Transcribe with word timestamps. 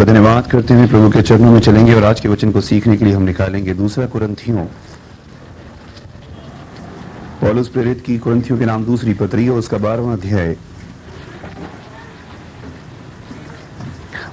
का 0.00 0.04
धन्यवाद 0.04 0.46
करते 0.50 0.74
हुए 0.74 0.86
प्रभु 0.86 1.08
के 1.10 1.22
चरणों 1.22 1.50
में 1.52 1.58
चलेंगे 1.60 1.94
और 1.94 2.04
आज 2.04 2.20
के 2.20 2.28
वचन 2.28 2.50
को 2.52 2.60
सीखने 2.60 2.96
के 2.96 3.04
लिए 3.04 3.14
हम 3.14 3.22
निकालेंगे। 3.22 3.72
दूसरा 3.74 4.06
कुरंथियों। 4.06 4.64
पौलुस 7.40 7.68
प्रेरित 7.68 8.00
की 8.06 8.16
कुरंथियों 8.18 8.58
के 8.58 8.64
नाम 8.64 8.84
दूसरी 8.84 9.14
पत्री 9.14 9.48
और 9.48 9.58
उसका 9.58 9.78
बारहवां 9.78 10.16
अध्याय। 10.16 10.56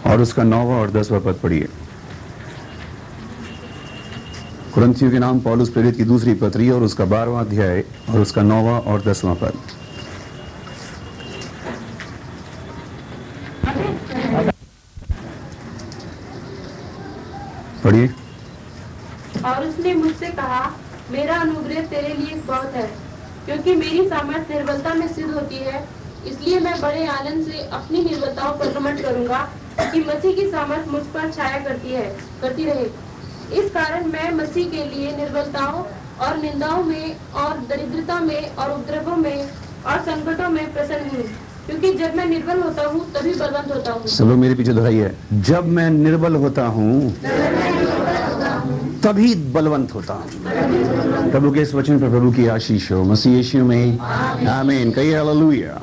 और 0.07 0.21
उसका 0.21 0.43
नौवा 0.43 0.75
और 0.75 0.91
दसवां 0.91 1.21
पद 1.21 1.39
पढ़िए। 1.43 1.67
कुरंथियों 4.73 5.11
के 5.11 5.19
नाम 5.19 5.39
पॉलुस 5.41 5.69
प्रेरित 5.69 5.97
की 5.97 6.03
दूसरी 6.05 6.33
पत्री 6.43 6.69
और 6.69 6.83
उसका 6.83 7.05
बारहवां 7.15 7.45
अध्याय 7.45 7.83
और 8.09 8.21
उसका 8.21 8.41
नौवा 8.43 8.77
और 8.87 9.01
दसवां 9.01 9.35
पद 9.35 9.59
पढ़िए 17.83 18.07
और 19.45 19.65
उसने 19.65 19.93
मुझसे 19.95 20.27
कहा 20.37 20.59
मेरा 21.11 21.35
अनुग्रह 21.35 21.81
तेरे 21.91 22.13
लिए 22.13 22.35
बहुत 22.47 22.73
है 22.75 22.89
क्योंकि 23.47 23.75
मेरी 23.75 24.07
सामर्थ 24.09 24.51
निर्बलता 24.51 24.93
में 24.93 25.07
सिद्ध 25.07 25.29
होती 25.33 25.55
है। 25.57 25.83
इसलिए 26.27 26.59
मैं 26.59 26.79
बड़े 26.81 27.05
आनंद 27.07 27.45
से 27.45 27.59
अपनी 27.73 28.03
निर्बलताओं 28.03 28.53
पर 28.59 28.73
घमंड 28.79 29.01
करूँगा 29.01 29.37
कि 29.81 29.99
मसीह 29.99 30.35
की 30.35 30.47
सामर्थ 30.51 30.87
मुझ 30.87 31.01
पर 31.13 31.31
छाया 31.31 31.59
करती 31.65 31.91
है 31.91 32.05
करती 32.41 32.65
रहे। 32.65 32.85
इस 33.61 33.71
कारण 33.71 34.07
मैं 34.07 34.31
मसीह 34.35 34.69
के 34.71 34.83
लिए 34.85 35.15
निर्बलताओं 35.17 35.83
और 36.25 36.37
निंदाओं 36.37 36.83
में 36.83 37.15
और 37.35 37.57
दरिद्रता 37.69 38.19
में 38.19 38.55
और 38.55 38.71
उपद्रवों 38.71 39.15
में 39.17 39.37
और 39.85 39.99
संकटों 40.05 40.49
में 40.49 40.73
प्रसन्न 40.73 41.09
हूँ। 41.09 41.23
क्योंकि 41.67 41.93
जब 41.93 42.15
मैं 42.15 42.25
निर्बल 42.25 42.61
होता 42.61 42.83
हूँ 42.83 42.99
तभी 43.13 43.33
बलवंत 43.33 43.71
होता 43.75 43.91
हूँ। 43.91 44.07
सब 44.09 44.25
लोग 44.25 44.37
मेरे 44.39 44.55
पीछे 44.55 44.73
दोहराइए। 44.73 45.11
जब 45.47 45.67
मैं 45.69 45.89
निर्बल 45.89 46.35
होता 46.35 46.65
हूँ 46.75 46.91
तभी 49.07 49.35
बलवंत 49.35 49.93
होता 49.93 50.13
प्रभु 51.31 51.51
के 51.51 51.59
इस 51.59 51.73
वचन 51.73 51.99
पर 51.99 52.09
प्रभु 52.09 52.31
की 52.31 52.47
आशीष 52.47 52.91
हो। 52.91 53.03
मसीह 53.03 53.63
में। 53.63 53.99
आमीन। 54.47 54.91
कहिए 54.91 55.17
हालेलुया। 55.17 55.79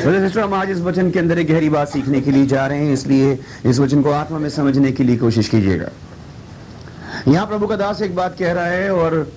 सिस्टर, 0.00 0.40
हम 0.40 0.54
आज 0.54 0.70
इस 0.70 0.78
वचन 0.78 1.10
के 1.10 1.18
अंदर 1.18 1.38
एक 1.38 1.48
गहरी 1.48 1.68
बात 1.68 1.88
सीखने 1.88 2.20
के 2.20 2.30
लिए 2.30 2.46
जा 2.46 2.66
रहे 2.66 2.86
हैं। 2.86 2.92
इसलिए 2.92 3.38
इस 3.66 3.78
वचन 3.78 4.02
को 4.02 4.10
आत्मा 4.10 4.38
में 4.38 4.48
समझने 4.48 4.92
के 4.92 5.04
लिए 5.04 5.16
कोशिश 5.16 5.48
कीजिएगा। 5.48 5.88
यहाँ 7.28 7.46
प्रभु 7.46 7.66
का 7.66 7.76
दास 7.76 8.02
एक 8.02 8.16
बात 8.16 8.36
कह 8.38 8.52
रहा 8.52 8.66
है 8.66 8.90
और 8.90 9.32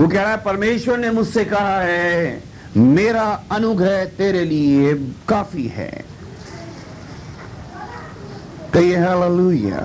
वो 0.00 0.08
कह 0.08 0.22
रहा 0.22 0.30
है, 0.30 0.36
परमेश्वर 0.36 0.98
ने 0.98 1.10
मुझसे 1.10 1.44
कहा 1.44 1.80
है, 1.80 2.42
मेरा 2.76 3.42
अनुग्रह 3.50 4.04
तेरे 4.04 4.44
लिए 4.44 4.94
काफ़ी 5.28 5.66
है। 5.66 6.15
कहिए 8.76 8.96
हालेलुया। 8.96 9.82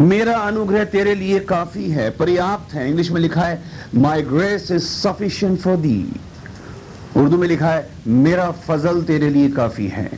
मेरा 0.00 0.38
अनुग्रह 0.38 0.84
तेरे 0.84 1.14
लिए 1.14 1.40
काफ़ी 1.40 1.90
है, 1.90 2.10
पर्याप्त 2.10 2.74
है। 2.74 2.88
इंग्लिश 2.88 3.10
में 3.10 3.20
लिखा 3.20 3.40
है 3.40 3.62
my 3.94 4.22
grace 4.22 4.70
is 4.70 4.82
sufficient 4.82 5.60
for 5.60 5.76
the 5.76 6.20
Urdu 7.16 7.36
में 7.36 7.48
लिखा 7.48 7.66
है, 7.66 7.90
मेरा 8.06 8.50
फजल 8.50 9.02
तेरे 9.02 9.30
लिए 9.30 9.48
काफ़ी 9.48 9.88
है। 9.88 10.10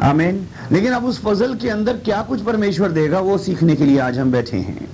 आमीन। 0.00 0.48
लेकिन 0.72 0.92
अब 0.92 1.04
उस 1.04 1.22
फजल 1.24 1.54
के 1.54 1.68
अंदर 1.68 1.96
क्या 1.96 2.22
कुछ 2.22 2.40
परमेश्वर 2.40 2.88
देगा, 2.88 3.20
वो 3.20 3.38
सीखने 3.38 3.76
के 3.76 3.84
लिए 3.84 3.98
आज 3.98 4.18
हम 4.18 4.32
बैठे 4.32 4.56
हैं। 4.56 4.88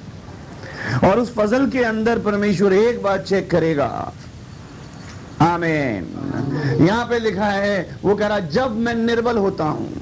और 1.08 1.20
उस 1.20 1.34
फजल 1.34 1.70
के 1.70 1.78
अंदर 1.78 2.18
परमेश्वर 2.18 2.72
एक 2.72 3.02
बात 3.02 3.20
चेक 3.20 3.50
करेगा। 3.50 4.12
आमीन। 5.40 6.06
यहाँ 6.86 7.04
पे 7.04 7.18
लिखा 7.18 7.46
है, 7.46 7.96
वो 8.04 8.14
कह 8.14 8.26
रहा 8.26 8.40
जब 8.40 8.76
मैं 8.76 8.94
निर्बल 8.94 9.36
होता 9.36 9.64
हूँ 9.64 9.99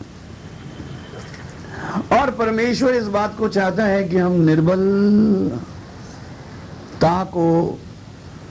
और 2.13 2.31
परमेश्वर 2.31 2.95
इस 2.95 3.05
बात 3.05 3.39
को 3.39 3.49
चाहता 3.49 3.85
है 3.85 4.05
कि 4.05 4.17
हम 4.17 4.33
निर्बलता 4.33 7.25
को 7.25 7.79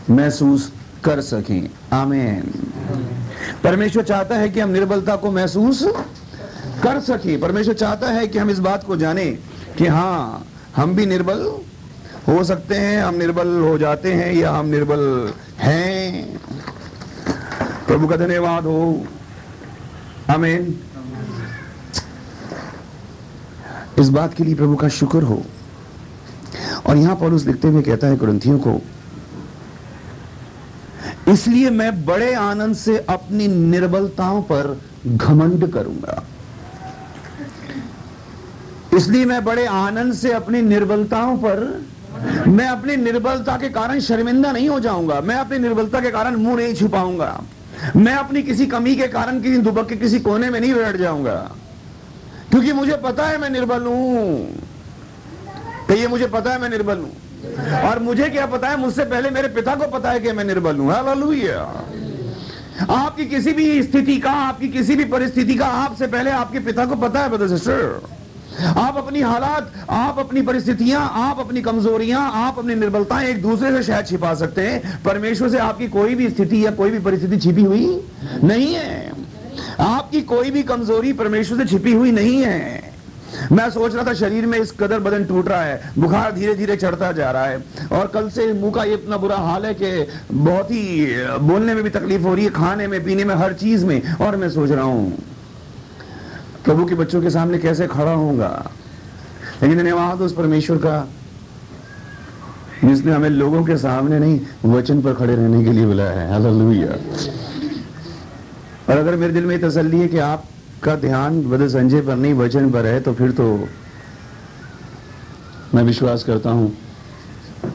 महसूस 0.10 0.72
कर 1.04 1.22
सकें। 1.22 1.70
आमीन। 1.94 2.54
परमेश्वर 3.64 4.04
चाहता 4.04 4.36
है 4.36 4.50
कि 4.50 4.60
हम 4.60 4.70
निर्बलता 4.70 5.16
को 5.16 5.32
महसूस 5.32 5.88
कर 6.84 7.00
सकें। 7.00 7.40
परमेश्वर 7.40 7.74
चाहता 7.74 8.08
है 8.08 8.28
कि 8.28 8.40
हम 8.40 8.50
इस 8.50 8.60
बात 8.60 8.84
को 8.84 8.98
जाने 8.98 9.40
कि 9.78 9.88
हाँ 9.88 10.48
हम 10.76 10.96
भी 10.96 11.06
निर्बल 11.06 11.52
हो 12.28 12.44
सकते 12.44 12.76
हैं, 12.76 13.04
हम 13.04 13.16
निर्बल 13.16 13.48
हो 13.48 13.78
जाते 13.78 14.14
हैं 14.14 14.34
या 14.34 14.52
हम 14.52 14.66
निर्बल 14.66 15.34
हैं। 15.58 16.40
प्रभु 17.88 18.08
का 18.08 18.16
धन्यवाद 18.16 18.64
हो। 18.64 19.06
आमीन। 20.30 20.80
इस 24.00 24.10
बात 24.10 24.34
के 24.34 24.44
लिए 24.44 24.56
प्रभु 24.56 24.76
का 24.76 24.88
शुक्र 24.90 25.22
हो। 25.24 25.42
और 26.86 26.98
यहाँ 26.98 27.16
पौलुस 27.16 27.46
लिखते 27.46 27.68
हुए 27.68 27.82
कहता 27.82 28.08
है 28.08 28.18
ग्रंथियों 28.18 28.58
को, 28.60 28.80
इसलिए 31.28 31.70
मैं 31.70 32.06
बड़े 32.06 32.34
आनंद 32.36 32.76
से 32.76 32.98
अपनी 33.10 33.48
निर्बलताओं 33.48 34.42
पर 34.44 34.80
घमंड 35.08 35.72
करूँगा। 35.74 36.24
इसलिए 38.94 39.26
मैं 39.26 39.44
बड़े 39.46 39.66
आनंद 39.66 40.14
से 40.14 40.32
अपनी 40.34 40.62
निर्बलताओं 40.62 41.38
पर, 41.38 41.60
मैं 42.48 42.68
अपनी 42.68 42.96
निर्बलता 42.96 43.58
के 43.58 43.70
कारण 43.70 44.00
शर्मिंदा 44.00 44.52
नहीं 44.52 44.70
हो 44.70 44.80
जाऊँगा। 44.80 45.20
मैं 45.22 45.36
अपनी 45.36 45.58
निर्बलता 45.60 46.00
के 46.02 46.12
कारण 46.12 46.36
मुँह 46.36 46.56
नहीं 46.56 46.74
छुपाऊँगा। 46.74 47.40
मैं 47.96 48.14
अपनी 48.16 48.44
किसी 48.44 48.66
कमी 48.68 48.96
के 48.96 49.08
कारण, 49.08 49.42
किसी 49.42 49.58
दुबक 49.60 49.90
के 49.90 49.96
किसी 49.96 50.20
कोने 50.20 50.50
में 50.50 50.60
नहीं 50.60 50.74
बैठ 50.74 50.96
जाऊँगा। 50.96 51.56
क्योंकि 52.52 52.74
मुझे 52.74 52.96
पता 52.96 53.28
है 53.28 53.38
मैं 53.38 53.50
निर्बल 53.50 53.84
हूँ। 53.84 54.56
ये 55.92 56.08
मुझे 56.08 56.28
पता 56.28 56.52
है 56.52 56.62
मैं 56.62 56.70
निर्बल 56.70 56.98
हूँ। 56.98 57.12
और 57.90 58.00
मुझे 58.00 58.30
क्या 58.30 58.46
पता 58.46 58.70
है? 58.70 58.78
मुझसे 58.78 59.06
पहले 59.06 59.30
मेरे 59.30 59.48
पिता 59.48 59.76
को 59.76 59.88
पता 59.88 60.12
है 60.12 60.20
कि 60.20 60.32
मैं 60.32 60.44
निर्बल 60.44 60.76
हूँ। 60.76 60.92
हालेलुया। 60.92 61.84
आपकी 62.90 63.26
किसी 63.26 63.54
भी 63.54 63.84
स्थिति 63.84 64.18
का, 64.18 64.32
आपकी 64.32 64.68
किसी 64.68 64.96
भी 64.96 65.06
परिस्थिति 65.06 65.56
का 65.56 65.66
आपसे 65.66 66.08
पहले 66.08 66.32
आपके 66.32 66.60
पिता 66.60 66.86
को 66.86 66.96
पता 66.96 67.20
है 67.20 67.30
ब्रदर 67.30 67.48
सिस्टर 67.48 68.02
आप 68.78 68.98
अपनी 68.98 69.22
हालात, 69.22 69.72
आप 69.90 70.20
अपनी 70.20 70.42
परिस्थितियाँ, 70.42 71.12
आप 71.14 71.40
अपनी 71.40 71.62
कमजोरियाँ, 71.62 72.32
आप 72.34 72.60
अपनी 72.60 72.76
निर्बलताएँ 72.76 73.28
एक 73.28 73.42
दूसरे 73.42 73.72
से 73.72 73.84
शायद 73.84 74.06
छिपा 74.06 74.34
सकते 74.34 74.62
हैं। 74.62 75.04
परमेश्वर 75.04 75.50
से 75.50 75.58
आपकी 75.58 75.88
कोई 75.88 76.16
भी 76.16 76.30
स्थिति 76.30 76.66
या 76.66 76.72
कोई 76.72 76.92
भी 76.92 77.00
परिस्थिति 77.00 77.38
छिपी 77.38 77.64
हुई 77.64 78.02
नहीं 78.44 78.74
है। 78.76 79.12
आपकी 79.80 80.22
कोई 80.24 80.52
भी 80.52 80.64
कमज़ोरी 80.64 81.14
परमेश्वर 81.14 81.58
से 81.58 81.66
छिपी 81.66 81.94
हुई 81.94 82.12
नहीं 82.12 82.42
है। 82.44 82.96
मैं 83.52 83.70
सोच 83.70 83.96
रहा 83.96 84.04
था 84.06 84.14
शरीर 84.14 84.46
में 84.46 84.58
इस 84.60 84.72
कदर 84.72 85.00
बदन 85.00 85.24
टूट 85.26 85.48
रहा 85.48 85.62
है, 85.62 85.92
बुखार 85.98 86.32
धीरे 86.32 86.54
धीरे 86.56 86.76
चढ़ता 86.76 87.12
जा 87.12 87.32
रहा 87.32 87.46
है, 87.46 87.64
और 87.92 88.08
कल 88.08 88.30
से 88.30 88.52
मुँह 88.54 88.72
का 88.74 88.84
ये 88.84 88.94
इतना 88.94 89.18
बुरा 89.18 89.38
हाल 89.38 89.66
है 89.66 89.74
कि 89.74 90.08
बहुत 90.32 90.72
ही 90.72 91.06
बोलने 91.42 91.74
में 91.74 91.84
भी 91.84 91.90
तकलीफ़ 91.90 92.22
हो 92.22 92.34
रही 92.34 92.46
है, 92.46 92.52
खाने 92.52 92.88
में, 92.88 93.04
पीने 93.04 93.24
में, 93.26 93.36
हर 93.36 93.54
चीज़ 93.54 93.86
में, 93.86 94.02
और 94.16 94.36
मैं 94.36 94.50
सोच 94.50 94.72
रहा 94.72 94.84
हूँ, 94.84 95.12
प्रभु 96.66 96.86
के 96.86 96.96
बच्चों 96.96 97.22
के 97.22 97.30
सामने 97.30 97.58
कैसे 97.58 97.88
खड़ा 97.88 98.12
होऊँगा? 98.12 98.72
लेकिन 99.62 99.78
धन्यवाद 99.78 100.22
उस 100.22 100.34
परमेश्वर 100.34 100.78
का, 100.78 101.08
जिसने 102.84 103.12
हमें 103.12 103.30
लोगों 103.30 103.64
के 103.64 103.78
सामने 103.78 104.20
नहीं, 104.20 104.40
वचन 104.66 105.02
पर 105.02 105.14
खड़े 105.14 105.36
रहने 105.36 105.64
के 105.64 105.72
लिए 105.72 105.86
बुलाया 105.86 106.12
है। 106.12 106.28
और 108.90 108.98
अगर 108.98 109.16
मेरे 109.16 109.34
दिल 109.34 109.46
में 109.46 109.60
तसल्ली 109.62 110.00
है 110.00 110.08
कि 110.08 110.18
आपका 110.18 110.96
ध्यान 110.96 111.42
बदल 111.44 111.68
संजय 111.68 112.02
पर 112.02 112.16
नहीं, 112.16 112.34
वचन 112.34 112.72
पर 112.72 112.86
है 112.86 113.00
तो 113.00 113.14
फिर 113.14 113.32
तो 113.32 113.48
मैं 115.76 115.84
विश्वास 115.84 116.24
करता 116.24 116.50
हूँ, 116.50 116.72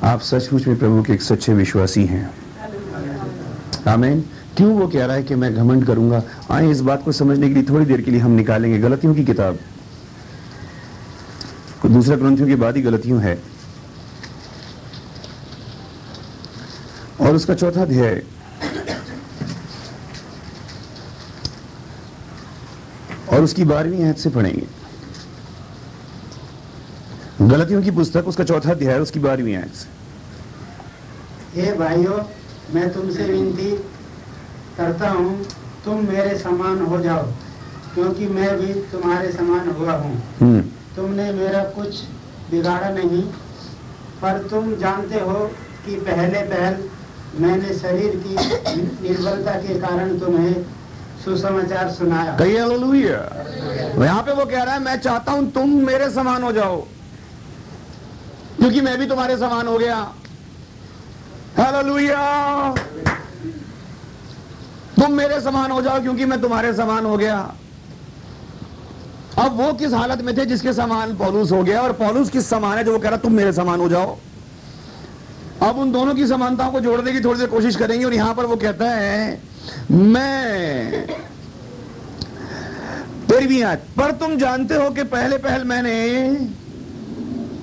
आप 0.02 0.20
सचमुच 0.20 0.66
में 0.66 0.78
प्रभु 0.78 1.02
के 1.02 1.12
एक 1.12 1.22
सच्चे 1.22 1.54
विश्वासी 1.54 2.04
हैं। 2.06 2.30
आमीन। 3.88 4.20
क्यों 4.56 4.72
वो 4.72 4.86
कह 4.88 5.04
रहा 5.06 5.16
है 5.16 5.22
कि 5.22 5.34
मैं 5.34 5.54
घमंड 5.54 5.84
करूँगा? 5.86 6.22
आए, 6.50 6.70
इस 6.70 6.80
बात 6.80 7.04
को 7.04 7.12
समझने 7.12 7.48
के 7.48 7.54
लिए 7.54 7.62
थोड़ी 7.62 7.84
देर 7.86 8.00
के 8.00 8.10
लिए 8.10 8.20
हम 8.20 8.30
निकालेंगे। 8.30 8.78
गलतियों 8.78 9.14
की 9.14 9.24
किताब। 9.24 9.58
दूसरा 11.86 12.16
ग्रंथियों 12.16 12.48
के 12.48 12.54
बाद 12.54 12.76
ही 12.76 12.82
गलतियों 12.82 13.20
है। 13.22 13.38
और 17.20 17.34
उसका 17.34 17.54
चौथा 17.54 17.82
अध्याय 17.82 18.22
और 23.32 23.42
उसकी 23.42 23.64
बारहवीं 23.64 24.04
आयत 24.04 24.18
से 24.18 24.30
पढ़ेंगे। 24.30 24.66
गलतियों 27.42 27.82
की 27.82 27.90
पुस्तक 27.90 28.26
उसका 28.28 28.44
चौथा 28.44 28.70
अध्याय 28.70 28.98
उसकी 29.00 29.20
बारहवीं 29.20 29.54
आयत 29.56 29.74
से। 29.74 29.88
हे 31.54 31.72
भाइयों 31.78 32.18
मैं 32.74 32.92
तुमसे 32.92 33.24
विनती 33.24 33.70
करता 34.76 35.08
हूँ 35.10 35.44
तुम 35.84 36.04
मेरे 36.08 36.36
समान 36.38 36.80
हो 36.86 37.00
जाओ 37.00 37.24
क्योंकि 37.94 38.26
मैं 38.28 38.50
भी 38.60 38.72
तुम्हारे 38.92 39.32
समान 39.32 39.68
हुआ 39.78 39.92
हूँ। 39.94 40.14
हम्म। 40.40 40.60
तुमने 40.96 41.32
मेरा 41.32 41.62
कुछ 41.76 42.00
बिगाड़ा 42.50 42.90
नहीं 42.90 43.22
पर 44.22 44.38
तुम 44.50 44.74
जानते 44.76 45.20
हो 45.20 45.38
कि 45.86 45.96
पहले 46.00 46.42
पहल 46.52 46.76
मैंने 47.40 47.72
शरीर 47.74 48.16
की 48.24 48.34
निर्बलता 49.02 49.52
के 49.60 49.78
कारण 49.80 50.18
तुम्हें 50.18 50.54
सुसमाचार 51.24 51.90
सुनाया। 51.90 52.36
कहिए 52.36 52.60
हालेलुया। 52.60 53.18
यहाँ 53.98 54.22
पे 54.22 54.32
वो 54.32 54.44
कह 54.44 54.62
रहा 54.62 54.74
है, 54.74 54.80
मैं 54.80 54.96
चाहता 55.00 55.32
हूँ 55.32 55.50
तुम 55.52 55.70
मेरे 55.86 56.10
समान 56.10 56.42
हो 56.42 56.52
जाओ, 56.52 56.80
क्योंकि 58.58 58.80
मैं 58.80 58.98
भी 58.98 59.06
तुम्हारे 59.06 59.36
समान 59.38 59.66
हो 59.66 59.78
गया। 59.78 59.96
Hello 61.58 61.76
hallelujah. 61.76 62.74
तुम 64.96 65.12
मेरे 65.12 65.40
समान 65.40 65.70
हो 65.70 65.80
जाओ, 65.82 66.00
क्योंकि 66.02 66.24
मैं 66.24 66.40
तुम्हारे 66.40 66.72
समान 66.74 67.04
हो 67.06 67.16
गया। 67.16 67.38
अब 69.38 69.56
वो 69.56 69.72
किस 69.74 69.92
हालत 69.94 70.20
में 70.22 70.36
थे 70.36 70.44
जिसके 70.46 70.72
समान 70.72 71.14
पौलुस 71.16 71.52
हो 71.52 71.62
गया? 71.62 71.80
और 71.82 71.92
पौलुस 71.92 72.30
किस 72.30 72.48
समान 72.48 72.78
है 72.78 72.84
जो 72.84 72.92
वो 72.92 72.98
कह 72.98 73.08
रहा 73.08 73.18
तुम 73.18 73.32
मेरे 73.32 73.52
समान 73.52 73.80
हो 73.80 73.88
जाओ। 73.88 74.18
अब 75.62 75.78
उन 75.78 75.92
दोनों 75.92 76.14
की 76.14 76.26
समानताओं 76.26 76.72
को 76.72 76.80
जोड़ने 76.80 77.12
की 77.12 77.20
थोड़ी 77.20 77.38
देर 77.38 77.48
कोशिश 77.48 77.76
करेंगे 77.76 78.04
और 78.04 78.14
यहाँ 78.14 78.34
पर 78.34 78.44
वो 78.46 78.56
कहता 78.56 78.90
है 78.90 79.40
मैं 79.90 81.06
आयत 83.62 83.82
पर 83.96 84.10
तुम 84.20 84.36
जानते 84.38 84.74
हो 84.74 84.90
कि 84.90 85.02
पहले 85.04 85.36
पहल 85.38 85.64
मैंने 85.64 85.94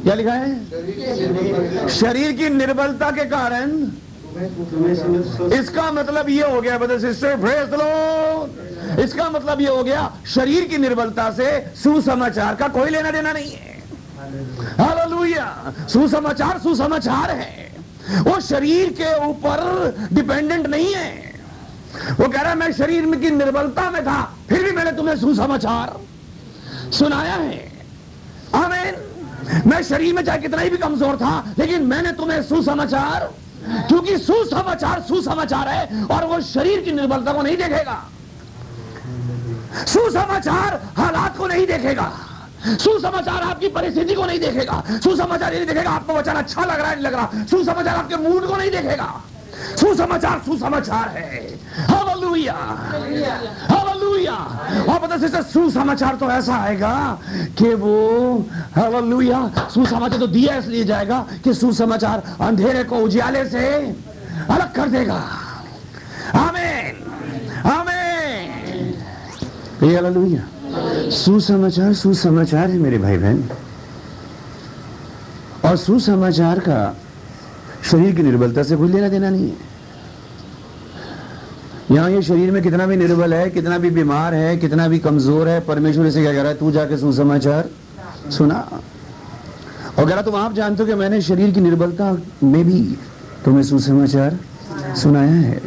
क्या 0.04 0.14
लिखा 0.16 0.34
है? 0.34 1.88
शरीर 1.90 2.32
की 2.32 2.50
निर्बलता 2.50 3.10
के 3.12 3.26
कारण 3.26 3.72
इसका 5.54 5.92
मतलब 5.92 6.30
ये 6.30 6.42
हो 6.44 6.62
गया 6.62 6.78
ब्रदर 6.78 7.00
सिस्टर 7.00 7.36
प्रेज 7.38 7.74
लो 7.74 9.04
इसका 9.04 9.30
मतलब 9.30 9.62
ये 9.62 9.68
हो 9.68 9.84
गया, 9.84 10.12
शरीर 10.28 10.64
की 10.66 10.78
निर्बलता 10.78 11.30
से 11.32 11.50
सुसमाचार 11.76 12.56
का 12.56 12.68
कोई 12.68 12.90
लेना 12.90 13.12
देना 13.12 13.32
नहीं 13.34 13.52
है। 13.52 13.78
हालेलुया 14.80 15.74
सुसमाचार 15.90 16.60
सुसमाचार 16.60 17.32
है। 17.32 17.68
वो 18.22 18.40
शरीर 18.42 18.90
के 19.02 19.14
ऊपर 19.26 19.58
डिपेंडेंट 20.14 20.68
नहीं 20.68 20.94
है। 20.94 21.29
वो 22.20 22.28
कह 22.28 22.42
रहा 22.42 22.56
मैं 22.56 22.72
शरीर 22.74 23.06
में 23.06 23.20
की 23.22 23.30
निर्बलता 23.30 23.90
में 23.92 24.04
था, 24.04 24.22
फिर 24.50 24.64
भी 24.64 24.72
मैंने 24.72 24.92
तुम्हें 24.92 25.16
सुसमाचार 25.16 25.96
सुनाया 26.92 27.36
है। 27.36 27.72
आमीन। 28.56 28.96
मैं 29.66 29.82
शरीर 29.84 30.14
में 30.14 30.24
चाहे 30.24 30.40
कितना 30.40 30.62
ही 30.62 30.70
भी 30.70 30.78
कमज़ोर 30.78 31.16
था, 31.18 31.54
लेकिन 31.60 31.86
मैंने 31.86 32.12
तुम्हें 32.12 32.42
सुसमाचार, 32.44 33.30
क्योंकि 33.88 34.18
सुसमाचार 34.18 35.02
सुसमाचार 35.02 35.68
है, 35.68 36.06
और 36.06 36.26
वो 36.26 36.40
शरीर 36.42 36.82
की 36.82 36.92
निर्बलता 36.92 37.34
को 37.34 37.42
नहीं 37.42 37.58
देखेगा। 37.58 38.04
सुसमाचार 39.88 40.82
हालात 40.98 41.38
को 41.38 41.48
नहीं 41.48 41.66
देखेगा। 41.68 42.12
सुसमाचार 42.78 43.44
आपकी 43.44 43.68
परिस्थिति 43.70 44.14
को 44.14 44.26
नहीं 44.26 44.40
देखेगा। 44.40 44.84
सुसमाचार 45.04 45.54
ये 45.54 45.60
नहीं 45.60 45.68
देखेगा, 45.68 45.92
आपको 45.92 46.14
वचन 46.14 46.34
अच्छा 46.34 46.66
लग 46.66 46.80
रहा 46.80 46.90
है, 46.90 46.96
नहीं 46.96 47.06
लग 47.06 47.14
रहा। 47.14 47.46
सुसमाचार 47.46 47.96
आपके 47.96 48.16
मूड 48.18 48.48
को 48.48 48.56
नहीं 48.56 48.72
देखेगा। 48.72 49.22
सुसमाचार 49.80 50.42
सुसमाचार 50.46 51.08
है। 51.10 51.60
हालेलुया। 51.86 52.54
हालेलुया। 53.70 54.36
और 54.90 55.00
पता 55.00 55.18
सिस्टर 55.18 55.42
सुसमाचार 55.44 56.16
तो 56.16 56.30
ऐसा 56.32 56.56
आएगा 56.56 57.20
कि 57.58 57.74
वो 57.76 57.96
हालेलुया 58.76 59.40
सुसमाचार 59.74 60.20
तो 60.20 60.28
दिया 60.28 60.56
इसलिए 60.56 60.84
जाएगा 60.84 61.26
कि 61.44 61.54
सुसमाचार 61.54 62.24
अंधेरे 62.42 62.84
को 62.84 62.98
उजियाले 62.98 63.46
से 63.50 63.66
अलग 64.50 64.74
कर 64.76 64.88
देगा। 64.88 65.22
आमीन। 66.36 66.96
आमीन। 67.72 68.94
ये 69.84 69.96
हालेलुया। 69.96 70.44
सुसमाचार 71.12 71.94
सुसमाचार 71.94 72.70
है 72.70 72.78
मेरे 72.78 72.98
भाई 72.98 73.18
बहन 73.18 73.50
और 75.66 75.76
सुसमाचार 75.78 76.60
का 76.60 76.98
शरीर 77.84 78.16
की 78.16 78.24
निर्बलता 78.24 78.64
से 78.64 78.76
कोई 78.76 78.90
लेना 78.90 79.08
देना 79.08 79.30
नहीं 79.30 79.50
है। 79.50 79.70
यहाँ 81.92 82.12
ये 82.12 82.22
शरीर 82.22 82.52
में 82.52 82.64
कितना 82.64 82.86
भी 82.86 82.96
निर्बल 82.96 83.34
है, 83.34 83.50
कितना 83.50 83.78
भी 83.78 83.90
बीमार 83.90 84.34
है, 84.34 84.58
कितना 84.58 84.88
भी 84.88 85.00
कमज़ोर 85.00 85.48
है, 85.48 85.60
परमेश्वर 85.60 86.06
इसे 86.06 86.22
क्या 86.22 86.34
कह 86.34 86.42
रहा 86.42 86.52
है? 86.52 86.58
तू 86.58 86.72
जाके 86.72 86.98
सुसमाचार 86.98 87.70
सुना। 88.32 88.82
और 90.00 90.06
कह 90.06 90.14
रहा 90.14 90.22
तुम 90.22 90.36
आप 90.36 90.54
जानते 90.54 90.84
हो 90.84 90.88
कि 90.88 90.96
मैंने 90.96 91.22
शरीर 91.22 91.52
की 91.52 91.62
निर्बलता 91.62 92.18
में 92.44 92.66
भी 92.66 92.98
तुम्हें 93.46 93.64
सुसमाचार 93.64 94.40
सुनाया 94.96 95.32
है। 95.32 95.62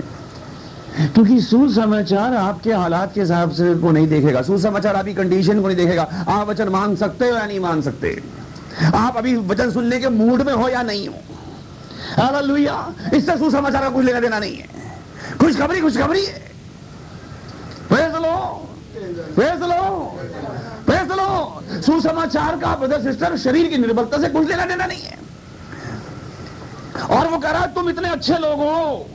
क्योंकि 1.15 1.41
सुसमाचार 1.41 2.35
आपके 2.35 2.73
हालात 2.73 3.15
के 3.15 3.20
हिसाब 3.20 3.50
से 3.50 3.75
को 3.75 3.91
नहीं 3.91 4.08
देखेगा। 4.08 4.43
सुसमाचार 4.43 4.97
आपकी 4.97 5.15
कंडीशन 5.15 5.61
को 5.61 5.67
नहीं 5.67 5.76
देखेगा। 5.76 6.03
आप 6.29 6.49
वचन 6.49 6.69
मान 6.69 6.97
सकते 6.97 7.29
हो 7.29 7.37
या 7.37 7.47
नहीं 7.47 7.61
मान 7.61 7.82
सकते? 7.82 8.23
आप 8.94 9.17
अभी 9.17 9.37
वचन 9.37 9.70
सुनने 9.70 9.99
के 9.99 10.08
मूड 10.08 10.43
में 10.43 10.53
हो 10.53 10.69
या 10.69 10.82
नहीं 10.82 11.08
हो? 11.08 11.15
हालेलुया। 12.12 12.76
इससे 13.14 13.37
सुसमाचार 13.38 13.82
का 13.82 13.88
कुछ 13.91 14.05
लेना 14.05 14.20
देना 14.20 14.38
नहीं 14.38 14.56
है। 14.56 14.67
खुशखबरी 15.38 15.81
खुशखबरी। 15.81 16.26
प्रेज 17.88 18.12
प्रेज 19.35 19.61
प्रेज 20.87 21.11
सुसमाचार 21.85 22.56
का 22.56 22.75
ब्रदर 22.76 23.00
सिस्टर 23.03 23.37
शरीर 23.38 23.67
की 23.69 23.76
निर्बलता 23.79 24.19
से 24.20 24.29
कुछ 24.29 24.49
लेना 24.49 24.64
देना 24.67 24.87
नहीं 24.87 25.03
है। 25.03 25.19
और 27.09 27.29
वो 27.29 27.38
कह 27.38 27.50
रहा 27.50 27.62
है, 27.62 27.75
तुम 27.75 27.88
इतने 27.91 28.09
अच्छे 28.11 28.37
लोग 28.38 28.58
हो 28.61 29.08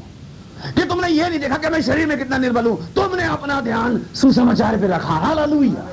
कि 0.75 0.83
तुमने 0.83 1.07
ये 1.09 1.29
नहीं 1.29 1.39
देखा 1.39 1.57
कि 1.57 1.69
मैं 1.69 1.81
शरीर 1.81 2.07
में 2.07 2.17
कितना 2.17 2.38
निर्बल 2.38 2.65
हूँ। 2.65 2.93
तुमने 2.93 3.23
अपना 3.25 3.59
ध्यान 3.61 4.01
सुसमाचार 4.15 4.77
पे 4.77 4.88
रखा। 4.88 5.13
हालेलुया। 5.25 5.83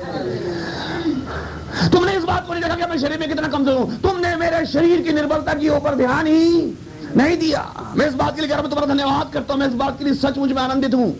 तुमने 1.91 2.11
इस 2.13 2.23
बात 2.23 2.47
को 2.47 2.53
नहीं 2.53 2.63
देखा 2.63 2.75
कि 2.75 2.85
मैं 2.85 2.97
शरीर 2.99 3.19
में 3.19 3.27
कितना 3.29 3.47
कमज़ोर 3.47 3.77
हूँ। 3.77 3.99
तुमने 4.01 4.35
मेरे 4.35 4.65
शरीर 4.65 5.01
की 5.01 5.13
निर्बलता 5.13 5.53
के 5.53 5.69
ऊपर 5.69 5.95
ध्यान 5.95 6.27
ही 6.27 6.61
नहीं 7.17 7.37
दिया। 7.37 7.93
मैं 7.97 8.07
इस 8.07 8.13
बात 8.15 8.35
के 8.35 8.41
लिए 8.41 8.49
कह 8.49 8.55
रहा 8.55 8.61
हूँ 8.61 8.69
तुम्हारा 8.69 8.93
धन्यवाद 8.93 9.31
करता 9.33 9.53
हूँ, 9.53 9.61
मैं 9.61 9.67
इस 9.67 9.73
बात 9.75 9.97
के 9.99 10.05
लिए 10.05 10.13
सचमुच 10.15 10.49
में 10.49 10.61
आनंदित 10.63 10.93
हूँ। 10.93 11.15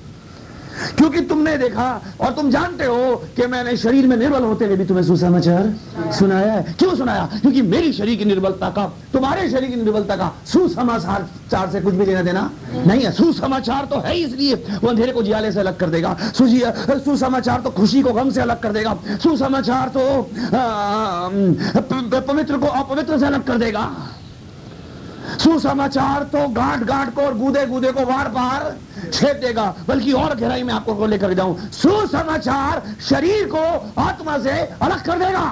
क्योंकि 0.97 1.21
तुमने 1.21 1.55
देखा, 1.57 2.01
और 2.21 2.31
तुम 2.33 2.49
जानते 2.51 2.85
हो 2.85 3.15
कि 3.35 3.45
मैंने 3.47 3.75
शरीर 3.77 4.07
में 4.07 4.15
निर्बल 4.17 4.43
होते 4.43 4.65
हुए 4.65 4.75
भी 4.75 4.85
तुम्हें 4.85 5.03
सुसमाचार 5.05 5.73
सुनाया 6.13 6.53
है। 6.53 6.73
क्यों 6.79 6.95
सुनाया? 6.95 7.25
क्योंकि 7.33 7.61
मेरी 7.63 7.91
शरीर 7.93 8.17
की 8.17 8.25
निर्बलता 8.25 8.69
का, 8.69 8.85
तुम्हारे 9.13 9.49
शरीर 9.49 9.69
की 9.69 9.75
निर्बलता 9.75 10.15
का 10.15 10.31
सुसमाचार, 10.45 11.27
चार 11.51 11.69
से 11.71 11.81
कुछ 11.81 11.93
भी 11.93 12.05
लेना 12.05 12.21
देना 12.21 12.49
नहीं 12.77 13.01
है। 13.01 13.11
सुसमाचार 13.11 13.85
तो 13.85 13.99
है 13.99 14.17
इसलिए, 14.17 14.55
वो 14.55 14.89
अंधेरे 14.89 15.11
को 15.11 15.23
जियाले 15.23 15.51
से 15.51 15.59
अलग 15.59 15.77
कर 15.77 15.89
देगा। 15.89 16.15
सुसमाचार 16.35 17.61
तो 17.61 17.69
खुशी 17.69 18.01
को 18.01 18.13
गम 18.13 18.29
से 18.31 18.41
अलग 18.41 18.59
कर 18.61 18.71
देगा। 18.71 18.97
सुसमाचार 19.23 19.91
तो 19.95 20.01
पवित्र 22.21 22.57
को 22.57 22.67
अपवित्र 22.67 23.19
से 23.19 23.25
अलग 23.25 23.43
कर 23.43 23.57
देगा। 23.57 23.89
सुसमाचार 25.39 26.23
तो 26.23 26.47
गांठ 26.53 26.83
गांठ 26.83 27.13
को 27.13 27.21
और 27.21 27.37
गूदे 27.37 27.65
गूदे 27.65 27.91
को 27.91 28.05
बार 28.05 28.27
बार 28.29 28.75
छेद 29.13 29.35
देगा 29.35 29.73
बल्कि 29.87 30.11
और 30.13 30.35
गहराई 30.35 30.63
में 30.63 30.73
आपको 30.73 30.95
को 30.95 31.05
लेकर 31.05 31.33
जाऊँ। 31.33 31.69
सुसमाचार 31.71 32.81
शरीर 33.09 33.45
को 33.45 33.63
आत्मा 34.01 34.37
से 34.37 34.51
अलग 34.51 35.05
कर 35.05 35.19
देगा। 35.19 35.45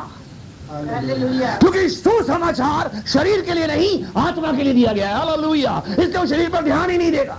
क्योंकि 1.59 1.87
सुसमाचार 1.89 2.91
शरीर 3.07 3.41
के 3.41 3.53
लिए 3.53 3.67
नहीं 3.67 4.03
आत्मा 4.17 4.51
के 4.51 4.63
लिए 4.63 4.73
दिया 4.73 4.93
गया 4.93 5.09
है। 5.09 5.23
इसके 5.23 6.01
इसलिए 6.01 6.17
वो 6.17 6.25
शरीर 6.25 6.49
पर 6.49 6.63
ध्यान 6.63 6.89
ही 6.89 6.97
नहीं 6.97 7.11
देगा। 7.11 7.37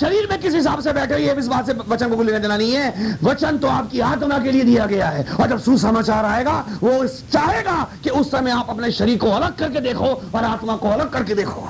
शरीर 0.00 0.26
में 0.30 0.40
किस 0.40 0.54
हिसाब 0.54 0.80
से 0.80 0.92
बैठे 0.92 1.14
हो? 1.14 1.20
ये 1.20 1.34
इस 1.38 1.46
बात 1.46 1.66
से 1.66 1.72
वचन 1.88 2.14
को 2.14 2.22
लेना 2.22 2.38
देना 2.38 2.56
नहीं 2.56 2.72
है। 2.72 3.18
वचन 3.22 3.58
तो 3.58 3.68
आपकी 3.68 4.00
आत्मा 4.00 4.38
के 4.38 4.52
लिए 4.52 4.64
दिया 4.64 4.86
गया 4.86 5.08
है। 5.08 5.26
और 5.40 5.48
जब 5.48 5.60
सुसमाचार 5.60 6.24
आएगा, 6.24 6.64
वो 6.82 7.06
चाहेगा 7.32 7.88
कि 8.04 8.10
उस 8.10 8.30
समय 8.30 8.50
आप 8.50 8.70
अपने 8.70 8.92
शरीर 8.92 9.18
को 9.18 9.30
अलग 9.30 9.56
करके 9.56 9.80
देखो 9.80 10.06
और 10.34 10.44
आत्मा 10.44 10.76
को 10.76 10.88
अलग 10.88 11.10
करके 11.10 11.34
देखो। 11.34 11.68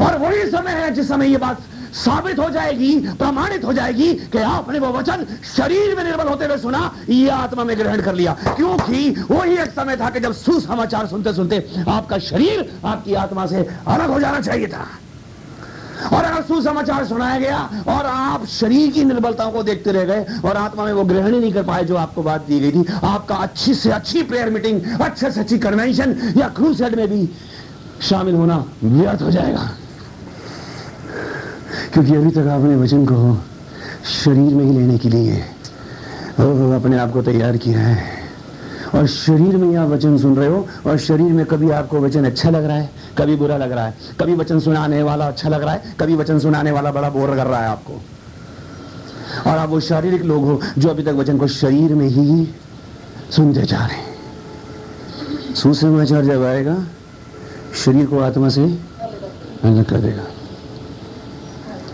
और 0.00 0.18
वही 0.18 0.50
समय 0.50 0.70
है, 0.70 0.90
जिस 0.90 1.08
समय 1.08 1.30
ये 1.30 1.36
बात 1.36 1.60
साबित 1.94 2.38
हो 2.38 2.48
जाएगी, 2.50 2.94
प्रमाणित 3.18 3.64
हो 3.64 3.72
जाएगी 3.72 4.14
कि 4.14 4.38
आपने 4.38 4.78
वो 4.78 4.88
वचन 4.88 5.24
शरीर 5.56 5.96
में 5.96 6.04
निर्बल 6.04 6.28
होते 6.28 6.44
हुए 6.44 6.58
सुना, 6.58 6.92
ये 7.08 7.28
आत्मा 7.28 7.64
में 7.64 7.78
ग्रहण 7.78 8.02
कर 8.02 8.14
लिया। 8.14 8.36
क्योंकि 8.46 9.24
वही 9.30 9.56
एक 9.56 9.70
समय 9.70 9.96
था 9.96 10.10
कि 10.10 10.20
जब 10.20 10.32
सुसमाचार 10.32 11.06
सुनते 11.06 11.32
सुनते 11.32 11.84
आपका 11.88 12.18
शरीर 12.18 12.80
आपकी 12.84 13.14
आत्मा 13.14 13.46
से 13.46 13.66
अलग 13.86 14.10
हो 14.10 14.20
जाना 14.20 14.40
चाहिए 14.40 14.66
था। 14.66 14.86
और 16.12 16.24
अगर 16.24 16.42
सुसमाचार 16.42 17.04
सुनाया 17.04 17.38
गया 17.38 17.58
और 17.88 18.06
आप 18.06 18.44
शरीर 18.46 18.90
की 18.90 19.04
निर्बलताओं 19.04 19.50
को 19.52 19.62
देखते 19.62 19.92
रह 19.92 20.04
गए 20.04 20.24
और 20.44 20.56
आत्मा 20.56 20.84
में 20.84 20.92
वो 20.92 21.04
ग्रहण 21.04 21.34
ही 21.34 21.40
नहीं 21.40 21.52
कर 21.52 21.62
पाए 21.62 21.84
जो 21.84 21.96
आपको 21.96 22.22
बात 22.22 22.46
दी 22.48 22.60
गई 22.60 22.72
थी 22.72 22.84
आपका 23.04 23.34
अच्छी 23.36 23.74
से 23.74 23.90
अच्छी 23.90 24.22
प्रेयर 24.22 24.50
मीटिंग 24.50 24.80
अच्छे 25.00 25.30
से 25.30 25.40
अच्छी 25.40 25.58
कन्वेंशन 25.58 26.16
या 26.36 26.48
क्रूसेड 26.48 26.94
में 26.94 27.08
भी 27.08 27.28
शामिल 28.02 28.34
होना 28.34 28.64
व्यर्थ 28.84 29.22
हो 29.22 29.30
जाएगा। 29.30 29.70
क्योंकि 31.92 32.14
अभी 32.14 32.30
तक 32.30 32.46
आपने 32.48 32.76
वचन 32.76 33.04
को 33.06 33.38
शरीर 34.24 34.54
में 34.54 34.64
ही 34.64 34.72
लेने 34.72 34.98
के 34.98 35.08
लिए 35.08 35.44
ओह, 36.40 36.74
अपने 36.76 36.98
आप 36.98 37.12
को 37.12 37.22
तैयार 37.22 37.56
किया 37.56 37.80
है। 37.80 38.16
और 38.94 39.06
शरीर 39.06 39.56
में 39.56 39.76
आप 39.76 39.88
वचन 39.88 40.16
सुन 40.18 40.36
रहे 40.36 40.48
हो 40.48 40.66
और 40.86 40.98
शरीर 40.98 41.32
में 41.32 41.44
कभी 41.46 41.70
आपको 41.70 42.00
वचन 42.00 42.24
अच्छा 42.24 42.50
लग 42.50 42.64
रहा 42.64 42.76
है 42.76 42.90
कभी 43.18 43.36
बुरा 43.36 43.56
लग 43.56 43.72
रहा 43.72 43.86
है, 43.86 43.94
कभी 44.20 44.34
वचन 44.34 44.60
सुनाने 44.60 45.02
वाला 45.02 45.26
अच्छा 45.26 45.48
लग 45.48 45.62
रहा 45.62 45.74
है, 45.74 45.94
कभी 46.00 46.14
वचन 46.14 46.38
सुनाने 46.38 46.70
वाला 46.70 46.90
बड़ा 46.92 47.10
बोर 47.10 47.34
कर 47.36 47.46
रहा 47.46 47.60
है 47.60 47.68
आपको। 47.68 48.00
और 49.46 49.58
आप 49.58 49.68
वो 49.68 49.80
शारीरिक 49.80 50.22
लोग 50.24 50.44
हो 50.44 50.60
जो 50.78 50.88
अभी 50.88 51.02
तक 51.02 51.12
वचन 51.12 51.38
को 51.38 51.46
शरीर 51.46 51.94
में 51.94 52.06
ही 52.08 52.48
सुनते 53.30 53.62
जा 53.62 53.84
रहे 53.86 53.96
हैं। 53.96 55.54
सुसमाचार 55.54 56.24
जब 56.24 56.42
आएगा, 56.44 56.76
शरीर 57.84 58.06
को 58.06 58.18
आत्मा 58.20 58.48
से 58.48 58.64
अलग 59.64 59.84
कर 59.84 60.00
देगा। 60.00 60.22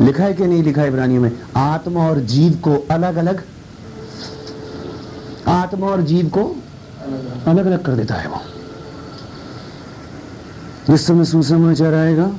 लिखा 0.01 0.25
है 0.25 0.35
कि 0.35 0.47
नहीं 0.47 0.63
लिखा 0.63 0.83
है 0.83 0.89
इब्रानियों 0.89 1.23
में? 1.23 1.31
आत्मा 1.57 2.09
और 2.09 2.19
जीव 2.21 2.53
को 2.63 2.77
अलग 2.91 3.17
अलग 3.17 3.43
आत्मा 5.49 5.87
और 5.87 6.03
जीव 6.03 6.29
को 6.29 6.45
अलग 7.47 7.67
अलग 7.67 7.83
कर 7.83 7.93
देता 7.93 8.15
है 8.15 8.29
वो। 8.29 8.41
जिस 10.89 11.07
समय 11.07 11.25
सुसमाचार 11.25 11.95
आएगा 11.95 12.31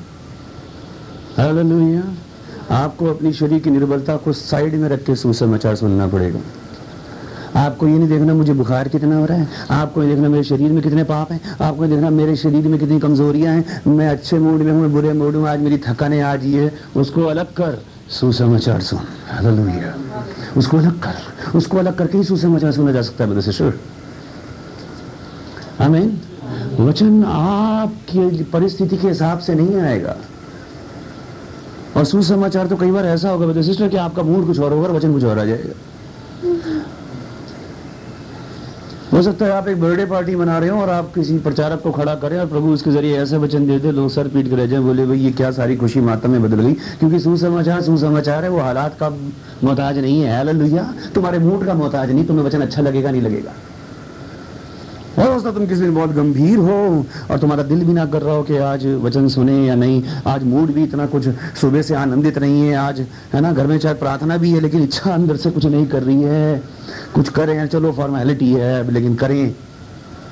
हालेलुया 1.38 2.04
आपको 2.75 3.06
अपनी 3.06 3.32
शरीर 3.34 3.60
की 3.60 3.70
निर्बलता 3.70 4.16
को 4.18 4.34
साइड 4.34 4.75
में 4.75 4.88
रख 4.90 5.04
के 5.04 5.16
सुसमाचार 5.16 5.75
सुनना 5.75 6.08
पड़ेगा। 6.08 6.40
आपको 7.56 7.88
ये 7.88 7.98
नहीं 7.98 8.08
देखना 8.10 8.34
मुझे 8.34 8.54
बुखार 8.54 8.88
कितना 8.88 9.18
हो 9.18 9.25
रहा 9.25 9.38
है, 9.38 9.48
आपको 9.72 10.04
ये 10.04 10.10
देखना 10.10 10.30
मेरे 10.30 10.44
शरीर 10.44 10.72
में 10.72 10.82
कितने 10.84 11.04
पाप 11.04 11.32
हैं, 11.32 11.40
आपको 11.62 11.86
ये 11.86 11.90
देखना 11.90 12.10
मेरे 12.10 12.36
शरीर 12.36 12.68
में 12.68 12.80
कितनी 12.80 13.00
कमजोरियाँ 13.00 13.54
हैं, 13.54 13.82
मैं 13.88 14.10
अच्छे 14.10 14.40
मूड 14.40 14.62
में 14.62 14.72
हूँ, 14.72 14.90
बुरे 14.92 15.14
मूड 15.14 15.36
में 15.36 15.50
आज 15.52 15.60
मेरी 15.60 15.78
थकाने 15.78 16.22
आज 16.22 16.46
ये 16.46 16.64
है, 16.64 16.74
उसको 16.96 17.24
अलग 17.24 17.54
कर, 17.54 17.78
सुसमाचार 18.10 18.82
सुन 18.82 19.00
हालेलुया 19.30 19.94
उसको 20.58 20.78
अलग 20.78 21.00
कर, 21.00 21.16
उसको 21.58 21.78
अलग 21.78 21.98
करके 21.98 22.18
ही 22.18 22.24
सुसमाचार 22.24 22.72
सुना 22.72 22.92
जा 22.92 23.02
सकता 23.02 23.24
है 23.24 23.30
ब्रदर 23.30 23.42
सिस्टर 23.42 23.80
आमीन 25.84 26.20
वचन 26.79 27.24
आपकी 27.24 28.44
परिस्थिति 28.44 28.98
के 28.98 29.08
हिसाब 29.08 29.39
से 29.39 29.55
नहीं 29.55 29.79
आएगा। 29.82 30.15
और 31.98 32.05
सुसमाचार 32.05 32.67
तो 32.67 32.75
कई 32.75 32.91
बार 32.91 33.05
ऐसा 33.05 33.29
होगा 33.29 33.46
ब्रदर 33.46 33.62
सिस्टर 33.62 33.88
कि 33.88 33.98
आपका 33.98 34.24
मूड 34.24 34.46
कुछ 34.48 34.60
और 34.60 34.74
होगा 34.74 34.89
वचन 34.89 35.13
कुछ 35.13 35.24
और 35.24 35.39
आ 35.39 35.44
जाएगा? 35.46 35.74
हो 39.13 39.22
सकता 39.22 39.46
है 39.46 39.51
आप 39.51 39.67
एक 39.67 39.82
बर्थडे 39.82 40.05
पार्टी 40.05 40.36
मना 40.36 40.58
रहे 40.58 40.70
हो 40.70 40.82
और 40.82 40.89
आप 40.89 41.12
किसी 41.15 41.38
प्रचारक 41.38 41.82
को 41.82 41.91
खड़ा 41.91 42.15
करें 42.15 42.39
और 42.39 42.48
प्रभु 42.48 42.74
उसके 42.74 42.91
ज़रिए 42.91 43.17
ऐसे 43.17 43.38
वचन 43.38 43.67
दे 43.67 43.79
दे, 43.79 43.91
लोग 43.91 44.10
सर 44.10 44.27
पीट 44.27 44.50
कर 44.50 44.55
रह 44.55 44.65
जाए, 44.65 44.79
बोले, 44.79 45.05
भाई, 45.05 45.17
ये 45.17 45.32
क्या 45.32 45.51
सारी 45.51 45.75
खुशी 45.75 46.00
मातम 46.00 46.32
में 46.32 46.44
बदल 46.44 46.60
गई? 46.62 46.74
क्योंकि 46.74 47.20
सुसमाचार 47.20 47.82
सुसमाचार 47.82 48.44
है, 48.44 48.50
वो 48.50 48.60
हालात 48.60 48.98
का 49.00 49.10
मोहताज 49.63 49.98
नहीं 49.98 50.22
है। 50.22 50.36
हालेलुया, 50.36 50.94
तुम्हारे 51.15 51.39
मूड 51.39 51.65
का 51.65 51.74
मोहताज 51.74 52.12
नहीं, 52.12 52.25
तुम्हें 52.25 52.46
वचन 52.46 52.62
अच्छा 52.62 52.82
लगेगा, 52.82 53.12
नहीं 53.12 53.22
लगेगा। 53.22 53.51
हो 55.17 55.39
सकता 55.39 55.51
तुम 55.51 55.65
किसी 55.65 55.81
दिन 55.81 55.93
बहुत 55.95 56.12
गंभीर 56.12 56.57
हो 56.57 57.05
और 57.31 57.39
तुम्हारा 57.39 57.63
दिल 57.63 57.84
भी 57.86 57.93
ना 57.93 58.05
कर 58.05 58.22
रहा 58.22 58.36
हो 58.36 58.43
कि 58.43 58.57
आज 58.57 58.86
वचन 59.01 59.27
सुने 59.27 59.65
या 59.65 59.75
नहीं। 59.75 60.01
आज 60.27 60.43
मूड 60.43 60.72
भी 60.74 60.84
इतना 60.84 61.05
कुछ 61.05 61.27
सुबह 61.62 61.81
से 61.81 61.95
आनंदित 61.95 62.38
नहीं 62.38 62.62
है, 62.62 62.75
आज, 62.75 63.00
है 63.34 63.41
ना? 63.41 63.51
घर 63.53 63.67
में 63.67 63.77
चाहे 63.79 63.95
प्रार्थना 63.95 64.38
भी 64.38 64.51
है, 64.51 64.60
लेकिन 64.60 64.84
इच्छा 64.84 65.13
अंदर 65.13 65.36
से 65.36 65.51
कुछ 65.51 65.65
नहीं 65.65 65.86
कर 65.86 66.03
रही 66.03 66.22
है। 66.22 66.62
कुछ 67.13 67.29
करें, 67.29 67.67
चलो 67.67 67.91
फॉर्मेलिटी 67.91 68.51
है 68.53 68.91
लेकिन 68.91 69.15
करें। 69.15 69.55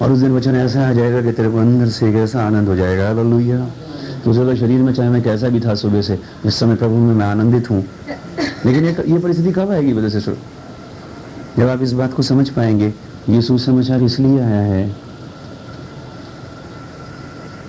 और 0.02 0.12
उस 0.12 0.20
दिन 0.20 0.32
वचन 0.32 0.56
ऐसा 0.56 0.88
आ 0.90 0.92
जाएगा 0.92 1.22
कि 1.22 1.32
तेरे 1.32 1.50
को 1.50 1.58
अंदर 1.58 1.88
से 1.88 2.10
एक 2.10 2.16
ऐसा 2.16 2.44
आनंद 2.44 2.68
हो 2.68 2.76
जाएगा। 2.76 3.08
हालेलुया 3.08 3.66
तुझे 4.24 4.40
तो 4.40 4.56
शरीर 4.56 4.82
में 4.82 4.94
चाहे 4.94 5.10
मैं 5.10 5.22
कैसा 5.22 5.50
भी 5.50 5.60
था 5.60 5.76
सुबह 5.76 6.02
से, 6.02 6.20
इस 6.46 6.56
समय 6.56 6.76
प्रभु 6.76 6.96
में 6.96 7.14
मैं 7.16 7.26
आनंदित 7.26 7.70
हूँ। 7.70 7.84
लेकिन 8.66 8.86
ये 8.86 8.96
ये 9.08 9.18
परिस्थिति 9.20 9.52
कब 9.52 9.72
आएगी 9.72 9.94
वजह 9.94 10.20
से 10.20 10.36
जब 11.58 11.68
आप 11.68 11.82
इस 11.82 11.94
बात 11.94 12.14
को 12.14 12.24
समझ 12.24 12.50
पाएँगे 12.50 12.94
ये 13.30 13.42
सुसमाचार 13.42 14.04
इसलिए 14.04 14.40
आया 14.40 14.62
है 14.62 14.88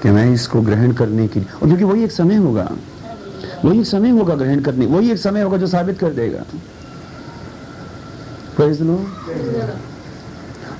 कि 0.03 0.11
मैं 0.11 0.33
इसको 0.33 0.61
ग्रहण 0.61 0.93
करने 0.93 1.27
की 1.29 1.41
और 1.41 1.67
क्योंकि 1.67 1.85
वही 1.85 2.05
एक 2.05 2.13
समय 2.13 2.37
होगा। 2.37 2.69
वही 3.65 3.81
एक 3.81 3.87
समय 3.87 4.11
होगा 4.11 4.35
ग्रहण 4.35 4.61
करने। 4.61 4.87
वही 4.87 5.11
एक 5.11 5.19
समय 5.19 5.43
होगा 5.43 5.57
जो 5.57 5.67
साबित 5.67 5.99
कर 5.99 6.11
देगा। 6.11 6.45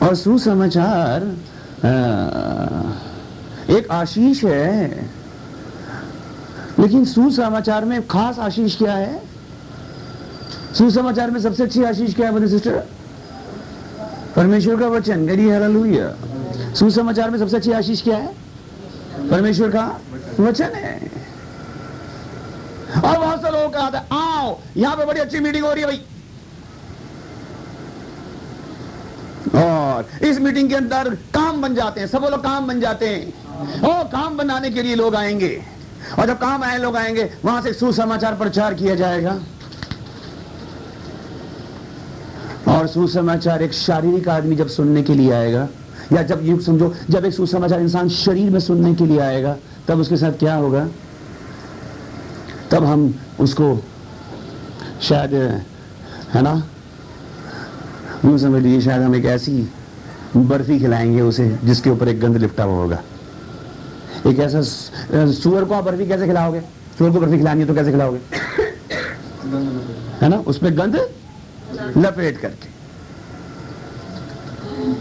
और 0.03 0.15
सुसमाचार 0.15 1.23
एक 3.71 3.91
आशीष 3.91 4.45
है। 4.45 5.11
लेकिन 6.79 7.05
सुसमाचार 7.05 7.85
में 7.85 8.07
खास 8.07 8.39
आशीष 8.39 8.77
क्या 8.77 8.95
है? 8.95 9.23
सुसमाचार 10.75 11.31
में 11.31 11.41
सबसे 11.41 11.63
अच्छी 11.63 11.83
आशीष 11.85 12.15
क्या 12.15 12.27
है 12.29 12.35
मेरे 12.35 12.49
सिस्टर 12.49 12.85
परमेश्वर 14.37 14.81
का 14.81 14.87
वचन 14.87 15.27
करिए 15.27 15.53
हालेलुया। 15.53 16.15
सुसमाचार 16.75 17.31
में 17.31 17.39
सबसे 17.39 17.57
अच्छी 17.57 17.73
आशीष 17.73 18.03
क्या 18.03 18.17
है? 18.17 18.35
परमेश्वर 19.31 19.69
का 19.71 20.01
वचन 20.41 20.65
है। 20.65 21.11
और 23.05 23.19
बहुत 23.19 23.43
से 23.43 23.51
लोग 23.51 23.73
कहते 23.75 23.97
हैं। 23.97 24.07
आओ, 24.13 24.61
यहाँ 24.77 24.97
पे 24.97 25.05
बड़ी 25.05 25.21
अच्छी 25.21 25.41
मीटिंग 25.41 25.65
हो 25.65 25.73
रही 25.73 25.83
है 25.83 25.89
भाई। 25.89 26.03
और 29.63 30.27
इस 30.27 30.41
मीटिंग 30.41 30.69
के 30.69 30.75
अंदर 30.75 31.15
काम 31.15 31.63
बन 31.63 31.75
जाते 31.75 32.01
हैं। 32.01 32.07
सब 32.07 32.29
लोग 32.31 32.45
काम 32.45 32.67
बन 32.67 32.81
जाते 32.81 33.09
हैं। 33.09 33.45
ओ 33.81 34.05
काम 34.05 34.37
बनाने 34.37 34.71
के 34.71 34.83
लिए 34.83 34.95
लोग 34.95 35.17
आएँगे। 35.17 35.63
और 36.19 36.27
जब 36.27 36.39
काम 36.39 36.63
आए, 36.63 36.79
लोग 36.79 36.97
आएँगे, 36.97 37.31
वहाँ 37.45 37.63
से 37.63 37.73
सुसमाचार 37.73 38.35
प्रचार 38.35 38.75
किया 38.75 38.95
जाएगा। 38.95 39.39
और 42.85 42.91
सुसमाचार 42.91 43.63
एक 43.63 43.73
शारीरिक 43.73 44.29
आदमी 44.29 44.57
जब 44.57 44.69
सुनने 44.69 45.03
के 45.03 45.15
लिए 45.15 45.31
आएगा 45.33 45.69
या 46.13 46.23
जब 46.23 46.41
युग 46.45 46.61
समझो 46.61 46.93
जब 47.11 47.25
एक 47.25 47.33
सुसमाचार 47.33 47.81
इंसान 47.81 48.09
शरीर 48.09 48.51
में 48.51 48.59
सुनने 48.61 48.95
के 48.95 49.07
लिए 49.07 49.21
आएगा 49.21 49.57
तब 49.89 49.99
उसके 49.99 50.17
साथ 50.17 50.33
क्या 50.39 50.55
होगा? 50.55 50.85
तब 52.71 52.85
हम 52.85 53.15
उसको 53.41 53.69
शायद 55.03 55.35
है 56.35 56.43
ना? 56.43 56.53
यूँ 58.25 58.37
समझ 58.39 58.63
लीजिए 58.63 58.81
शायद 58.81 59.03
हम 59.03 59.15
एक 59.15 59.25
ऐसी 59.25 59.57
बर्फ़ी 60.37 60.79
खिलाएँगे 60.79 61.21
उसे 61.21 61.49
जिसके 61.65 61.91
ऊपर 61.91 62.09
एक 62.09 62.21
गंद 62.21 62.37
लिपटा 62.37 62.65
हुआ 62.65 62.83
होगा। 62.83 63.01
एक 64.27 64.39
ऐसा 64.39 64.63
सुअर 65.33 65.65
को 65.65 65.75
आप 65.75 65.85
बर्फ़ी 65.85 66.09
कैसे 66.09 66.27
खिलाओगे? 66.27 66.61
सुअर 66.99 67.11
को 67.11 67.21
बर्फ़ी 67.21 67.39
खिलानी 67.39 67.61
है 67.61 67.67
तो 67.67 67.75
कैसे 67.75 67.91
खिलाओगे? 67.91 68.21
है 70.23 70.29
ना? 70.29 70.37
उसमें 70.37 70.79
गंद 70.79 70.97
लपेट 71.99 72.39
करके। 72.39 72.74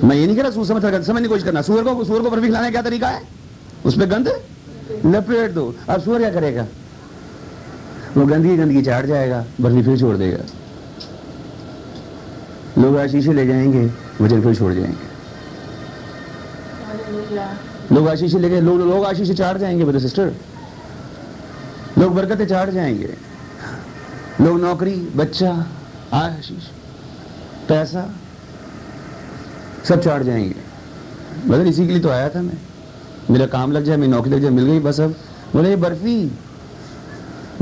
मैं 0.04 0.16
ये 0.16 0.26
नहीं 0.26 0.36
कह 0.36 0.42
रहा 0.42 0.52
सुसमझ 0.52 0.82
समझने 0.84 1.22
की 1.22 1.28
कोशिश 1.28 1.44
करना। 1.44 1.62
सुअर 1.62 1.84
को 1.84 2.04
सुअर 2.04 2.22
को 2.22 2.30
बर्फ़ी 2.30 2.48
खिलाने 2.48 2.72
क्या 2.72 2.82
तरीका 2.82 3.08
है? 3.08 3.22
उसमें 3.86 4.10
गंद 4.12 4.28
लपेट 5.06 5.52
दो। 5.52 5.74
अब 5.90 6.02
सुअर 6.02 6.20
क्या 6.20 6.32
करेगा? 6.32 6.66
वो 8.18 8.26
गंदगी 8.26 8.56
गंदगी 8.58 8.82
चाट 8.82 9.06
जाएगा, 9.06 9.46
बर्फ़ी 9.62 9.84
फिर 9.84 10.00
छोड़ 10.00 10.16
देगा। 10.18 10.44
लोग 12.78 12.98
आशीष 12.98 13.28
ले 13.28 13.46
जाएँगे, 13.48 13.86
वज़न 14.22 14.42
फिर 14.42 14.56
छोड़ 14.56 14.74
जाएँगे। 14.74 15.12
लोग 17.92 18.08
आशीष 18.08 18.34
लेके 18.36 18.62
लोग 18.62 18.80
लोग 18.80 19.06
आशीष 19.06 19.32
चाट 19.32 19.58
जाएँगे 19.58 19.86
मेरे 19.86 20.00
सिस्टर 20.00 20.34
लोग 21.98 22.14
बरकतें 22.16 22.46
चाट 22.48 22.70
जाएँगे। 22.70 23.14
लोग 24.42 24.60
नौकरी, 24.62 24.96
बच्चा 25.16 25.52
आशीष 26.14 26.64
पैसा 27.70 28.10
सब 29.90 30.02
चाट 30.02 30.22
जाएँगे। 30.22 30.56
मतलब 31.48 31.68
इसी 31.68 31.88
के 31.88 31.94
लिए 31.94 32.02
तो 32.02 32.10
आया 32.10 32.30
था 32.30 32.42
मैं। 32.42 32.58
मेरा 33.32 33.46
काम 33.46 33.72
लग 33.72 33.84
जाए, 33.84 33.98
मेरी 33.98 34.12
नौकरी 34.12 34.32
लग 34.32 34.42
जाए, 34.42 34.52
मिल 34.52 34.66
गई 34.66 34.80
बस 34.80 35.00
अब। 35.00 35.16
बोले, 35.54 35.70
ये 35.70 35.76
बर्फ़ी, 35.76 36.32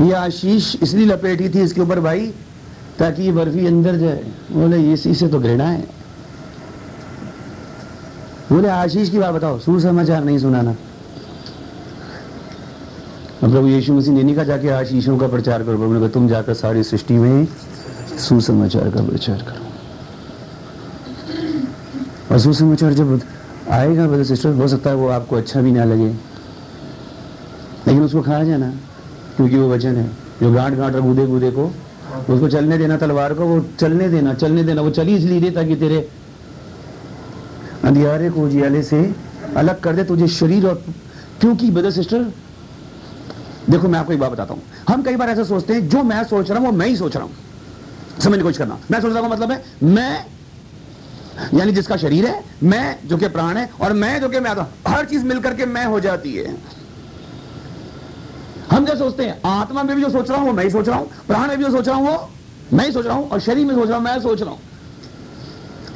ये 0.00 0.12
आशीष 0.12 0.76
इसलिए 0.82 1.06
लपेटी 1.06 1.48
थी 1.48 1.60
इसके 1.60 1.80
ऊपर 1.80 2.00
भाई, 2.00 2.26
ताकि 2.98 3.22
ये 3.22 3.32
बर्फ़ी 3.32 3.66
अंदर 3.66 3.96
जाए। 3.96 4.24
बोले 4.52 4.92
इसी 4.92 5.14
से 5.14 5.28
तो 5.28 5.40
घृणा 5.40 5.64
है। 5.64 5.88
बोले, 8.52 8.68
आशीष 8.68 9.10
की 9.10 9.18
बात 9.18 9.34
बताओ 9.34 9.58
सुसमाचार 9.58 10.24
नहीं 10.24 10.38
सुनाना। 10.38 10.72
प्रभु 13.40 13.66
यीशु 13.66 13.92
मसीह 13.92 14.14
ने 14.14 14.22
नहीं 14.22 14.34
कहा 14.34 14.44
जाके 14.44 14.68
आशीषों 14.68 15.18
का 15.18 15.28
प्रचार 15.28 15.62
करो 15.62 15.98
कहा 15.98 16.08
तुम 16.08 16.28
जाकर 16.28 16.54
सारी 16.54 16.82
सृष्टि 16.82 17.14
में 17.14 17.46
सुसमाचार 18.18 18.90
का 18.90 19.02
प्रचार 19.02 19.42
करो। 19.42 19.61
और 22.32 22.38
सुसमाचार 22.38 22.92
जब 22.92 23.20
आएगा 23.70 24.06
ब्रदर 24.06 24.24
सिस्टर 24.24 24.52
हो 24.52 24.68
सकता 24.68 24.90
है 24.90 24.96
वो 24.96 25.08
आपको 25.08 25.36
अच्छा 25.36 25.60
भी 25.60 25.72
ना 25.72 25.84
लगे। 25.84 26.08
लेकिन 27.86 28.02
उसको 28.02 28.22
खाया 28.22 28.44
जाना, 28.44 28.70
क्योंकि 29.36 29.56
वो 29.56 29.68
वचन 29.68 29.96
है। 29.96 30.06
जो 30.40 30.52
गांठ 30.52 30.74
गांठ 30.74 30.94
और 30.94 31.00
गूदे 31.00 31.26
गूदे 31.26 31.50
को, 31.50 31.64
उसको 32.30 32.48
चलने 32.48 32.78
देना, 32.78 32.96
तलवार 32.96 33.34
को, 33.34 33.44
वो 33.44 33.60
चलने 33.80 34.08
देना 34.08 34.34
चलने 34.34 34.64
देना, 34.64 34.82
वो 34.82 34.90
चली 34.90 35.16
इसलिए 35.16 35.40
दे 35.40 35.50
ताकि 35.50 35.76
तेरे 35.76 36.08
अंधियारे 37.84 38.30
को 38.30 38.40
उजियाले 38.40 38.82
से 38.82 39.14
अलग 39.56 39.80
कर 39.80 39.96
दे 39.96 40.04
तुझे 40.04 40.28
शरीर 40.28 40.66
और 40.66 40.82
क्योंकि 41.40 41.70
ब्रदर 41.70 41.90
सिस्टर 41.90 42.32
देखो 43.70 43.88
मैं 43.88 43.98
आपको 43.98 44.12
एक 44.12 44.20
बात 44.20 44.30
बताता 44.32 44.54
हूँ। 44.54 44.62
हम 44.88 45.02
कई 45.02 45.16
बार 45.16 45.28
ऐसा 45.30 45.44
सोचते 45.44 45.74
हैं, 45.74 45.88
जो 45.88 46.02
मैं 46.02 46.24
सोच 46.24 46.50
रहा 46.50 46.58
हूँ, 46.58 46.66
वो 46.66 46.72
मैं 46.72 46.86
ही 46.86 46.96
सोच 46.96 47.16
रहा 47.16 47.24
हूँ। 47.24 47.32
समझ 48.20 48.36
की 48.36 48.42
कोशिश 48.42 48.58
करना। 48.58 48.78
मैं 48.90 49.00
सोच 49.00 49.12
रहा 49.12 49.22
हूँ 49.22 49.30
मतलब 49.30 49.50
है, 49.50 49.62
मैं 49.82 50.26
यानी 51.54 51.72
जिसका 51.72 51.96
शरीर 51.96 52.26
है, 52.26 52.44
मैं 52.62 53.08
जो 53.08 53.16
कि 53.16 53.28
प्राण 53.28 53.56
है, 53.56 53.70
और 53.80 53.92
मैं 53.92 54.20
जो 54.20 54.28
कि 54.28 54.40
मैं 54.40 54.50
आता 54.50 54.68
हर 54.88 55.04
चीज़ 55.04 55.24
मिलकर 55.24 55.54
के 55.54 55.66
मैं 55.66 55.84
हो 55.86 56.00
जाती 56.00 56.34
है। 56.34 56.56
हम 58.70 58.84
क्या 58.84 58.94
सोचते 58.94 59.24
हैं, 59.24 59.40
आत्मा 59.44 59.82
में 59.82 59.96
भी 59.96 60.02
जो 60.02 60.10
सोच 60.10 60.30
रहा 60.30 60.38
हूँ, 60.38 60.46
वो 60.46 60.52
मैं 60.52 60.64
ही 60.64 60.70
सोच 60.70 60.88
रहा 60.88 60.98
हूँ, 60.98 61.10
प्राण 61.26 61.48
में 61.48 61.58
भी 61.58 61.64
जो 61.64 61.70
सोच 61.70 61.88
रहा 61.88 61.96
हूँ, 61.96 62.06
वो 62.08 62.30
मैं 62.72 62.86
ही 62.86 62.92
सोच 62.92 63.06
रहा 63.06 63.16
हूँ, 63.16 63.28
और 63.28 63.40
शरीर 63.40 63.66
में 63.66 63.74
सोच 63.74 63.88
रहा 63.88 63.96
हूँ, 63.96 64.04
मैं 64.04 64.20
सोच 64.20 64.42
रहा 64.42 64.50
हूँ। 64.50 64.60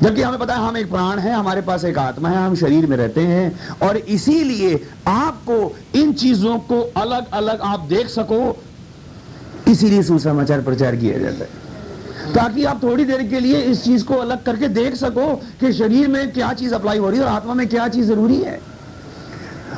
जबकि 0.02 0.22
हमें 0.22 0.38
पता 0.38 0.54
है, 0.54 0.60
हम 0.60 0.76
एक 0.76 0.90
प्राण 0.90 1.18
है, 1.18 1.32
हमारे 1.32 1.60
पास 1.60 1.84
एक 1.84 1.98
आत्मा 1.98 2.28
है, 2.28 2.46
हम 2.46 2.54
शरीर 2.54 2.86
में 2.86 2.96
रहते 2.96 3.20
हैं, 3.20 3.60
और 3.82 3.96
इसीलिए 3.96 4.88
आपको 5.08 5.76
इन 5.94 6.12
चीज़ों 6.12 6.58
को 6.58 6.80
अलग 6.96 7.30
अलग 7.32 7.60
आप 7.60 7.80
देख 7.80 8.08
सको, 8.08 8.56
इसीलिए 9.68 10.02
सुसमाचार 10.02 10.60
प्रचार 10.60 10.96
किया 10.96 11.18
जाता 11.18 11.44
है। 11.44 11.65
ताकि 12.34 12.64
आप 12.64 12.82
थोड़ी 12.82 13.04
देर 13.04 13.22
के 13.22 13.40
लिए 13.40 13.60
इस 13.62 13.82
चीज़ 13.84 14.04
को 14.04 14.14
अलग 14.14 14.42
करके 14.42 14.68
देख 14.68 14.94
सको 14.94 15.34
कि 15.60 15.72
शरीर 15.72 16.08
में 16.08 16.32
क्या 16.32 16.52
चीज़ 16.52 16.74
अप्लाई 16.74 16.98
हो 16.98 17.10
रही 17.10 17.18
है 17.18 17.24
और 17.24 17.32
आत्मा 17.32 17.54
में 17.54 17.66
क्या 17.68 17.88
चीज़ 17.88 18.06
ज़रूरी 18.06 18.36
है। 18.36 18.60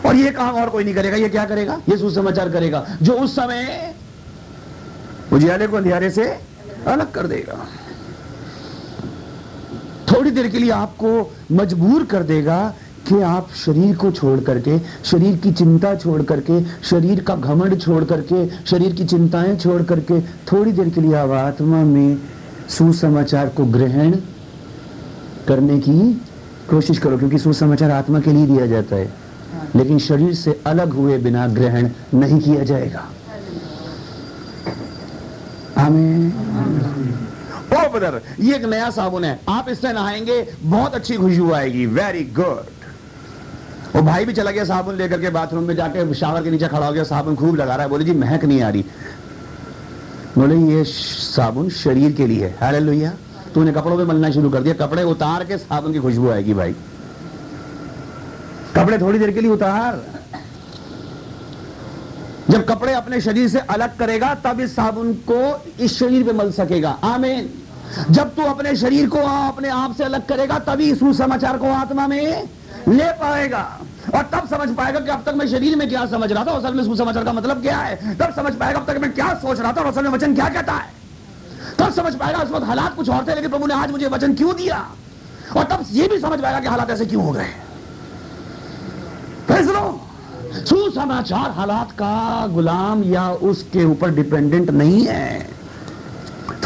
और 0.07 0.17
ये 0.17 0.31
काम 0.31 0.55
और 0.55 0.69
कोई 0.69 0.85
नहीं 0.85 0.95
करेगा, 0.95 1.17
ये 1.17 1.29
क्या 1.29 1.45
करेगा? 1.45 1.81
ये 1.89 1.97
सुसमाचार 1.99 2.49
करेगा, 2.49 2.87
जो 3.03 3.13
उस 3.13 3.35
समय 3.37 3.95
उजियाले 5.33 5.67
को 5.67 5.77
अंधियारे 5.77 6.11
से 6.11 6.25
अलग 6.87 7.11
कर 7.13 7.27
देगा। 7.27 7.67
थोड़ी 10.13 10.31
देर 10.31 10.49
के 10.49 10.59
लिए 10.59 10.71
आपको 10.71 11.11
मजबूर 11.53 12.05
कर 12.05 12.23
देगा 12.23 12.75
कि 13.09 13.21
आप 13.21 13.49
शरीर 13.65 13.97
को 13.97 14.11
छोड़ 14.11 14.41
करके, 14.41 14.79
शरीर 15.05 15.37
की 15.37 15.53
चिंता 15.53 15.95
छोड़ 15.95 16.23
करके, 16.23 16.65
शरीर 16.65 17.21
का 17.21 17.35
घमंड 17.35 17.81
छोड़ 17.81 18.05
करके, 18.05 18.49
शरीर 18.49 18.93
की 18.93 19.05
चिंताएँ 19.05 19.57
छोड़ 19.57 19.83
करके 19.83 20.21
थोड़ी 20.21 20.73
देर 20.73 20.89
के 20.89 21.01
लिए 21.01 21.15
आप 21.15 21.31
आत्मा 21.31 21.85
में 21.85 22.19
सुसमाचार 22.69 23.49
को 23.49 23.65
ग्रहण 23.65 24.11
करने 25.49 25.79
की 25.79 26.23
कोशिश 26.71 26.99
करो, 26.99 27.19
क्योंकि 27.19 27.39
सुसमाचार 27.39 27.91
आत्मा 27.91 28.21
के 28.21 28.33
लिए 28.33 28.47
दिया 28.47 28.67
जाता 28.67 28.97
है। 28.97 29.13
लेकिन 29.77 29.99
शरीर 29.99 30.35
से 30.35 30.61
अलग 30.67 30.93
हुए 30.93 31.19
बिना 31.19 31.47
ग्रहण 31.47 31.89
नहीं 32.15 32.41
किया 32.41 32.65
जाएगा। 32.65 33.09
हमें 35.79 36.29
ओ, 37.73 37.91
ब्रदर, 37.93 38.21
ये 38.41 38.55
एक 38.57 38.65
नया 38.65 38.91
साबुन 38.91 39.25
है। 39.25 39.41
आप 39.49 39.67
इससे 39.69 39.93
नहाएँगे, 39.93 40.55
बहुत 40.63 40.95
अच्छी 40.95 41.15
खुशबू 41.15 41.53
आएगी। 41.53 41.87
Very 41.87 42.25
good. 42.25 42.78
वो 43.99 44.03
भाई 44.05 44.25
भी 44.25 44.33
चला 44.33 44.51
गया 44.51 44.65
साबुन 44.65 44.95
लेकर 44.95 45.21
के 45.21 45.31
बाथरूम 45.31 45.65
में 45.65 45.77
जाके 45.77 46.15
शावर 46.15 46.43
के 46.43 46.51
नीचे 46.51 46.69
खड़ा 46.69 46.87
हो 46.87 46.93
गया, 46.93 47.05
साबुन 47.05 47.37
खूब 47.37 47.57
लगा 47.57 47.75
रहा 47.75 47.83
है। 47.83 47.89
बोले, 47.89 48.05
जी, 48.05 48.13
महक 48.13 48.45
नहीं 48.45 48.63
आ 48.63 48.69
रही। 48.69 48.85
बोले, 50.39 50.57
ये 50.57 50.85
साबुन 50.85 51.71
शरीर 51.71 52.13
के 52.13 52.27
लिए 52.27 52.55
अरे 52.63 52.81
लोहिया 52.81 53.13
तूने 53.55 53.73
कपड़ों 53.73 53.97
पे 53.97 54.05
मलना 54.05 54.31
शुरू 54.31 54.51
कर 54.51 54.61
दिया। 54.61 54.87
कपड़े 54.87 55.03
उतार 55.03 55.45
के 55.45 55.59
साबुन 55.59 55.93
की 55.93 55.99
खुशबू 55.99 56.31
आएगी 56.31 56.55
भाई। 56.55 56.73
कपड़े 58.77 58.99
थोड़ी 58.99 59.19
देर 59.19 59.33
के 59.33 59.41
लिए 59.41 59.51
उतार। 59.51 60.05
जब 62.51 62.65
कपड़े 62.65 62.93
अपने 62.93 63.21
शरीर 63.21 63.49
से 63.49 63.59
अलग 63.59 63.97
करेगा, 63.97 64.35
तब 64.35 64.61
इस 64.61 64.77
साबुन 64.77 65.13
को 65.31 65.63
इस 65.81 65.99
शरीर 65.99 66.27
पे 66.27 66.33
मल 66.33 66.53
सकेगा। 66.53 66.91
आमीन। 66.91 67.51
जब 68.11 68.35
तू 68.35 68.43
अपने 68.43 68.77
शरीर 68.77 69.09
को 69.09 69.19
अपने 69.19 69.69
आप 69.69 69.97
से 69.97 70.05
अलग 70.05 70.27
करेगा, 70.27 70.59
तभी 70.59 70.91
इस 70.91 70.99
समाचार 71.19 71.59
को 71.59 71.67
आत्मा 71.67 72.07
में 72.07 72.49
ले 72.89 73.05
पाएगा। 73.05 73.81
और 74.15 74.23
तब 74.33 74.49
समझ 74.49 74.69
पाएगा 74.77 75.01
कि 75.01 75.11
अब 75.11 75.23
तक 75.27 75.35
मैं 75.35 75.47
शरीर 75.49 75.77
में 75.77 75.89
क्या 75.89 76.07
समझ 76.07 76.31
रहा 76.33 76.45
था, 76.45 76.51
असल 76.51 76.75
में 76.75 76.85
सुसमाचार 76.85 77.25
का 77.25 77.33
मतलब 77.33 77.63
क्या 77.63 77.79
है। 77.79 78.17
तब 78.17 78.33
समझ 78.37 78.55
पाएगा 78.55 78.79
अब 78.81 78.87
तक 78.87 78.99
मैं 78.99 79.13
क्या 79.13 79.35
सोच 79.35 79.61
रहा 79.61 79.73
था 79.73 79.81
और 79.81 79.87
असल 79.87 80.03
में 80.03 80.11
वचन 80.11 80.35
क्या 80.35 80.49
कहता 80.49 80.73
है। 80.73 80.93
तब 81.79 81.93
समझ 81.93 82.15
पाएगा 82.15 82.39
उस 82.39 82.51
वक्त 82.51 82.67
हालात 82.67 82.97
कुछ 82.97 83.09
और 83.09 83.27
थे, 83.29 83.35
लेकिन 83.35 83.51
प्रभु 83.51 83.67
ने 83.67 83.75
आज 83.75 83.91
मुझे 83.91 84.07
वचन 84.07 84.35
क्यों 84.35 84.57
दिया? 84.57 84.87
और 85.57 85.65
तब 85.65 85.85
ये 85.91 86.09
भी 86.09 86.19
समझ 86.19 86.41
पाएगा 86.41 86.61
कि 86.61 86.67
हालात 86.67 86.91
ऐसे 86.91 87.07
क्यों 87.07 87.25
हो 87.25 87.33
गए। 87.33 87.55
सुसमाचार 90.59 91.51
हालात 91.51 91.91
का 91.93 92.47
गुलाम 92.47 93.03
या 93.05 93.31
उसके 93.31 93.85
ऊपर 93.85 94.11
डिपेंडेंट 94.11 94.71
नहीं 94.71 95.07
है। 95.07 95.49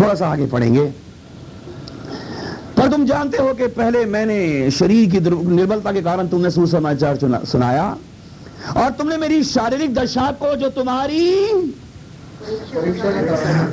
थोड़ा 0.01 0.15
सा 0.15 0.29
आगे 0.29 0.47
पढ़ेंगे। 0.47 0.85
पर 2.83 2.89
तुम 2.91 3.05
जानते 3.07 3.39
हो 3.39 3.53
कि 3.55 3.67
पहले 3.71 4.05
मैंने 4.07 4.71
शरीर 4.71 5.11
की 5.11 5.19
निर्बलता 5.21 5.91
के 5.93 6.01
कारण 6.03 6.29
तुमने 6.29 6.51
सुसमाचार 6.51 7.17
सुनाया। 7.47 7.85
और 8.77 8.91
तुमने 8.99 9.17
मेरी 9.17 9.43
शारीरिक 9.45 9.95
दशा 9.95 10.31
को 10.41 10.55
जो 10.57 10.69
तुम्हारी 10.71 11.27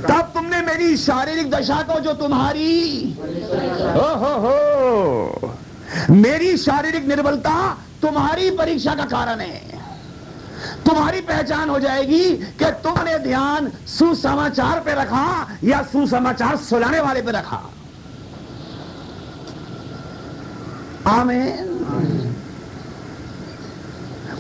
तब 0.06 0.30
तुमने 0.34 0.62
मेरी 0.62 0.98
शारीरिक 0.98 1.50
दशा 1.52 1.82
को 1.84 2.00
जो 2.00 2.14
तुम्हारी 2.14 2.76
हो 3.96 4.10
हो 4.44 5.54
मेरी 6.12 6.56
शारीरिक 6.58 7.08
निर्बलता 7.08 7.56
तुम्हारी 8.02 8.50
परीक्षा 8.52 8.94
का 8.96 9.06
कारण 9.08 9.40
है। 9.40 9.62
तुम्हारी 10.86 11.22
पहचान 11.24 11.70
हो 11.70 11.80
जाएगी 11.80 12.24
कि 12.60 12.72
तुमने 12.86 13.18
ध्यान 13.20 13.72
सुसमाचार 13.90 14.80
पे 14.80 14.94
रखा 15.02 15.26
या 15.64 15.82
सुसमाचार 15.92 16.56
सुनाने 16.70 17.00
वाले 17.00 17.22
पे 17.22 17.32
रखा। 17.32 17.62
आमेन। 21.10 21.78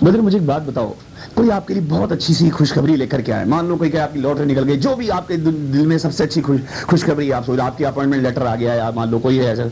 बदर, 0.04 0.22
मुझे 0.22 0.38
एक 0.38 0.46
बात 0.48 0.62
बताओ। 0.62 0.96
कोई 1.36 1.50
आपके 1.50 1.74
लिए 1.74 1.84
बहुत 1.84 2.12
अच्छी 2.12 2.34
सी 2.34 2.50
खुशखबरी 2.50 2.96
लेकर 2.96 3.22
के 3.22 3.32
आए? 3.32 3.46
मान 3.46 3.68
लो 3.68 3.76
कोई 3.78 3.90
क्या 3.90 4.04
आपकी 4.04 4.20
लॉटरी 4.20 4.46
निकल 4.46 4.64
गई, 4.64 4.78
जो 4.78 4.96
भी 4.96 5.10
आपके 5.10 5.38
दिल 5.38 5.88
में 5.88 5.98
सबसे 5.98 6.24
अच्छी 6.24 6.42
खुश, 6.42 6.62
खुशखबरी 6.90 7.30
आप 7.32 7.44
सोच 7.44 7.60
आपकी 7.60 7.84
अपॉइंटमेंट 7.84 8.24
लेटर 8.24 8.44
आ 8.44 8.56
गया 8.56 8.74
या 8.74 8.92
मान 8.92 9.10
लो 9.10 9.20
कोई 9.20 9.38
है 9.38 9.52
ऐसा। 9.54 9.64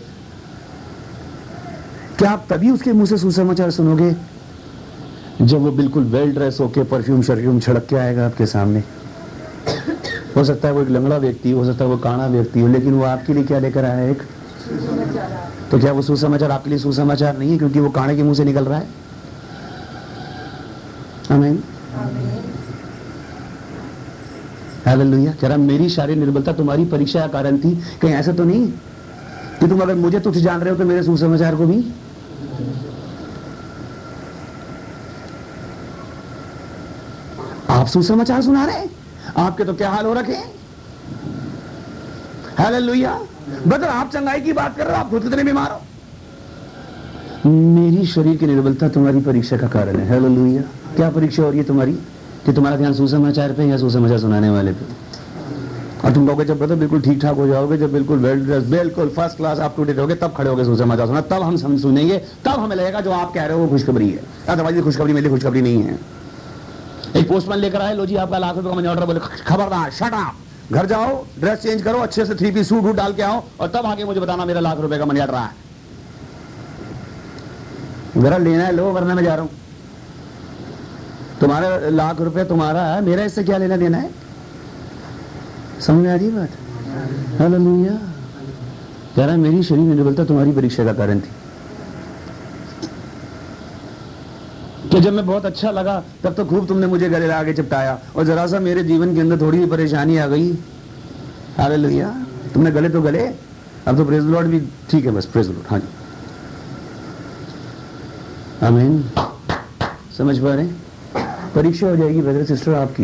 क्या 2.18 2.30
आप 2.32 2.46
तभी 2.50 2.70
उसके 2.72 2.94
मुँह 2.94 3.06
से 3.06 3.18
सुसमाचार 3.18 3.72
सुनोगे, 3.72 4.16
जब 5.42 5.58
वो 5.58 5.72
बिल्कुल 5.72 6.04
वेल 6.06 6.32
ड्रेस 6.34 6.58
होके 6.60 6.84
परफ्यूम 6.84 7.22
शर्फ्यूम 7.22 7.60
छड़क 7.60 7.86
के 7.90 7.96
आएगा 7.96 8.26
आपके 8.26 8.46
सामने? 8.46 8.84
हो 10.36 10.44
सकता 10.44 10.68
है 10.68 10.74
वो 10.74 10.82
एक 10.82 10.90
लंगड़ा 10.90 11.18
व्यक्ति 11.18 11.52
हो 11.52 11.66
सकता 11.66 11.84
है 11.84 11.90
वो 11.92 11.98
काना 11.98 12.28
व्यक्ति 12.28 12.60
हो, 12.60 12.68
लेकिन 12.68 12.94
वो 12.94 13.04
आपके 13.06 13.34
लिए 13.34 13.44
क्या 13.44 13.60
लेकर 13.60 13.86
आया 13.86 14.10
एक? 14.10 14.22
तो 15.72 15.80
क्या 15.80 15.92
वो 15.92 16.02
सुसमाचार 16.02 16.52
आपके 16.52 16.70
लिए 16.70 16.80
सुसमाचार 16.80 17.38
नहीं 17.38 17.52
है 17.52 17.58
क्योंकि 17.58 17.80
वो 17.80 17.90
काणे 17.90 18.16
के 18.16 18.24
मुँह 18.24 18.36
से 18.36 18.44
निकल 18.44 18.66
रहा 18.66 18.78
है? 18.80 18.88
आमीन 21.32 21.64
हालेलुया 24.88 25.32
कह 25.42 25.56
मेरी 25.58 25.90
शारीरिक 25.90 26.24
निर्बलता 26.24 26.52
तुम्हारी 26.54 26.86
परीक्षा 26.86 27.20
का 27.20 27.28
कारण 27.28 27.58
थी। 27.58 27.76
कहीं 28.02 28.14
ऐसा 28.14 28.32
तो 28.32 28.44
नहीं? 28.44 28.68
कि 29.60 29.68
तुम 29.68 29.82
अगर 29.82 29.96
मुझे 29.96 30.20
तुझ 30.20 30.38
जान 30.38 30.60
रहे 30.62 30.72
हो 30.72 30.78
तो 30.78 30.86
मेरे 30.86 31.04
सुसमाचार 31.04 31.56
को 31.56 31.66
भी? 31.66 31.84
आप 37.70 37.88
सुसमाचार 37.88 38.42
सुना 38.42 38.66
रहे 38.66 38.88
आपके 39.38 39.64
तो 39.64 39.74
क्या 39.74 39.90
हाल 39.90 40.06
हो 40.06 40.14
रखे 40.14 40.34
हैं? 40.34 40.52
हालेलुया 42.58 43.20
बदर 43.48 43.88
आप 43.88 44.12
चंगाई 44.14 44.42
की 44.42 44.54
बात 44.54 44.78
कर 44.78 44.86
रहे 44.86 44.96
हो, 44.96 45.04
आप 45.04 45.10
खुद 45.10 45.24
कितने 45.24 45.44
बीमार 45.44 45.72
हो? 45.72 45.82
मेरी 47.50 48.06
शरीर 48.06 48.38
की 48.38 48.46
निर्बलता 48.46 48.90
तुम्हारी 48.90 49.20
परीक्षा 49.20 49.58
का 49.58 49.68
कारण 49.68 49.96
है। 49.96 50.08
हेलो 50.10 50.28
लुइया 50.28 50.62
क्या 50.96 51.10
परीक्षा 51.10 51.44
हो 51.44 51.50
रही 51.50 51.60
है 51.60 51.66
तुम्हारी? 51.66 51.94
कि 52.46 52.54
तुम्हारा 52.54 52.78
ध्यान 52.78 52.94
सुसमाचार 52.94 53.52
पे 53.52 53.64
या 53.64 53.78
सुसमाचार 53.78 54.20
सुनाने 54.20 54.50
वाले 54.50 54.72
पे? 54.72 54.86
और 56.06 56.14
तुम 56.14 56.28
कहोगे, 56.28 56.46
जब 56.46 56.60
बता 56.60 56.76
बिल्कुल 56.76 57.02
ठीक 57.02 57.22
ठाक 57.22 57.36
हो 57.36 57.48
जाओगे, 57.48 57.78
जब 57.78 57.94
बिल्कुल 57.94 58.20
वेल 58.20 58.46
ड्रेस 58.46 58.64
बिल्कुल 58.64 59.10
फ़र्स्ट 59.10 59.38
क्लास 59.38 59.60
आप 59.60 59.74
टू 59.78 59.84
डेट 59.84 60.00
होगे, 60.00 60.16
तब 60.16 60.34
खड़े 60.38 60.50
होगे, 60.50 60.66
सुसमाचार 60.66 61.08
सुना। 61.08 61.22
तब 61.22 61.42
हम 61.42 61.58
हम 61.58 61.78
सुनेंगे, 61.78 62.18
तब 62.18 62.52
हमें 62.52 62.76
लगेगा 62.76 63.02
जो 63.02 63.12
आप 63.12 63.34
कह 63.34 63.46
रहे 63.46 63.58
हो, 63.58 63.64
वो 63.64 63.68
खुशखबरी 63.68 64.10
है। 64.10 64.20
अदरवाइज़ 64.50 64.82
खुशखबरी 64.82 65.14
मेरी 65.14 65.30
खुशखबरी 65.30 65.62
नहीं 65.62 65.84
है। 65.84 66.00
एक 67.16 67.28
पोस्टमैन 67.30 67.60
लेकर 67.60 67.82
आए, 67.82 67.94
लो 67.94 68.06
जी, 68.06 68.16
आपका 68.16 68.38
लाख 68.38 68.56
रुपए 68.56 68.70
का 68.70 68.76
मनी 68.76 68.88
ऑर्डर 68.88 69.06
बोले 69.06 69.20
खबरदार 69.20 69.92
शट 69.92 70.14
आप 70.14 70.36
घर 70.72 70.86
जाओ 70.86 71.26
ड्रेस 71.40 71.60
चेंज 71.60 71.82
करो, 71.82 72.00
अच्छे 72.00 72.26
से 72.26 72.36
थ्री 72.36 72.52
पीस 72.52 72.70
सूट 72.70 72.84
वूट 72.84 72.96
डाल 72.96 73.14
के 73.14 73.22
आओ, 73.22 73.44
और 73.60 73.68
तब 73.68 73.86
आगे 73.86 74.04
मुझे 74.04 74.20
बताना 74.20 74.46
मेरा 74.46 74.60
लाख 74.60 74.80
रुपए 74.80 74.98
का 74.98 75.06
मनी 75.06 75.20
रहा 75.20 75.46
है। 75.46 75.66
मेरा 78.18 78.38
लेना 78.38 78.64
है, 78.64 78.72
लो, 78.72 78.92
वरना 78.92 79.16
मैं 79.16 79.24
जा 79.24 79.36
रहा 79.36 79.44
हूँ। 79.44 79.52
तुम्हारा 81.40 81.90
लाख 81.90 82.22
रुपए 82.22 82.44
तुम्हारा 82.44 82.84
है, 82.86 83.02
मेरा 83.02 83.24
इससे 83.24 83.44
क्या 83.44 83.58
लेना 83.58 83.78
देना 83.78 83.98
है? 83.98 84.10
समझ 85.82 86.04
में 86.04 86.12
आ 86.12 86.16
रही 86.16 86.30
बात? 86.30 86.50
हेलो 87.42 87.60
कह 89.16 89.26
रहा 89.26 89.38
मेरी 89.38 89.64
शरीर 89.64 89.84
निर्बलता 89.84 90.26
तुम्हारी 90.26 90.52
परीक्षा 90.52 90.86
का 90.86 90.94
कारण 90.94 91.20
थी। 91.20 91.30
कि 94.92 95.00
जब 95.02 95.14
मैं 95.14 95.26
बहुत 95.26 95.46
अच्छा 95.46 95.72
लगा, 95.72 96.04
तब 96.24 96.34
तो 96.34 96.46
खूब 96.46 96.68
तुमने 96.68 96.88
मुझे 96.88 97.10
गले 97.10 97.32
आगे 97.32 97.54
चिपटाया। 97.54 98.00
और 98.16 98.24
जरा 98.24 98.48
सा 98.48 98.60
मेरे 98.60 98.84
जीवन 98.84 99.14
के 99.16 99.22
अंदर 99.22 99.42
थोड़ी 99.42 99.66
परेशानी 99.66 100.18
आ 100.18 100.28
गई। 100.28 100.52
अरे 101.60 101.78
लोहिया 101.78 102.10
तुमने 102.54 102.72
गले 102.72 102.90
तो 102.90 103.02
गले, 103.02 103.24
अब 103.88 103.98
तो 103.98 104.06
प्रेज 104.06 104.24
लॉर्ड 104.24 104.48
भी 104.48 104.60
ठीक 104.60 105.06
है 105.06 105.12
बस 105.12 105.26
प्रेज 105.26 105.48
लॉर्ड 105.48 105.68
हाँ 105.68 105.80
जी। 105.80 105.88
आमीन। 108.66 109.04
समझ 110.18 110.38
पा 110.40 110.54
रहे 110.54 110.68
परीक्षा 111.56 111.88
हो 111.88 111.96
जाएगी 111.96 112.22
ब्रदर 112.22 112.46
सिस्टर 112.46 112.74
आपकी। 112.74 113.04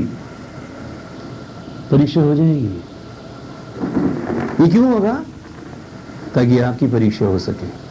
परीक्षा 1.91 2.21
हो 2.21 2.35
जाएगी। 2.35 2.81
ये 4.63 4.67
क्यों 4.67 4.93
होगा? 4.93 5.13
ताकि 6.35 6.59
आपकी 6.59 6.87
परीक्षा 6.87 7.25
हो 7.25 7.39
सके। 7.39 7.82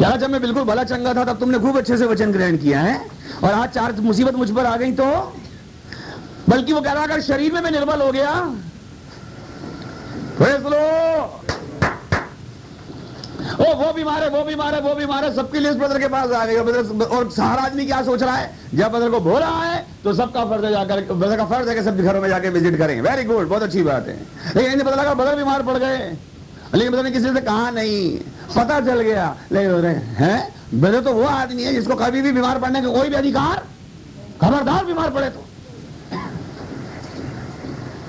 यार 0.00 0.16
जब 0.16 0.30
मैं 0.30 0.40
बिल्कुल 0.40 0.62
भला 0.62 0.82
चंगा 0.84 1.14
था, 1.14 1.24
तब 1.24 1.38
तुमने 1.38 1.58
खूब 1.58 1.78
अच्छे 1.78 1.96
से 1.96 2.06
वचन 2.06 2.32
ग्रहण 2.32 2.56
किया 2.56 2.80
है। 2.80 3.00
और 3.44 3.52
आज 3.52 3.68
चार 3.68 3.94
मुसीबत 4.00 4.34
मुझ 4.34 4.50
पर 4.50 4.66
आ 4.66 4.76
गई 4.76 4.92
तो? 4.92 5.04
बल्कि 6.48 6.72
वो 6.72 6.80
कह 6.80 6.92
रहा, 6.92 7.02
अगर 7.02 7.20
शरीर 7.20 7.52
में 7.52 7.60
मैं 7.60 7.70
निर्बल 7.70 8.00
हो 8.00 8.12
गया 8.12 8.32
लो 10.40 10.78
ओ, 13.58 13.64
वो 13.74 13.92
बीमार 13.92 14.22
है 14.22 14.28
वो 14.30 14.42
बीमार 14.44 14.74
है 14.74 14.80
वो 14.80 14.94
बीमार 14.94 15.24
है 15.24 15.34
सबकी 15.34 15.58
लिस्ट 15.58 15.78
ब्रदर 15.78 15.98
के 15.98 16.08
पास 16.08 16.30
आएगा 16.30 16.62
ब्रदर 16.62 17.04
और 17.06 17.30
सारा 17.30 17.62
आदमी 17.62 17.86
क्या 17.86 18.02
सोच 18.02 18.22
रहा 18.22 18.36
है? 18.36 18.50
जब 18.74 18.90
ब्रदर 18.90 19.10
को 19.10 19.20
बोला 19.20 19.46
है 19.46 19.84
तो 20.04 20.12
सबका 20.14 20.44
फ़र्ज़ 20.44 20.64
है 20.64 20.70
जाकर 20.70 21.12
ब्रदर 21.12 21.36
का 21.36 21.44
फ़र्ज़ 21.44 21.68
है 21.68 21.74
कि 21.74 21.82
सब 21.82 21.98
घरों 21.98 22.20
में 22.22 22.28
जाके 22.28 22.48
विज़िट 22.48 22.78
करें। 22.78 23.00
वेरी 23.00 23.24
गुड 23.24 23.48
बहुत 23.48 23.62
अच्छी 23.62 23.82
बात 23.82 24.08
है। 24.08 24.16
लेकिन 24.56 24.82
पता 24.82 24.96
लगा 25.02 25.14
ब्रदर 25.14 25.36
बीमार 25.36 25.62
पड़ 25.62 25.76
गए। 25.76 25.96
लेकिन 26.74 26.90
ब्रदर 26.90 27.04
ने 27.04 27.10
किसी 27.10 27.32
से 27.34 27.40
कहा 27.40 27.70
नहीं। 27.70 28.18
पता 28.48 28.80
चल 28.80 29.00
गया। 29.00 29.36
लेकिन 29.52 29.84
हैं? 30.18 30.38
ब्रदर 30.74 31.00
तो 31.00 31.12
वो 31.12 31.24
आदमी 31.24 31.62
है 31.62 31.72
जिसको 31.74 31.94
कभी 31.96 32.22
भी 32.22 32.32
बीमार 32.32 32.58
पड़ने 32.58 32.80
का 32.82 32.88
कोई 32.90 33.08
भी 33.08 33.14
अधिकार 33.14 33.62
खबरदार 34.40 34.84
बीमार 34.84 35.10
पड़े 35.10 35.28
तो। 35.30 35.44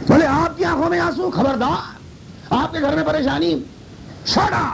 बोले 0.10 0.26
आपकी 0.26 0.64
आँखों 0.64 0.90
में 0.90 1.00
आँसू 1.00 1.30
खबरदार। 1.30 2.56
आपके 2.56 2.80
घर 2.80 2.96
में 2.96 3.06
परेशानी 3.06 3.54
शड़ा। 4.28 4.66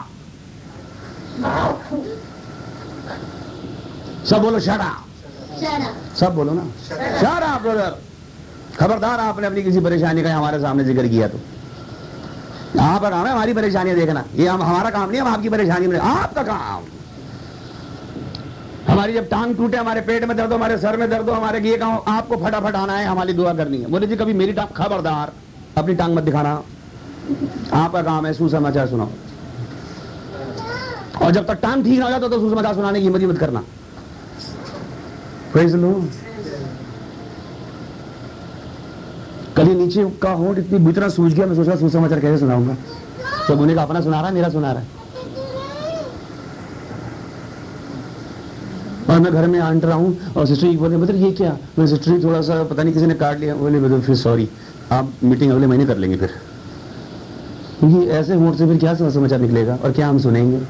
सब 4.30 4.41
बोलो 4.41 4.60
शड़ा। 4.60 4.91
सब 6.19 6.36
बोलो 6.36 6.54
ना। 6.54 6.63
शड़ा 7.19 7.58
ब्रदर 7.58 7.97
खबरदार 8.78 9.19
आपने 9.19 9.47
अपनी 9.47 9.63
किसी 9.63 9.80
परेशानी 9.80 10.23
का 10.23 10.36
हमारे 10.36 10.60
सामने 10.60 10.84
ज़िक्र 10.84 11.08
किया 11.08 11.28
तो। 11.28 11.39
आपका 12.79 13.09
काम 13.09 13.25
है 13.25 13.31
हमारी 13.31 13.53
परेशानियाँ 13.53 13.97
देखना। 13.97 14.23
ये 14.35 14.47
हम, 14.47 14.61
हमारा 14.63 14.89
काम 14.89 15.09
नहीं 15.09 15.21
हम 15.21 15.27
आपकी 15.27 15.49
परेशानी 15.49 15.88
में 15.88 15.99
आपका 15.99 16.43
काम। 16.43 16.83
हमारी 18.88 19.13
जब 19.13 19.29
टांग 19.29 19.55
टूटे, 19.55 19.77
हमारे 19.77 20.01
पेट 20.01 20.23
में 20.23 20.38
दर्द 20.38 20.49
हो, 20.49 20.55
हमारे 20.55 20.77
सर 20.77 20.97
में 20.97 21.09
दर्द 21.09 21.29
हो, 21.29 21.35
हमारे 21.35 21.59
ये 21.69 21.77
काम 21.77 21.99
आपको 22.07 22.38
फटाफट 22.38 22.75
आना 22.75 22.93
है, 22.93 23.05
हमारी 23.05 23.33
दुआ 23.33 23.53
करनी 23.53 23.77
है। 23.77 23.88
बोले 23.88 24.07
जी, 24.07 24.15
कभी 24.15 24.33
मेरी 24.33 24.53
टांग 24.53 24.67
खबरदार, 24.67 25.31
अपनी 25.77 25.95
टांग 25.95 26.15
मत 26.15 26.23
दिखाना। 26.23 26.63
आपका 27.73 28.01
काम 28.01 28.25
है 28.25 28.33
सुसमाचार 28.33 28.88
सुनाओ। 28.88 29.09
और 31.21 31.31
जब 31.31 31.45
तक 31.47 31.59
टांग 31.61 31.83
ठीक 31.83 31.99
ना 31.99 32.05
हो 32.05 32.11
जाता 32.11 32.27
तो 32.27 32.39
सुसमाचार 32.39 32.73
सुनाने 32.75 32.99
की 32.99 33.05
हिम्मत 33.05 33.21
मत 33.21 33.38
करना। 33.38 33.63
कल 39.57 39.67
ही 39.67 39.75
नीचे 39.75 40.05
का 40.21 40.31
होंठ 40.31 40.57
इतनी 40.57 40.77
बुरी 40.77 40.93
तरह 40.93 41.09
सूझ 41.09 41.33
गया, 41.33 41.45
मैं 41.45 41.55
सोच 41.55 41.67
रहा 41.67 41.75
सुसमाचार 41.77 42.19
कैसे 42.19 42.37
सुनाऊँगा? 42.37 42.75
तो 43.47 43.55
मुने 43.55 43.75
का 43.75 43.81
अपना 43.81 44.01
सुना 44.01 44.19
रहा 44.19 44.27
है 44.27 44.33
मेरा 44.33 44.49
सुना 44.49 44.71
रहा 44.71 44.81
है। 44.81 45.03
और 49.09 49.19
मैं 49.19 49.31
घर 49.33 49.47
में 49.47 49.59
आंट 49.59 49.85
रहा 49.85 49.95
हूँ 49.95 50.33
और 50.37 50.45
सिस्टर 50.45 50.67
जी 50.67 50.77
बोले 50.77 50.97
मतलब 50.97 51.15
ये 51.15 51.31
क्या? 51.31 51.57
मैं 51.79 51.87
सिस्टर 51.87 52.11
जी 52.11 52.23
थोड़ा 52.23 52.41
सा, 52.41 52.63
पता 52.63 52.83
नहीं 52.83 52.93
किसी 52.93 53.05
ने 53.05 53.13
काट 53.15 53.39
लिया। 53.39 53.55
बोले 53.55 53.79
मतलब 53.79 54.01
फिर 54.01 54.15
सॉरी 54.15 54.49
आप 54.91 55.11
मीटिंग 55.23 55.51
अगले 55.51 55.67
महीने 55.67 55.85
कर 55.85 55.97
लेंगे 55.97 56.17
फिर। 56.17 56.29
क्योंकि 57.79 58.07
ऐसे 58.09 58.35
होंठ 58.35 58.55
से 58.55 58.67
फिर 58.67 58.77
क्या 58.77 58.93
समाचार 58.95 59.39
निकलेगा 59.39 59.75
और 59.75 59.91
क्या 59.91 60.07
हम 60.07 60.19
सुनेंगे? 60.19 60.61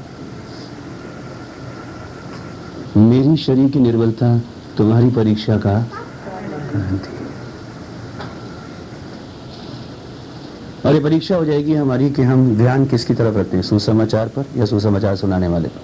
मेरी 2.96 3.36
शरीर 3.36 3.70
की 3.70 3.78
निर्बलता, 3.80 4.38
तुम्हारी 4.76 5.10
परीक्षा 5.10 5.56
का 5.56 5.78
कारण 6.72 6.98
थी 6.98 7.15
और 10.86 10.94
ये 10.94 11.00
परीक्षा 11.00 11.36
हो 11.36 11.44
जाएगी 11.44 11.74
हमारी 11.74 12.10
कि 12.10 12.22
हम 12.22 12.56
ध्यान 12.56 12.86
किसकी 12.86 13.14
तरफ़ 13.14 13.36
रखते 13.36 13.56
हैं, 13.56 13.64
सुसमाचार 13.64 14.28
पर 14.28 14.44
या 14.56 14.64
सुसमाचार 14.64 15.16
सुनाने 15.16 15.48
वाले 15.48 15.68
पर? 15.68 15.80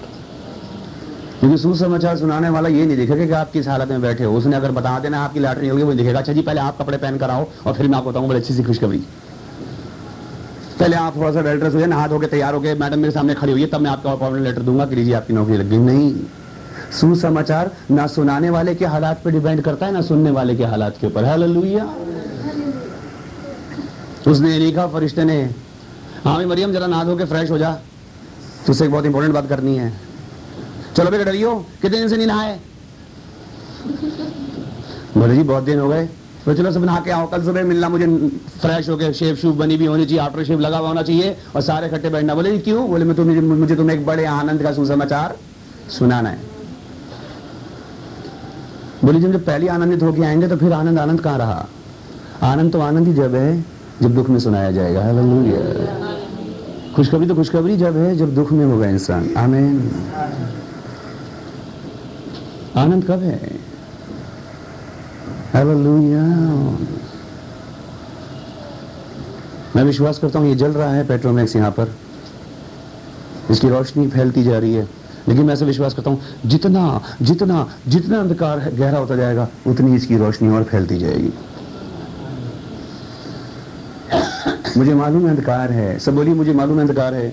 क्योंकि 1.39 1.57
सुसमाचार 1.57 2.17
सुनाने 2.17 2.49
वाला 2.49 2.69
ये 2.69 2.85
नहीं 2.85 2.97
देखेगा 2.97 3.25
कि 3.25 3.31
आप 3.31 3.51
किस 3.51 3.67
हालत 3.67 3.89
में 3.89 4.01
बैठे 4.01 4.23
हो। 4.23 4.37
उसने 4.37 4.55
अगर 4.55 4.71
बता 4.71 4.99
देना 4.99 5.19
आपकी 5.19 5.39
लॉटरी 5.39 5.67
होगी, 5.67 5.83
वो 5.83 5.93
देखेगा 5.93 6.19
अच्छा 6.19 6.33
जी, 6.33 6.41
पहले 6.41 6.61
आप 6.61 6.77
कपड़े 6.77 6.97
पहन 6.97 7.17
कर 7.17 7.29
आओ 7.29 7.45
और 7.65 7.73
फिर 7.73 7.87
मैं 7.87 7.97
आपको 7.97 8.09
बताऊँगा 8.09 8.29
बड़ी 8.29 8.39
अच्छी 8.39 8.53
सी 8.53 8.63
खुशखबरी। 8.63 8.97
पहले 10.79 10.95
आप 10.95 11.15
थोड़ा 11.15 11.31
सा 11.31 11.39
हो 11.39 11.69
जाए, 11.69 11.85
नहा 11.85 12.07
धो 12.07 12.19
के 12.19 12.27
तैयार 12.27 12.53
हो 12.53 12.59
गए, 12.59 12.75
मैडम 12.75 12.99
मेरे 12.99 13.11
सामने 13.11 13.33
खड़ी 13.33 13.51
हुई 13.51 13.61
है, 13.61 13.67
तब 13.67 13.81
मैं 13.81 13.91
आपको 13.91 14.09
अपॉइंटमेंट 14.09 14.47
लेटर 14.47 14.61
दूँगा 14.61 14.85
कि 14.85 14.95
लीजिए 14.95 15.13
आपकी 15.13 15.33
नौकरी 15.33 15.57
लग 15.57 15.69
गई। 15.69 15.77
नहीं। 15.77 16.15
सुसमाचार 16.91 17.71
ना 17.91 18.07
सुनाने 18.07 18.49
वाले 18.49 18.75
के 18.75 18.85
हालात 18.85 19.21
पे 19.23 19.31
डिपेंड 19.31 19.61
करता 19.61 19.85
है, 19.85 19.91
ना 19.91 20.01
सुनने 20.01 20.31
वाले 20.31 20.55
के 20.55 20.63
हालात 20.63 20.95
के 21.01 21.07
ऊपर। 21.07 21.23
है 21.23 21.29
हालेलुया। 21.29 21.95
उसने 24.27 24.59
नहीं 24.59 24.73
कहा, 24.73 24.87
फरिश्ते 24.87 25.23
ने। 25.23 25.41
हाँ 26.25 26.35
भाई 26.35 26.45
मरियम, 26.45 26.71
जरा 26.71 26.87
नहा 26.87 27.03
धो 27.03 27.17
के 27.17 27.25
फ्रेश 27.25 27.51
हो 27.51 27.57
जा। 27.57 27.77
तुझसे 28.67 28.85
एक 28.85 28.91
बहुत 28.91 29.05
इंपॉर्टेंट 29.05 29.33
बात 29.33 29.49
करनी 29.49 29.75
है। 29.77 29.93
चलो 30.97 31.11
बेटा, 31.11 31.23
डरियो। 31.23 31.65
कितने 31.81 31.97
दिन 31.97 32.07
से 32.07 32.17
नहीं 32.17 32.27
नहाए? 32.27 32.59
बोले 35.17 35.35
जी, 35.35 35.43
बहुत 35.43 35.63
दिन 35.63 35.79
हो 35.79 35.89
गए। 35.89 36.09
तो 36.45 36.53
चलो 36.53 36.71
सब 36.71 36.85
नहा 36.85 36.99
के 36.99 37.11
आओ। 37.11 37.29
कल 37.29 37.43
सुबह 37.43 37.63
मिलना 37.63 37.89
मुझे 37.89 38.05
फ्रेश 38.61 38.89
होके 38.89 39.13
शेव 39.13 39.35
शूव 39.35 39.55
बनी 39.55 39.77
भी 39.77 39.85
होनी 39.85 40.05
चाहिए 40.05 40.19
आफ्टर 40.19 40.43
शेव 40.43 40.59
लगा 40.59 40.77
हुआ 40.77 40.87
होना 40.87 41.01
चाहिए 41.01 41.37
और 41.55 41.61
सारे 41.61 41.87
इकट्ठे 41.87 42.09
बैठना। 42.09 42.35
बोले 42.35 42.51
जी 42.51 42.59
क्यों? 42.59 42.87
बोले, 42.87 43.05
मैं 43.05 43.15
तुम्हें 43.15 43.41
मुझे 43.41 43.75
तुम्हें 43.75 43.97
एक 43.97 44.05
बड़े 44.05 44.25
आनंद 44.25 44.63
का 44.63 44.73
सुसमाचार 44.73 45.37
सुनाना 45.89 46.29
है। 46.29 46.39
बोले, 49.05 49.19
जब 49.19 49.31
जब 49.31 49.45
पहले 49.45 49.67
आनंदित 49.67 50.03
होके 50.03 50.21
आएँगे 50.21 50.47
तो 50.47 50.57
फिर 50.57 50.73
आनंद 50.73 50.99
आनंद 50.99 51.21
कहाँ 51.21 51.37
रहा? 51.37 51.67
आनंद 52.43 52.73
तो 52.73 52.79
आनंद 52.79 53.07
ही 53.07 53.13
जब 53.13 53.35
है। 53.35 53.72
जब 54.03 54.15
दुख 54.15 54.29
में 54.29 54.39
सुनाया 54.39 54.71
जाएगा। 54.71 55.01
खुशखबरी 56.95 57.27
तो 57.27 57.35
खुशखबरी 57.35 57.77
जब 57.77 57.97
है, 57.97 58.15
जब 58.15 58.35
दुख 58.35 58.51
में 58.51 58.65
होगा 58.65 58.87
इंसान। 58.87 59.29
आमीन। 59.37 59.91
आनंद 62.75 63.03
कब 63.03 63.19
है? 63.19 63.39
मैं 69.75 69.83
विश्वास 69.83 70.19
करता 70.19 70.39
हूँ, 70.39 70.47
ये 70.47 70.55
जल 70.55 70.71
रहा 70.71 70.93
है 70.93 71.07
पेट्रोमैक्स 71.07 71.55
यहाँ 71.55 71.71
पर। 71.71 71.95
इसकी 73.51 73.69
रोशनी 73.69 74.07
फैलती 74.07 74.43
जा 74.43 74.57
रही 74.59 74.73
है। 74.73 74.89
लेकिन 75.27 75.45
मैं 75.45 75.53
ऐसे 75.53 75.65
विश्वास 75.65 75.93
करता 75.93 76.11
हूँ, 76.11 76.19
जितना 76.45 77.01
जितना 77.21 77.67
जितना 77.87 78.19
अंधकार 78.19 78.59
गहरा 78.59 78.99
होता 78.99 79.15
जाएगा, 79.15 79.47
उतनी 79.67 79.95
इसकी 79.95 80.17
रोशनी 80.17 80.49
और 80.49 80.63
फैलती 80.63 80.97
जाएगी। 80.97 81.33
मुझे 84.77 84.93
मालूम 84.93 85.23
है 85.23 85.29
अंधकार 85.29 85.71
है। 85.71 85.99
सब 85.99 86.15
बोलिए, 86.15 86.33
मुझे 86.33 86.53
मालूम 86.53 86.79
है 86.79 86.87
अंधकार 86.87 87.13
है। 87.13 87.27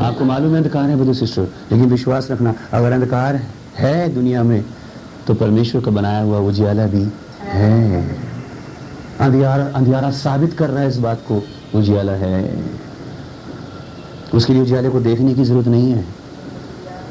आपको 0.00 0.24
मालूम 0.24 0.52
है 0.52 0.56
अंधकार 0.56 0.88
है 0.90 0.96
ब्रदर 0.96 1.14
सिस्टर? 1.14 1.42
लेकिन 1.42 1.90
विश्वास 1.90 2.30
रखना, 2.30 2.54
अगर 2.72 2.92
अंधकार 2.92 3.40
है 3.76 4.08
दुनिया 4.14 4.42
में 4.42 4.64
तो 5.26 5.34
परमेश्वर 5.34 5.82
का 5.82 5.90
बनाया 5.90 6.20
हुआ 6.20 6.38
उजियाला 6.38 6.86
भी 6.86 7.02
है। 7.42 8.08
अंधियारा 9.20 9.64
अंधियारा 9.64 10.10
साबित 10.10 10.52
कर 10.52 10.70
रहा 10.70 10.82
है 10.82 10.88
इस 10.88 10.96
बात 10.96 11.22
को 11.28 11.42
उजियाला 11.74 12.12
है। 12.12 12.64
उसके 14.34 14.52
लिए 14.52 14.62
उजियाले 14.62 14.88
को 14.88 15.00
देखने 15.00 15.34
की 15.34 15.44
ज़रूरत 15.44 15.66
नहीं 15.68 15.92
है। 15.92 16.04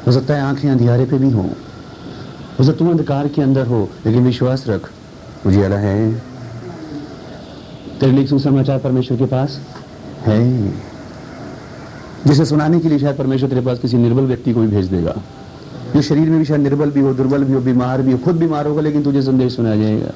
हो 0.06 0.12
सकता 0.12 0.34
है 0.34 0.42
आँखें 0.42 0.70
अंधियारे 0.70 1.04
पे 1.04 1.18
भी 1.18 1.30
हो। 1.30 1.42
हो 2.58 2.64
सकता 2.64 2.78
तुम 2.78 2.90
अंधकार 2.90 3.28
के 3.28 3.42
अंदर 3.42 3.66
हो, 3.66 3.88
लेकिन 4.06 4.24
विश्वास 4.24 4.64
रख 4.68 4.90
उजियाला 5.46 5.76
है। 5.76 6.33
तेरे 8.04 8.26
सुसमाचार 8.26 8.78
परमेश्वर 8.78 9.18
के 9.18 9.24
पास? 9.24 9.60
है। 10.26 10.70
जिसे 12.26 12.44
सुनाने 12.44 12.80
के 12.80 12.88
लिए 12.88 12.98
शायद 12.98 13.16
परमेश्वर 13.16 13.48
तेरे 13.48 13.60
पास 13.60 13.78
किसी 13.78 13.96
निर्बल 13.96 14.22
व्यक्ति 14.22 14.52
को 14.52 14.60
भी 14.60 14.66
भेज 14.66 14.86
देगा। 14.86 15.16
जो 15.94 16.02
शरीर 16.02 16.30
में 16.30 16.38
भी 16.38 16.44
शायद 16.44 16.60
निर्बल 16.60 16.90
भी 16.90 17.00
हो 17.00 17.14
दुर्बल 17.14 17.44
भी 17.44 17.52
हो 17.52 17.60
बीमार 17.60 18.02
भी 18.02 18.12
हो 18.12 18.18
खुद 18.18 18.34
बीमार 18.36 18.66
होगा 18.66 18.80
लेकिन 18.80 19.02
तुझे 19.02 19.22
संदेश 19.22 19.56
सुनाया 19.56 19.76
जाएगा। 19.76 20.10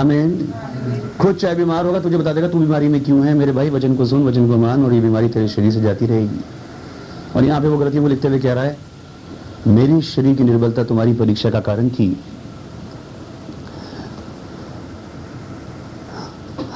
आमीन। 0.00 0.48
खुद 1.20 1.34
चाहे 1.34 1.54
बीमार 1.54 1.86
होगा 1.86 2.00
तुझे 2.00 2.16
बता 2.16 2.32
देगा 2.32 2.48
तू 2.48 2.58
बीमारी 2.58 2.88
में 2.88 3.04
क्यों 3.04 3.26
है? 3.26 3.34
मेरे 3.34 3.52
भाई 3.52 3.70
वचन 3.70 3.96
को 3.96 4.06
सुन 4.06 4.24
वचन 4.24 4.48
को 4.48 4.56
मान 4.56 4.84
और 4.84 4.92
ये 4.92 5.00
बीमारी 5.00 5.28
तेरे 5.28 5.48
शरीर 5.48 5.72
से 5.72 5.80
जाती 5.80 6.06
रहेगी। 6.06 6.40
और 7.36 7.44
यहाँ 7.44 7.60
पे 7.60 7.68
वो 7.68 7.78
गलतियों 7.78 8.02
को 8.02 8.08
लिखते 8.08 8.28
हुए 8.28 8.38
कह 8.38 8.52
रहा 8.52 8.64
है 8.64 8.78
मेरी 9.66 10.02
शरीर 10.02 10.36
की 10.36 10.44
निर्बलता 10.44 10.84
तुम्हारी 10.84 11.12
परीक्षा 11.12 11.50
का 11.50 11.60
कारण 11.60 11.88
थी। 11.88 12.20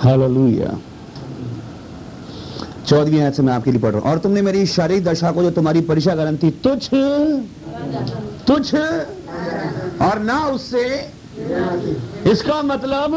हालेलुया। 0.01 0.79
चौदहवीं 2.87 3.21
आयत 3.21 3.35
से 3.35 3.43
मैं 3.43 3.53
आपके 3.53 3.71
लिए 3.71 3.81
पढ़ 3.81 3.91
रहा 3.91 4.01
हूँ। 4.01 4.11
और 4.11 4.19
तुमने 4.19 4.43
मेरी 4.43 4.67
शारीरिक 4.69 5.05
दशा 5.05 5.31
को 5.33 5.43
जो 5.43 5.51
तुम्हारी 5.53 5.81
परीक्षा 5.87 6.15
कारण 6.17 6.37
थी 6.37 6.51
तुझ 6.65 6.83
तुझ 8.49 8.75
और 10.03 10.19
ना 10.21 10.39
उससे 10.49 10.85
इसका 12.31 12.63
मतलब 12.63 13.15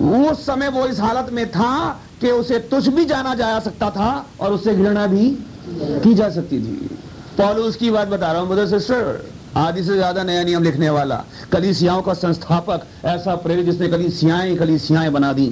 उस 0.00 0.44
समय 0.46 0.68
वो 0.70 0.86
इस 0.86 1.00
हालत 1.00 1.32
में 1.32 1.46
था 1.50 2.00
कि 2.20 2.30
उसे 2.32 2.58
तुझ 2.70 2.86
भी 2.88 3.04
जाना 3.06 3.34
जा 3.34 3.58
सकता 3.60 3.90
था 3.90 4.10
और 4.40 4.52
उससे 4.52 4.74
घृणा 4.74 5.06
भी 5.06 5.26
की 6.04 6.14
जा 6.14 6.28
सकती 6.30 6.58
थी। 6.58 6.88
पॉलूस 7.38 7.76
की 7.76 7.90
बात 7.90 8.08
बता 8.08 8.30
रहा 8.32 8.40
हूँ, 8.40 8.48
ब्रदर, 8.48 8.66
सिस्टर। 8.68 9.24
आदि 9.56 9.82
से 9.82 9.94
ज़्यादा 9.94 10.22
नया 10.22 10.42
नियम 10.44 10.62
लिखने 10.62 10.90
वाला। 10.90 11.24
कलीसियाओं 11.52 12.02
का 12.02 12.14
संस्थापक, 12.14 12.86
ऐसा 13.04 13.34
प्रेरित 13.36 13.66
जिसने 13.66 13.88
कलीसियाएँ 13.88 14.56
कलीसियाएँ 14.56 15.10
बना 15.10 15.32
दी। 15.32 15.48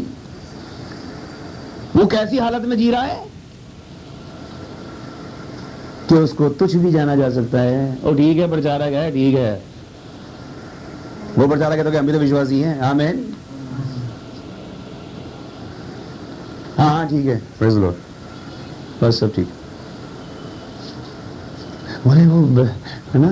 वो 1.96 2.06
कैसी 2.06 2.38
हालत 2.38 2.62
में 2.62 2.76
जी 2.76 2.90
रहा 2.90 3.02
है? 3.02 3.26
कि 6.08 6.14
उसको 6.14 6.48
तुझ 6.48 6.74
भी 6.76 6.90
जाना 6.92 7.16
जा 7.16 7.30
सकता 7.30 7.60
है। 7.60 7.98
और 8.04 8.16
ठीक 8.16 8.38
है 8.38 8.50
प्रचारक 8.50 8.92
है 8.92 9.10
ठीक 9.10 9.34
है। 9.34 9.62
वो 11.38 11.48
प्रचारक 11.48 11.78
है 11.78 11.84
तो 11.84 11.90
क्या 11.90 12.00
हम 12.00 12.06
भी 12.06 12.12
तो 12.12 12.18
विश्वासी 12.18 12.60
हैं? 12.60 12.80
आमेन। 12.80 13.24
हाँ 16.78 16.88
हाँ 16.90 17.08
ठीक 17.08 17.26
है। 17.26 17.36
प्रेज 17.58 17.74
लॉर्ड 17.74 19.04
बस 19.04 19.20
सब 19.20 19.34
ठीक। 19.34 19.48
बोले 22.04 22.26
वो 22.26 22.64
है 23.12 23.18
ना? 23.18 23.28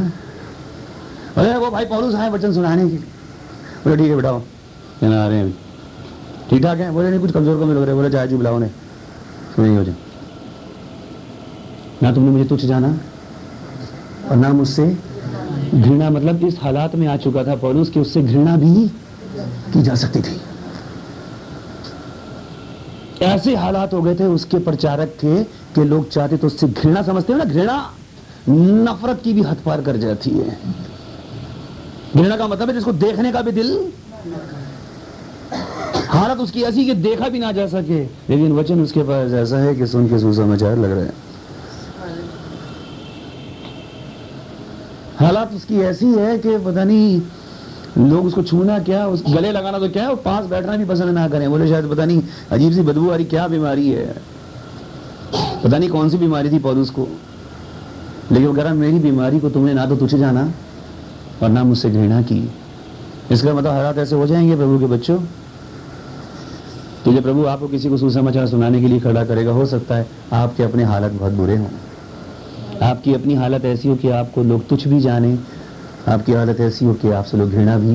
अरे 1.36 1.56
वो 1.56 1.70
भाई 1.70 1.84
पौलुस 1.84 2.14
आए 2.14 2.30
वचन 2.30 2.52
सुनाने 2.52 2.82
के 2.82 2.90
लिए। 2.90 2.98
बोले 3.84 3.96
ठीक 3.96 4.08
है 4.08 4.16
बिठाओ। 4.16 4.40
कहना 5.00 5.24
आ 5.24 5.28
रहे 5.28 5.38
हैं। 5.38 5.65
ठीक 6.50 6.62
ठाक 6.62 6.78
है? 6.78 6.90
बोले, 6.92 7.10
नहीं, 7.10 7.20
कुछ 7.20 7.30
कमज़ोर 7.32 7.56
कमज़ोर 7.56 7.76
लग 7.76 7.82
रहे 7.82 7.94
बोले 7.94 8.10
चाहे 8.10 8.28
जी 8.28 8.36
बुलाओ 8.36 8.58
ने 8.58 8.66
सुनिए 9.56 9.76
हो 9.76 9.84
जाए। 9.84 9.94
ना 12.02 12.12
तुमने 12.12 12.30
मुझे 12.30 12.44
तुच्छ 12.44 12.64
जाना, 12.64 12.88
और 14.30 14.36
ना 14.36 14.52
मुझसे 14.52 14.86
घृणा 15.74 16.10
मतलब 16.10 16.44
इस 16.44 16.58
हालात 16.62 16.94
में 16.94 17.06
आ 17.06 17.16
चुका 17.16 17.44
था 17.44 17.54
पौलुस, 17.56 17.90
कि 17.90 18.00
उससे 18.00 18.22
घृणा 18.22 18.56
भी 18.56 18.88
की 19.72 19.82
जा 19.82 19.94
सकती 19.94 20.20
थी। 20.20 20.40
ऐसे 23.24 23.54
हालात 23.56 23.94
हो 23.94 24.02
गए 24.02 24.14
थे 24.14 24.24
उसके 24.28 24.58
प्रचारक 24.60 25.16
के, 25.20 25.42
कि 25.44 25.84
लोग 25.84 26.10
चाहते 26.10 26.36
तो 26.36 26.46
उससे 26.46 26.66
घृणा 26.68 27.02
समझते 27.02 27.32
हो। 27.32 27.38
ना 27.38 27.44
घृणा 27.44 27.76
नफरत 28.48 29.20
की 29.24 29.32
भी 29.32 29.42
हथ 29.42 29.62
पार 29.64 29.80
कर 29.82 29.96
जाती 29.96 30.30
है। 30.30 30.58
घृणा 32.16 32.36
का 32.36 32.46
मतलब 32.46 32.68
है 32.68 32.74
जिसको 32.74 32.92
देखने 32.94 33.32
का 33.32 33.42
भी 33.42 33.52
दिल 33.52 33.70
हालत 36.16 36.38
उसकी 36.38 36.62
ऐसी 36.62 36.84
कि 36.86 36.94
देखा 36.94 37.28
भी 37.28 37.38
ना 37.38 37.52
जा 37.52 37.66
सके। 37.66 38.00
लेकिन 38.02 38.52
वचन 38.52 38.80
उसके 38.80 39.02
पास 39.02 39.32
ऐसा 39.32 39.58
है 39.58 39.74
कि 39.74 39.86
सुन 39.86 40.08
के 40.08 40.18
सुसमाचार 40.18 40.76
लग 40.78 40.90
रहे 40.90 41.04
हैं। 41.04 41.14
हालात 45.18 45.52
उसकी 45.54 45.80
ऐसी 45.80 46.06
है 46.06 46.38
कि 46.38 46.56
पता 46.58 46.84
नहीं 46.84 47.20
लोग 47.98 48.26
उसको 48.26 48.42
छूना 48.42 48.78
क्या, 48.78 49.06
उस 49.06 49.22
गले 49.28 49.52
लगाना 49.52 49.78
तो 49.78 49.88
क्या 49.88 50.02
है 50.02 50.08
और 50.08 50.16
पास 50.16 50.46
बैठना 50.46 50.76
भी 50.76 50.84
पसंद 50.84 51.10
ना 51.10 51.28
करें। 51.28 51.48
बोले 51.50 51.68
शायद 51.68 51.90
पता 51.90 52.04
नहीं 52.04 52.22
अजीब 52.52 52.72
सी 52.72 52.82
बदबू 52.82 53.10
आ 53.10 53.14
रही 53.16 53.24
क्या 53.24 53.46
बीमारी 53.48 53.88
है। 53.90 54.06
पता 55.64 55.78
नहीं 55.78 55.88
कौन 55.88 56.10
सी 56.10 56.18
बीमारी 56.18 56.50
थी 56.50 56.58
पौलुस 56.58 56.90
को। 56.90 57.08
लेकिन 58.32 58.46
वो 58.46 58.54
कह 58.54 58.62
रहा 58.62 58.74
मेरी 58.74 58.98
बीमारी 58.98 59.40
को 59.40 59.50
तुमने 59.50 59.74
ना 59.74 59.86
तो 59.86 59.96
तुझे 59.96 60.18
जाना 60.18 60.52
और 61.42 61.48
ना 61.48 61.64
मुझसे 61.64 61.90
घृणा 61.90 62.22
की। 62.22 62.50
इसका 63.30 63.54
मतलब 63.54 63.70
हालात 63.70 63.98
ऐसे 63.98 64.16
हो 64.16 64.26
जाएँगे 64.26 64.56
प्रभु 64.56 64.78
के 64.78 64.86
बच्चों। 64.86 65.18
तो 67.06 67.12
जब 67.12 67.22
प्रभु 67.22 67.44
आपको 67.44 67.68
किसी 67.68 67.88
को 67.88 67.96
सुसमाचार 67.96 68.46
सुनाने 68.46 68.80
के 68.80 68.86
लिए 68.86 69.00
खड़ा 69.00 69.24
करेगा, 69.24 69.50
हो 69.52 69.66
सकता 69.66 69.96
है 69.96 70.06
आपके 70.32 70.62
अपने 70.62 70.84
हालत 70.84 71.12
बहुत 71.12 71.32
बुरे 71.32 71.56
हों। 71.56 71.68
आपकी 72.82 73.14
अपनी 73.14 73.34
हालत 73.34 73.64
ऐसी 73.64 73.88
हो 73.88 73.96
कि 73.96 74.08
आपको 74.08 74.42
लोग 74.44 74.66
तुच्छ 74.68 74.88
भी 74.88 75.00
जाने, 75.00 75.38
आपकी 76.08 76.32
हालत 76.32 76.60
ऐसी 76.60 76.84
हो 76.84 76.94
कि 76.94 77.10
आपसे 77.10 77.36
लोग 77.36 77.50
घृणा 77.50 77.78
भी। 77.78 77.94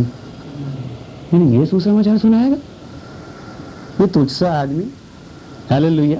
नहीं 1.34 1.60
ये 1.60 1.66
सुसमाचार 1.66 2.18
सुनाएगा? 2.18 2.56
ये 4.02 4.08
तुझ 4.08 4.30
सा 4.30 4.54
आदमी। 4.62 4.84
हालेलुया। 5.70 6.20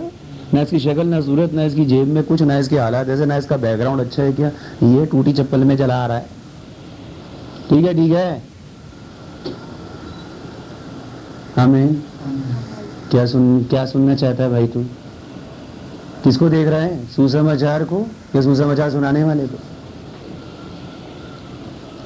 ना 0.54 0.62
इसकी 0.62 0.80
शक्ल, 0.80 1.08
ना 1.08 1.22
सूरत, 1.22 1.54
ना 1.54 1.64
इसकी 1.64 1.86
जेब 1.86 2.08
में 2.08 2.24
कुछ, 2.24 2.42
ना 2.42 2.58
इसके 2.58 2.78
हालात 2.78 3.10
ऐसे, 3.10 3.26
ना 3.26 3.38
इसका 3.38 3.58
बैकग्राउंड 3.58 4.02
अच्छा 4.02 4.24
है 4.24 4.34
क्या? 4.34 4.48
ये 4.84 5.06
टूटी 5.06 5.34
चप्पल 5.34 5.64
में 5.64 5.78
चला 5.78 6.04
आ 6.04 6.06
रहा 6.08 6.18
है। 6.18 6.26
ठीक 7.70 7.86
है 7.86 7.94
ठीक 7.94 8.12
है। 8.12 8.44
हमें 11.56 12.11
क्या 13.12 13.26
सुन, 13.26 13.64
क्या 13.64 13.86
सुनना 13.86 14.16
चाहता 14.16 14.44
है 14.44 14.50
भाई 14.50 14.68
तू? 14.68 14.84
किसको 16.24 16.50
देख 16.50 16.68
रहा 16.68 16.80
है? 16.80 17.06
सुसमाचार 17.06 17.84
को? 17.84 18.08
या 18.36 18.42
सुसमाचार 18.42 18.92
सुनाने 18.92 19.24
वाले 19.24 19.48
को? 19.48 19.60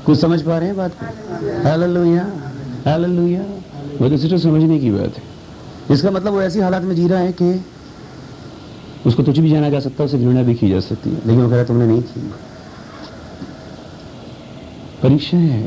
कुछ 0.05 0.19
समझ 0.19 0.41
पा 0.41 0.57
रहे 0.57 0.67
हैं 0.67 0.77
बात 0.77 0.91
को? 0.91 1.05
हालेलुया 2.89 4.17
सिर्फ़ 4.17 4.43
समझने 4.43 4.79
की 4.79 4.91
बात 4.91 5.13
है। 5.17 5.23
इसका 5.91 6.11
मतलब 6.11 6.33
वो 6.33 6.41
ऐसी 6.41 6.59
हालात 6.59 6.83
में 6.83 6.95
जी 6.95 7.07
रहा 7.07 7.19
है 7.19 7.31
कि 7.31 7.65
उसको 9.05 9.23
तुझ 9.23 9.39
भी 9.39 9.51
जाना 9.51 9.69
जा 9.69 9.79
सकता 9.79 10.03
है, 10.03 10.05
उसे 10.05 10.19
घृणा 10.19 10.43
भी 10.43 10.55
की 10.55 10.69
जा 10.69 10.79
सकती 10.79 11.09
है। 11.09 11.15
लेकिन 11.15 11.41
वो 11.41 11.49
कह 11.49 11.55
रहा 11.55 11.63
तुमने 11.63 11.87
नहीं 11.87 12.01
की। 12.01 12.21
परीक्षा 15.03 15.37
है। 15.37 15.63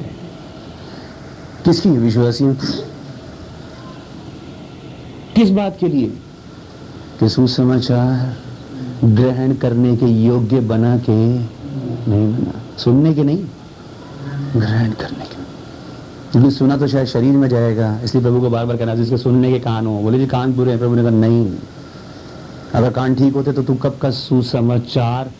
किसकी 1.64 1.90
विश्वासियों 1.90 2.54
की? 2.54 2.97
किस 5.38 5.50
बात 5.50 5.76
के 5.80 5.88
लिए? 5.88 6.06
कि 7.20 7.28
सुसमाचार 7.28 8.36
ग्रहण 9.04 9.54
करने 9.54 9.96
के 9.96 10.06
योग्य 10.06 10.60
बना 10.60 10.98
के 10.98 11.38
नहीं 12.10 12.32
बना। 12.32 12.78
सुनने 12.78 13.14
के 13.14 13.24
नहीं? 13.24 13.44
ग्रहण 14.56 14.90
करने 14.90 15.24
के। 15.24 15.42
क्योंकि 16.32 16.50
सुना 16.50 16.76
तो 16.76 16.86
शायद 16.86 17.06
शरीर 17.06 17.36
में 17.36 17.48
जाएगा। 17.48 18.00
इसलिए 18.04 18.24
प्रभु 18.24 18.40
को 18.40 18.50
बार 18.50 18.66
बार 18.66 18.76
कहना, 18.76 18.94
जिसके 18.94 19.16
सुनने 19.16 19.52
के 19.52 19.58
कान 19.58 19.86
हो। 19.86 20.00
बोले, 20.00 20.18
जी, 20.18 20.26
कान 20.26 20.52
बुरे 20.52 20.70
हैं। 20.70 20.80
प्रभु 20.80 20.94
ने 20.94 21.02
कहा, 21.02 21.10
नहीं। 21.10 21.54
अगर 22.74 22.90
कान 22.90 23.14
ठीक 23.14 23.34
होते 23.34 23.52
तो 23.52 23.62
तू 23.62 23.74
कब 23.74 23.98
का 24.02 24.10
सुसमाचार 24.10 25.30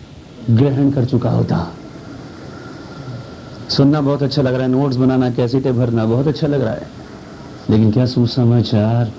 ग्रहण 0.51 0.91
कर 0.91 1.05
चुका 1.05 1.31
होता? 1.31 1.75
सुनना 3.69 4.01
बहुत 4.01 4.23
अच्छा 4.23 4.43
लग 4.43 4.55
रहा 4.55 4.63
है। 4.63 4.69
नोट्स 4.69 4.97
बनाना, 4.97 5.31
कैसेटे 5.31 5.73
भरना 5.73 6.05
बहुत 6.05 6.27
अच्छा 6.27 6.47
लग 6.47 6.61
रहा 6.61 6.75
है। 6.75 6.89
लेकिन 7.71 7.91
क्या 7.91 8.07
सुसमाचार 8.07 9.13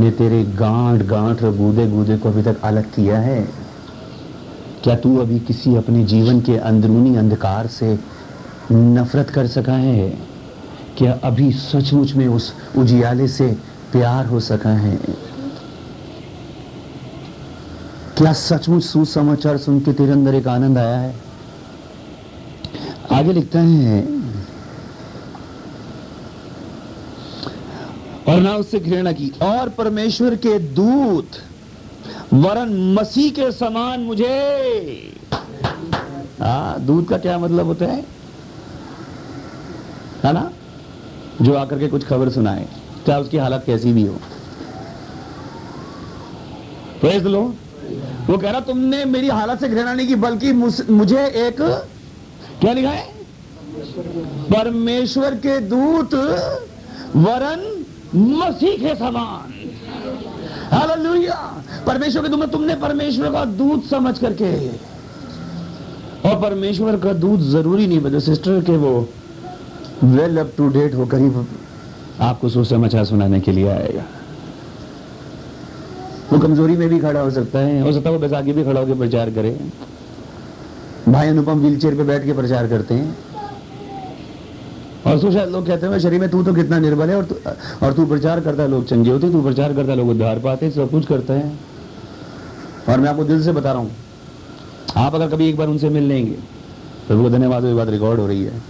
ने 0.00 0.10
तेरे 0.10 0.44
गांठ 0.44 1.02
गांठ 1.02 1.42
और 1.42 1.56
गूदे 1.56 1.86
गूदे 1.86 2.16
को 2.16 2.28
अभी 2.28 2.42
तक 2.42 2.60
अलग 2.62 2.84
किया 2.84 3.18
है? 3.18 3.48
क्या 4.84 4.96
तू 4.96 5.16
अभी 5.16 5.38
किसी 5.40 5.76
अपने 5.76 6.04
जीवन 6.04 6.40
के 6.40 6.56
अंदरूनी 6.56 7.16
अंधकार 7.16 7.66
से 7.66 7.98
नफरत 8.72 9.30
कर 9.30 9.46
सका 9.46 9.72
है? 9.72 10.08
क्या 10.98 11.18
अभी 11.24 11.52
सचमुच 11.52 12.14
में 12.14 12.28
उस 12.28 12.52
उजियाले 12.78 13.28
से 13.28 13.56
प्यार 13.92 14.26
हो 14.26 14.40
सका 14.40 14.70
है? 14.70 14.96
क्या 18.18 18.32
सचमुच 18.32 18.84
सुसमाचार 18.84 19.56
सुन 19.56 19.80
के 19.80 19.92
तेरे 19.92 20.12
अंदर 20.12 20.34
एक 20.34 20.48
आनंद 20.48 20.78
आया 20.78 20.98
है? 20.98 21.14
आगे 23.12 23.32
लिखता 23.32 23.60
है 23.60 24.19
और 28.30 28.40
ना 28.40 28.54
उससे 28.56 28.78
घृणा 28.80 29.12
की। 29.12 29.32
और 29.42 29.68
परमेश्वर 29.68 30.34
के 30.36 30.58
दूत, 30.58 31.30
वरन 32.34 32.72
मसीह 32.94 33.30
के 33.30 33.50
समान 33.52 34.00
मुझे। 34.00 34.34
हाँ 36.40 36.80
दूत 36.80 37.08
का 37.08 37.18
क्या 37.18 37.38
मतलब 37.38 37.66
होता 37.66 37.84
है? 37.84 38.04
है 40.24 40.32
ना? 40.32 40.50
जो 41.42 41.54
आकर 41.54 41.78
के 41.78 41.88
कुछ 41.88 42.04
खबर 42.06 42.28
सुनाए 42.28 42.68
चाहे 43.06 43.20
उसकी 43.20 43.36
हालत 43.36 43.62
कैसी 43.66 43.92
भी 43.92 44.06
हो। 44.06 44.14
प्रेज 47.00 47.24
लो 47.24 47.42
वो 48.26 48.36
कह 48.38 48.50
रहा, 48.50 48.60
तुमने 48.60 49.04
मेरी 49.04 49.28
हालत 49.28 49.60
से 49.60 49.68
घृणा 49.68 49.92
नहीं 49.94 50.06
की, 50.06 50.14
बल्कि 50.14 50.52
मुझे 50.52 51.26
एक, 51.26 51.60
क्या 52.60 52.72
लिखा 52.72 52.90
है? 52.90 53.06
परमेश्वर 54.46 55.34
के 55.36 55.58
दूत, 55.60 56.14
वरन 57.16 57.79
मसीह 58.14 58.76
के 58.78 58.94
समान। 58.94 59.52
हालेलुया। 60.72 61.34
परमेश्वर 61.86 62.22
के 62.22 62.28
में 62.30 62.48
तुमने 62.50 62.74
परमेश्वर 62.76 63.32
का 63.32 63.44
दूत 63.44 63.84
समझ 63.84 64.18
करके, 64.18 64.50
और 66.28 66.40
परमेश्वर 66.40 66.96
का 66.96 67.12
दूत 67.14 67.40
ज़रूरी 67.40 67.86
नहीं 67.86 68.00
बजे 68.00 68.20
सिस्टर, 68.20 68.60
के 68.60 68.76
वो 68.76 69.08
वेल 70.04 70.38
अप 70.38 70.52
टू 70.56 70.68
डेट 70.68 70.94
ही 71.16 71.30
आपको 72.20 72.48
सुसमाचार 72.48 73.04
सुनाने 73.04 73.40
के 73.40 73.52
लिए 73.52 73.68
आएगा। 73.68 74.04
वो 76.32 76.38
कमज़ोरी 76.38 76.76
में 76.76 76.88
भी 76.88 76.98
खड़ा 76.98 77.20
हो 77.20 77.30
सकता 77.30 77.58
है, 77.58 77.80
हो 77.80 77.92
सकता 77.92 78.08
है 78.08 78.14
वो 78.14 78.20
बैसाखी 78.20 78.52
भी 78.52 78.64
खड़ा 78.64 78.80
होकर 78.80 78.94
प्रचार 78.94 79.30
करे। 79.30 79.58
भाई 81.08 81.28
अनुपम 81.28 81.60
व्हीलचेयर 81.60 81.94
पे 81.94 82.02
बैठ 82.04 82.24
के 82.24 82.32
प्रचार 82.32 82.66
करते 82.68 82.94
हैं। 82.94 83.16
और 85.06 85.16
उसको 85.16 85.30
शायद 85.32 85.48
लोग 85.48 85.66
कहते 85.66 85.86
हैं 85.86 85.98
शरीर 85.98 86.20
में 86.20 86.28
तू 86.30 86.42
तो 86.42 86.54
कितना 86.54 86.78
निर्बल 86.78 87.10
है 87.10 87.16
और 87.16 87.24
तू 87.24 87.34
और 87.82 87.92
तू 87.92 88.06
प्रचार 88.06 88.40
करता 88.40 88.62
है 88.62 88.68
लोग 88.68 88.84
चंगे 88.86 89.10
होते 89.10 89.30
तू 89.30 89.42
प्रचार 89.42 89.74
करता 89.74 89.90
है 89.90 89.96
लोग 89.98 90.08
उद्धार 90.08 90.38
पाते 90.38 90.70
सब 90.70 90.90
कुछ 90.90 91.06
करता 91.06 91.34
है। 91.34 91.52
और 92.88 93.00
मैं 93.00 93.08
आपको 93.08 93.24
दिल 93.24 93.42
से 93.42 93.52
बता 93.52 93.72
रहा 93.72 93.80
हूँ, 93.80 93.90
आप 94.96 95.14
अगर 95.14 95.28
कभी 95.28 95.48
एक 95.48 95.56
बार 95.56 95.68
उनसे 95.68 95.88
मिल 95.88 96.02
लेंगे 96.04 96.36
प्रभु 97.06 97.22
को 97.22 97.30
धन्यवाद 97.30 97.64
ये 97.64 97.74
बात 97.74 97.88
रिकॉर्ड 97.88 98.20
हो 98.20 98.26
रही 98.26 98.44
है। 98.44 98.62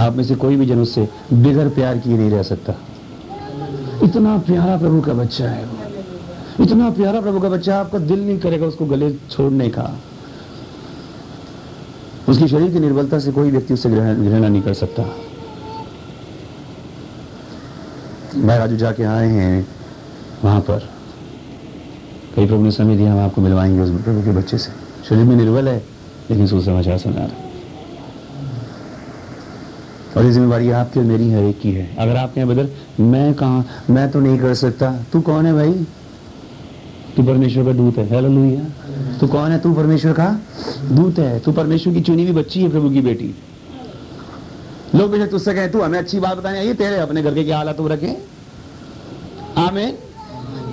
आप 0.00 0.16
में 0.16 0.24
से 0.24 0.34
कोई 0.36 0.56
भी 0.56 0.66
जन 0.66 0.80
उससे 0.80 1.08
बिगर 1.34 1.68
प्यार 1.70 1.98
किए 1.98 2.16
नहीं 2.16 2.30
रह 2.30 2.42
सकता। 2.42 2.74
इतना 4.04 4.36
प्यारा 4.46 4.76
प्रभु 4.76 5.00
का 5.00 5.12
बच्चा 5.14 5.44
है 5.44 5.64
वो। 5.64 6.64
इतना 6.64 6.90
प्यारा 6.90 7.20
प्रभु 7.20 7.40
का 7.40 7.48
बच्चा, 7.48 7.76
आपका 7.76 7.98
दिल 8.00 8.20
नहीं 8.20 8.38
करेगा 8.38 8.66
उसको 8.66 8.86
गले 8.86 9.10
छोड़ने 9.30 9.68
का। 9.68 9.90
उसकी 12.28 12.48
शरीर 12.48 12.72
की 12.72 12.80
निर्बलता 12.80 13.18
से 13.18 13.32
कोई 13.32 13.50
व्यक्ति 13.50 13.74
उससे 13.74 13.90
घृणा 13.90 14.48
नहीं 14.48 14.62
कर 14.62 14.74
सकता। 14.74 15.02
भाई 18.36 18.58
राजू 18.58 18.76
जाके 18.76 19.02
आए 19.02 19.28
हैं 19.28 19.66
वहाँ 20.44 20.60
पर। 20.60 20.88
कई 22.36 22.46
प्रभु 22.46 22.62
ने 22.62 22.70
समय 22.70 22.96
दिया, 22.96 23.12
हम 23.12 23.18
आपको 23.18 23.40
मिलवाएँगे 23.40 23.80
उस 23.80 24.02
प्रभु 24.02 24.22
के 24.22 24.30
बच्चे 24.30 24.58
से। 24.58 24.70
शरीर 25.08 25.24
में 25.24 25.36
निर्बल 25.36 25.68
है, 25.68 25.84
लेकिन 26.30 26.46
सुसमाचार 26.46 26.98
सुना 26.98 27.16
रहा 27.16 27.42
और 30.16 30.24
ये 30.24 30.32
जिम्मेवारी 30.32 30.70
आपकी 30.70 31.00
और 31.00 31.06
मेरी 31.06 31.32
हर 31.32 31.42
एक 31.42 31.60
की 31.60 31.72
है। 31.72 31.96
अगर 31.98 32.16
आप 32.16 32.34
कहें 32.34 32.48
बदल, 32.48 32.68
मैं 33.00 33.34
कहा, 33.34 33.64
मैं 33.90 34.10
तो 34.10 34.20
नहीं 34.20 34.38
कर 34.38 34.54
सकता। 34.54 34.94
तू 35.12 35.20
कौन 35.20 35.46
है 35.46 35.52
भाई? 35.52 35.72
तू 37.16 37.22
परमेश्वर 37.22 37.64
का 37.64 37.72
दूत 37.72 37.98
है। 37.98 38.08
हेलो 38.08 38.28
तू 39.20 39.26
कौन 39.26 39.50
है? 39.50 39.58
तू 39.58 39.74
परमेश्वर 39.74 40.12
का 40.12 40.40
दूत 40.92 41.18
है। 41.18 41.40
तू 41.40 41.52
परमेश्वर 41.52 41.94
की 41.94 42.00
चुनी 42.00 42.22
हुई 42.22 42.32
बच्ची 42.32 42.62
है 42.62 42.68
प्रभु 42.68 42.90
की 42.90 43.00
बेटी। 43.00 43.34
लोग 44.94 45.10
बेशक 45.10 45.30
तुझसे 45.30 45.54
कहे, 45.54 45.68
तू 45.68 45.80
हमें 45.80 45.98
अच्छी 45.98 46.18
बात 46.20 46.36
बताने 46.38 46.58
आई 46.58 46.72
तेरे 46.74 46.96
अपने 46.96 47.22
घर 47.22 47.34
के 47.34 47.44
क्या 47.44 47.56
हालात 47.56 47.78
हो 47.78 47.88
रखे? 47.88 48.16
आमेन। 49.58 49.96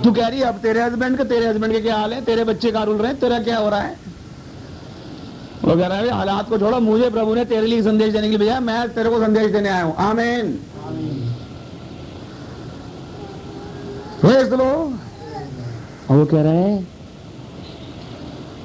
तू 0.04 0.12
कह 0.12 0.26
रही 0.26 0.40
है, 0.40 0.46
अब 0.46 0.54
तेरे 0.54 0.82
हस्बैंड 0.82 1.16
का, 1.18 1.24
तेरे 1.24 1.46
हस्बैंड 1.46 1.72
के 1.72 1.80
क्या 1.80 1.96
हाल 1.96 2.12
है? 2.12 2.20
तेरे 2.20 2.44
बच्चे 2.44 2.70
का 2.72 2.82
रुल 2.82 2.96
रहे 2.96 3.10
हैं? 3.10 3.20
तेरा 3.20 3.38
क्या 3.38 3.58
हो 3.58 3.68
रहा 3.68 3.80
है? 3.80 3.96
वो 5.64 5.76
कह 5.76 5.86
रहा 5.86 5.98
है 5.98 6.10
हालात 6.10 6.48
को 6.48 6.58
छोड़ो, 6.58 6.80
मुझे 6.80 7.10
प्रभु 7.10 7.34
ने 7.34 7.44
तेरे 7.44 7.66
लिए 7.66 7.82
संदेश 7.82 8.12
देने 8.12 8.30
के 8.30 8.36
लिए 8.36 8.58
मैं 8.60 8.88
तेरे 8.94 9.10
को 9.10 9.20
संदेश 9.20 9.52
देने 9.52 9.68
आया 9.68 9.82
हूँ। 9.82 9.94
आमेन। 10.00 10.58
लो 14.24 14.64
और 16.10 16.16
वो 16.16 16.24
कह 16.24 16.42
रहा 16.42 16.52
है, 16.52 16.82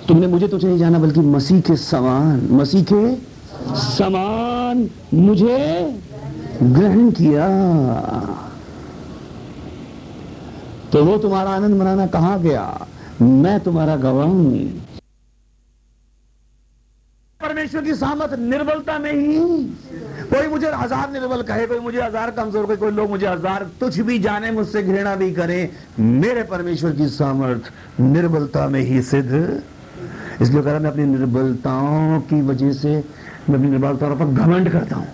तुमने 0.08 0.28
मुझे 0.28 0.48
तो 0.48 0.58
नहीं 0.58 0.78
जाना, 0.78 1.00
बल्कि 1.00 1.20
मसीह 1.20 1.60
के 1.62 1.76
समान, 1.78 2.48
मसीह 2.52 2.84
के 2.84 3.29
समान 3.78 4.90
मुझे 5.14 5.58
ग्रहण 6.64 7.10
किया। 7.12 7.48
तो 10.92 11.04
वो 11.06 11.18
तुम्हारा 11.18 11.50
आनंद 11.52 11.80
मनाना 11.82 12.06
कहाँ 12.08 12.42
गया? 12.42 12.88
मैं 13.22 13.60
तुम्हारा 13.60 13.96
गवाह 13.98 14.28
परमेश्वर 17.40 17.84
की 17.84 17.94
सामत 17.96 18.34
निर्बलता 18.40 18.98
में 19.00 19.12
ही। 19.12 19.38
कोई 20.30 20.48
मुझे 20.48 20.72
हज़ार 20.72 21.12
निर्बल 21.12 21.42
कहे, 21.42 21.66
कोई 21.68 21.80
मुझे 21.80 22.02
हज़ार 22.02 22.32
कमज़ोर 22.32 22.66
कहे, 22.66 22.76
कोई 22.78 22.92
लोग 22.92 23.10
मुझे 23.10 23.28
हज़ार 23.28 23.70
तुझ 23.80 24.00
भी 24.00 24.20
जाने, 24.20 24.52
मुझसे 24.52 24.84
घृणा 24.84 25.16
भी 25.16 25.32
करें। 25.34 25.70
मेरे 26.00 26.44
परमेश्वर 26.44 26.92
की 26.92 27.08
सामर्थ 27.10 27.72
निर्बलता 28.02 28.68
में 28.68 28.82
ही 28.82 29.02
सिद्ध। 29.02 29.62
इसलिए 30.42 30.62
कह 30.62 30.72
रहा 30.72 30.80
मैं 30.80 30.92
अपनी 30.92 31.06
निर्बलताओं 31.06 32.20
की 32.22 32.42
वजह 32.42 32.72
से 32.74 33.04
मैं 33.50 33.56
अपनी 33.56 33.70
निर्बलताओं 33.70 34.16
पर 34.16 34.26
घमंड 34.26 34.72
करता 34.72 34.96
हूँ। 34.96 35.08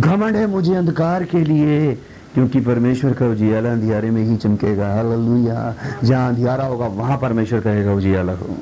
घमंड 0.00 0.36
है 0.36 0.46
मुझे 0.46 0.74
अंधकार 0.74 1.24
के 1.24 1.44
लिए, 1.44 1.94
क्योंकि 2.34 2.60
परमेश्वर 2.60 3.12
का 3.12 3.26
उजियाला 3.26 3.72
अंधियारे 3.72 4.10
में 4.10 4.22
ही 4.24 4.36
चमकेगा। 4.36 4.94
हालेलुया। 4.94 5.74
जहाँ 6.04 6.28
अंधियारा 6.28 6.64
होगा, 6.64 6.86
वहाँ 6.86 7.18
परमेश्वर 7.18 7.60
कहेगा, 7.60 7.92
उजियाला 7.92 8.32
हो। 8.32 8.56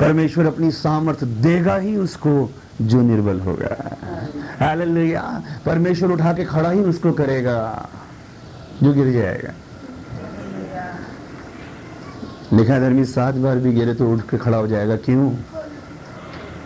परमेश्वर 0.00 0.46
अपनी 0.46 0.70
सामर्थ 0.70 1.24
देगा 1.24 1.76
ही 1.76 1.96
उसको, 1.96 2.50
जो 2.82 3.02
निर्बल 3.02 3.40
होगा। 3.40 3.96
हालेलुया। 4.60 5.42
परमेश्वर 5.66 6.10
उठा 6.10 6.32
के 6.32 6.44
खड़ा 6.44 6.70
ही 6.70 6.80
उसको 6.80 7.12
करेगा, 7.12 7.88
जो 8.82 8.92
गिर 8.92 9.12
जाएगा। 9.12 9.52
लिखा 12.52 12.78
धर्मी, 12.78 13.04
सात 13.04 13.34
बार 13.34 13.58
भी 13.58 13.72
गिरे 13.72 13.94
तो 13.94 14.12
उठ 14.12 14.20
के 14.20 14.36
खड़ा 14.36 14.58
हो 14.58 14.66
जाएगा। 14.66 14.96
क्यों? 14.96 15.30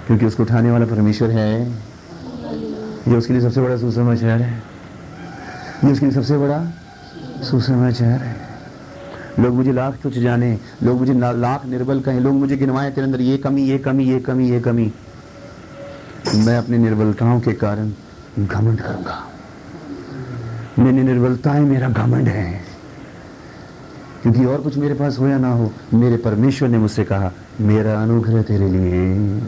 क्योंकि 0.06 0.26
उसको 0.26 0.42
उठाने 0.42 0.70
वाला 0.70 0.86
परमेश्वर 0.86 1.30
है। 1.30 1.70
ये 3.08 3.16
उसके 3.16 3.32
लिए 3.32 3.42
सबसे 3.42 3.60
बड़ा 3.60 3.76
सुसमाचार 3.76 4.42
है। 4.42 4.62
ये 5.84 5.92
उसके 5.92 6.06
लिए 6.06 6.14
सबसे 6.14 6.38
बड़ा 6.38 6.72
सुसमाचार 7.42 8.20
है। 8.20 8.36
लोग 9.40 9.54
मुझे 9.54 9.72
लाख 9.72 9.94
तुझ 10.02 10.18
जाने, 10.18 10.58
लोग 10.82 10.98
मुझे 10.98 11.12
लाख 11.14 11.66
निर्बल 11.66 12.00
कहें, 12.00 12.20
लोग 12.20 12.34
मुझे 12.34 12.56
गिनवाए 12.56 12.90
तेरे 12.90 13.06
अंदर, 13.06 13.20
ये 13.20 13.38
कमी 13.38 13.62
ये 13.62 13.78
कमी 13.78 14.04
ये 14.04 14.20
कमी 14.20 14.50
ये 14.50 14.60
कमी। 14.60 14.92
मैं 16.34 16.58
अपनी 16.58 16.78
निर्बलताओं 16.78 17.40
के 17.40 17.52
कारण 17.52 17.92
घमंड 18.38 18.80
करूँगा। 18.80 19.28
मेरी 20.78 21.02
निर्बलताएँ 21.02 21.60
मेरा 21.60 21.88
घमंड 21.88 22.28
है। 22.28 22.69
क्योंकि 24.22 24.44
और 24.44 24.60
कुछ 24.60 24.76
मेरे 24.76 24.94
पास 24.94 25.18
हो 25.18 25.26
या 25.28 25.38
ना 25.38 25.52
हो, 25.52 25.70
मेरे 25.94 26.16
परमेश्वर 26.16 26.68
ने 26.68 26.78
मुझसे 26.78 27.04
कहा, 27.04 27.30
मेरा 27.60 28.00
अनुग्रह 28.02 28.42
तेरे 28.42 28.68
लिए 28.68 29.40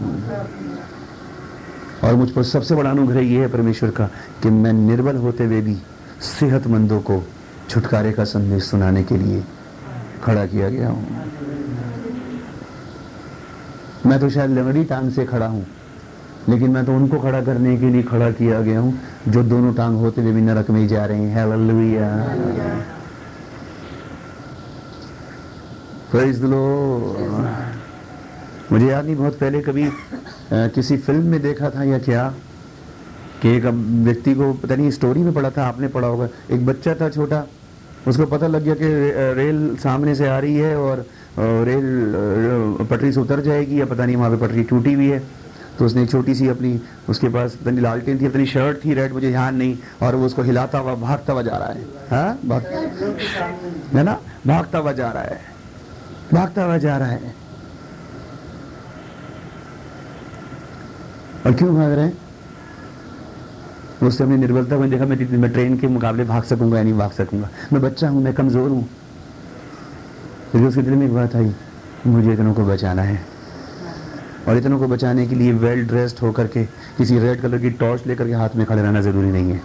और 2.04 2.14
मुझ 2.14 2.30
पर 2.30 2.42
सबसे 2.42 2.74
बड़ा 2.74 2.90
अनुग्रह 2.90 3.20
यह 3.22 3.40
है 3.40 3.48
परमेश्वर 3.48 3.90
का 3.90 4.06
कि 4.42 4.50
मैं 4.50 4.72
निर्बल 4.72 5.16
होते 5.16 5.44
हुए 5.44 5.60
भी 5.60 5.76
सेहतमंदों 6.20 7.00
को 7.00 7.22
छुटकारे 7.68 8.12
का 8.12 8.24
संदेश 8.24 8.64
सुनाने 8.64 9.02
के 9.02 9.16
लिए 9.16 9.42
खड़ा 10.24 10.46
किया 10.46 10.68
गया 10.68 10.88
हूँ। 10.88 11.06
मैं 14.06 14.18
तो 14.20 14.28
शायद 14.30 14.50
लंगड़ी 14.50 14.84
टांग 14.84 15.10
से 15.10 15.24
खड़ा 15.24 15.46
हूँ, 15.46 15.64
लेकिन 16.48 16.70
मैं 16.70 16.84
तो 16.84 16.94
उनको 16.94 17.18
खड़ा 17.18 17.42
करने 17.42 17.76
के 17.76 17.90
लिए 17.90 18.02
खड़ा 18.02 18.30
किया 18.32 18.60
गया 18.60 18.80
हूँ, 18.80 18.98
जो 19.28 19.42
दोनों 19.44 19.72
टांग 19.74 19.96
होते 19.96 20.22
हुए 20.22 20.32
भी 20.32 20.40
नरक 20.40 20.70
में 20.70 20.86
जा 20.88 21.04
रहे 21.04 21.18
हैं। 21.18 21.46
मुझे 28.72 28.86
याद 28.86 29.04
नहीं 29.04 29.16
बहुत 29.16 29.38
पहले 29.38 29.60
कभी 29.60 29.86
आ, 29.86 29.90
किसी 30.52 30.96
फ़िल्म 30.96 31.26
में 31.26 31.42
देखा 31.42 31.70
था 31.70 31.82
या 31.84 31.98
क्या? 31.98 32.34
कि 33.42 33.48
एक 33.48 33.64
व्यक्ति 33.64 34.34
को 34.34 34.52
पता 34.52 34.76
नहीं 34.76 34.90
स्टोरी 34.90 35.22
में 35.22 35.32
पढ़ा 35.34 35.50
था 35.50 35.66
आपने 35.66 35.88
पढ़ा 35.88 36.08
होगा। 36.08 36.28
एक 36.50 36.66
बच्चा 36.66 36.94
था 36.94 37.08
छोटा 37.08 37.46
उसको 38.08 38.26
पता 38.26 38.46
लग 38.46 38.62
गया 38.62 38.74
कि 38.74 38.88
रेल 39.36 39.76
सामने 39.76 40.14
से 40.14 40.28
आ 40.28 40.38
रही 40.38 40.56
है 40.56 40.76
और 40.76 41.06
रेल 41.38 42.86
पटरी 42.90 43.12
से 43.12 43.20
उतर 43.20 43.40
जाएगी 43.40 43.80
या 43.80 43.86
पता 43.86 44.06
नहीं 44.06 44.16
वहाँ 44.16 44.30
पे 44.30 44.36
पटरी 44.36 44.62
टूटी 44.64 44.92
हुई 44.92 45.08
है। 45.08 45.22
तो 45.78 45.86
उसने 45.86 46.06
छोटी 46.06 46.34
सी 46.34 46.48
अपनी 46.48 46.80
उसके 47.08 47.28
पास 47.28 47.56
अपनी 47.60 47.80
लालटेन 47.80 48.20
थी 48.20 48.26
अपनी 48.26 48.46
शर्ट 48.46 48.84
थी 48.84 48.94
रेड 48.94 49.12
मुझे 49.12 49.30
ध्यान 49.30 49.54
नहीं 49.56 49.76
और 50.02 50.14
वो 50.14 50.26
उसको 50.26 50.42
हिलाता 50.42 50.78
हुआ 50.78 50.94
भागता 50.94 51.32
हुआ 51.32 51.42
जा 51.42 51.56
रहा 51.56 51.68
है। 51.68 51.82
हा? 52.10 52.38
है 53.94 54.02
ना? 54.02 54.18
भागता 54.46 54.78
हुआ 54.78 54.92
जा 54.92 55.10
रहा 55.10 55.22
है। 55.22 55.51
भागता 56.34 56.64
हुआ 56.64 56.78
जा 56.78 56.96
रहा 56.96 57.08
है। 57.08 57.34
और 61.46 61.52
क्यों 61.52 61.74
भाग 61.74 61.92
रहे 61.92 62.04
हैं? 62.04 62.18
उससे 64.02 64.24
अपनी 64.24 64.36
निर्बलता 64.36 64.76
को 64.76 64.84
देखा, 64.84 65.04
मैं 65.04 65.38
मैं 65.38 65.52
ट्रेन 65.52 65.78
के 65.78 65.86
मुकाबले 65.86 66.24
भाग 66.24 66.42
सकूँगा 66.42 66.76
या 66.76 66.82
नहीं 66.82 66.94
भाग 66.94 67.10
सकूँगा। 67.10 67.48
मैं 67.72 67.82
बच्चा 67.82 68.08
हूँ, 68.08 68.22
मैं 68.22 68.34
कमज़ोर 68.34 68.70
हूँ। 68.70 68.88
फिर 70.52 70.62
उसके 70.62 70.82
दिल 70.82 70.94
में 70.94 71.06
एक 71.06 71.14
बात 71.14 71.36
आई, 71.36 71.54
मुझे 72.06 72.32
इतनों 72.32 72.54
को 72.54 72.64
बचाना 72.64 73.02
है। 73.02 73.20
और 74.48 74.56
इतनों 74.56 74.78
को 74.78 74.86
बचाने 74.88 75.26
के 75.26 75.34
लिए 75.34 75.52
वेल 75.52 75.86
ड्रेस्ड 75.86 76.18
होकर 76.18 76.46
के, 76.46 76.64
किसी 76.64 77.18
रेड 77.18 77.40
कलर 77.40 77.58
की 77.58 77.70
टॉर्च 77.70 78.06
लेकर 78.06 78.26
के 78.26 78.32
हाथ 78.32 78.56
में 78.56 78.66
खड़े 78.66 78.82
रहना 78.82 79.00
ज़रूरी 79.00 79.28
नहीं 79.28 79.52
है। 79.52 79.60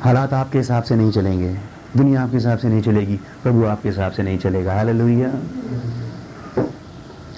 हालात 0.00 0.32
आपके 0.32 0.58
हिसाब 0.58 0.82
से 0.82 0.96
नहीं 0.96 1.12
चलेंगे। 1.12 1.77
दुनिया 1.96 2.22
आपके 2.22 2.36
हिसाब 2.36 2.58
से 2.58 2.68
नहीं 2.68 2.82
चलेगी 2.82 3.16
प्रभु 3.42 3.64
आपके 3.66 3.88
हिसाब 3.88 4.12
से 4.12 4.22
नहीं 4.22 4.38
चलेगा। 4.38 4.74
हालेलुया 4.74 5.28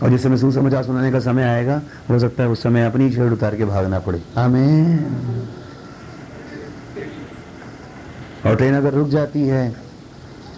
और 0.03 0.11
जिस 0.11 0.23
समय 0.23 0.37
सुसमाचार 0.37 0.85
सुनाने 0.85 1.11
का 1.13 1.21
समय 1.21 1.43
आएगा 1.45 1.81
हो 2.11 2.19
सकता 2.19 2.43
है 2.43 2.49
उस 2.49 2.63
समय 2.63 2.85
अपनी 2.87 3.11
शर्ट 3.13 3.33
उतार 3.33 3.57
के 3.57 3.65
भागना 3.65 3.99
पड़े। 3.99 4.23
हमें 4.37 4.99
और 8.47 8.57
ट्रेन 8.57 8.75
अगर 8.75 8.95
रुक 8.95 9.09
जाती 9.09 9.43
है 9.43 9.75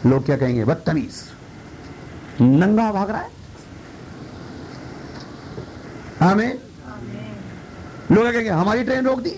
लोग 0.07 0.25
क्या 0.27 0.37
कहेंगे? 0.37 0.65
बदतमीज। 0.65 1.23
नंगा 2.41 2.91
भाग 2.93 3.11
रहा 3.11 3.21
है। 3.21 3.31
हमें 6.21 6.59
लोग 8.13 8.25
कहेंगे? 8.25 8.49
हमारी 8.51 8.85
ट्रेन 8.85 9.07
रोक 9.07 9.21
दी। 9.21 9.31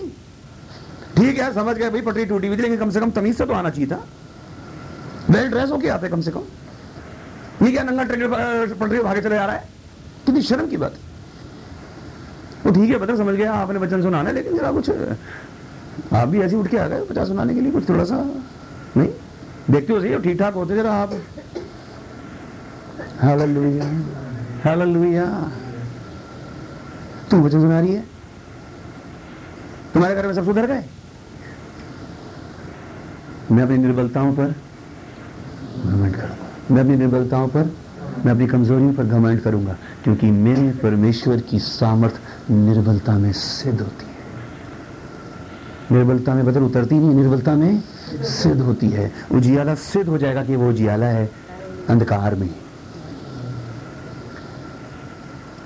ठीक 1.17 1.39
है 1.39 1.53
समझ 1.53 1.75
गए 1.77 1.89
भाई 1.89 2.01
पटरी 2.01 2.25
टूटी 2.25 2.47
हुई 2.47 2.57
थी 2.57 2.61
लेकिन 2.61 2.77
कम 2.77 2.89
से 2.89 2.99
कम 2.99 3.11
तमीज 3.11 3.37
से 3.37 3.45
तो 3.45 3.53
आना 3.53 3.69
चाहिए 3.69 3.87
था। 3.87 4.05
वेल 5.29 5.49
ड्रेस 5.49 5.71
होके 5.71 5.89
आते 5.89 6.09
कम 6.09 6.21
से 6.21 6.31
कम। 6.31 6.43
ये 7.61 7.71
क्या 7.71 7.83
नंगा 7.83 8.03
ट्रेन 8.03 8.29
पटरी 8.79 8.99
भागे 8.99 9.21
चले 9.21 9.35
जा 9.35 9.45
रहा 9.45 9.55
है? 9.55 9.67
कितनी 10.25 10.41
शर्म 10.41 10.67
की 10.67 10.77
बात। 10.77 10.95
वो 12.65 12.71
ठीक 12.71 12.89
है, 12.89 12.97
पता, 12.99 13.15
समझ 13.15 13.35
गया, 13.35 13.53
आपने 13.53 13.79
वचन 13.79 14.01
सुनाना 14.01 14.29
है 14.29 14.35
लेकिन 14.35 14.57
जरा 14.57 14.71
कुछ 14.71 14.89
आप 16.13 16.27
भी 16.27 16.41
ऐसे 16.41 16.55
उठ 16.55 16.67
के 16.67 16.77
आ 16.77 16.87
गए, 16.87 17.05
पचास 17.05 17.27
सुनाने 17.27 17.53
के 17.53 17.61
लिए 17.61 17.71
कुछ 17.71 17.87
थोड़ा 17.89 18.03
सा, 18.03 18.15
नहीं? 18.97 19.09
देखते 19.69 19.93
हो, 19.93 19.99
सही 20.01 20.17
ठीक 20.19 20.39
ठाक 20.39 20.53
होते 20.53 20.75
जरा 20.75 20.93
आप। 20.93 21.13
Hallelujah 23.21 23.85
hallelujah. 24.63 25.25
तुम 27.31 27.41
वचन 27.43 27.61
सुना 27.61 27.79
रही 27.79 27.93
है? 27.93 28.03
तुम्हारे 29.93 30.15
घर 30.15 30.27
में 30.27 30.33
सब 30.33 30.45
सुधर 30.45 30.65
गए? 30.65 30.83
मैं 33.51 33.63
अपनी 33.63 33.77
निर्बलताओं 33.77 34.33
पर 34.33 34.53
घमंड 35.83 36.15
करूँगा 36.15 36.45
मैं 36.71 36.81
अपनी 36.81 36.95
निर्बलताओं 36.95 37.47
पर, 37.47 37.75
मैं 38.25 38.31
अपनी 38.31 38.47
कमजोरियों 38.47 38.93
पर 38.93 39.03
घमंड 39.03 39.41
करूँगा, 39.41 39.75
क्योंकि 40.03 40.31
मेरे 40.31 40.71
परमेश्वर 40.71 41.39
की 41.39 41.59
सामर्थ 41.59 42.19
निर्बलता 42.51 43.17
में 43.17 43.31
सिद्ध 43.31 43.81
होती 43.81 44.05
है। 44.05 44.15
निर्बलता 45.91 46.33
में 46.33 46.45
बदल 46.45 46.63
उतरती 46.63 46.95
नहीं, 46.95 47.09
निर्बलता 47.09 47.55
में 47.55 47.83
सिद्ध 48.23 48.61
होती 48.61 48.89
है। 48.89 49.11
उजियाला 49.31 49.75
सिद्ध 49.75 50.09
हो 50.09 50.17
जाएगा 50.17 50.43
कि 50.43 50.55
वो 50.55 50.69
उजियाला 50.69 51.05
है, 51.05 51.31
अंधकार 51.89 52.35
में। 52.35 52.49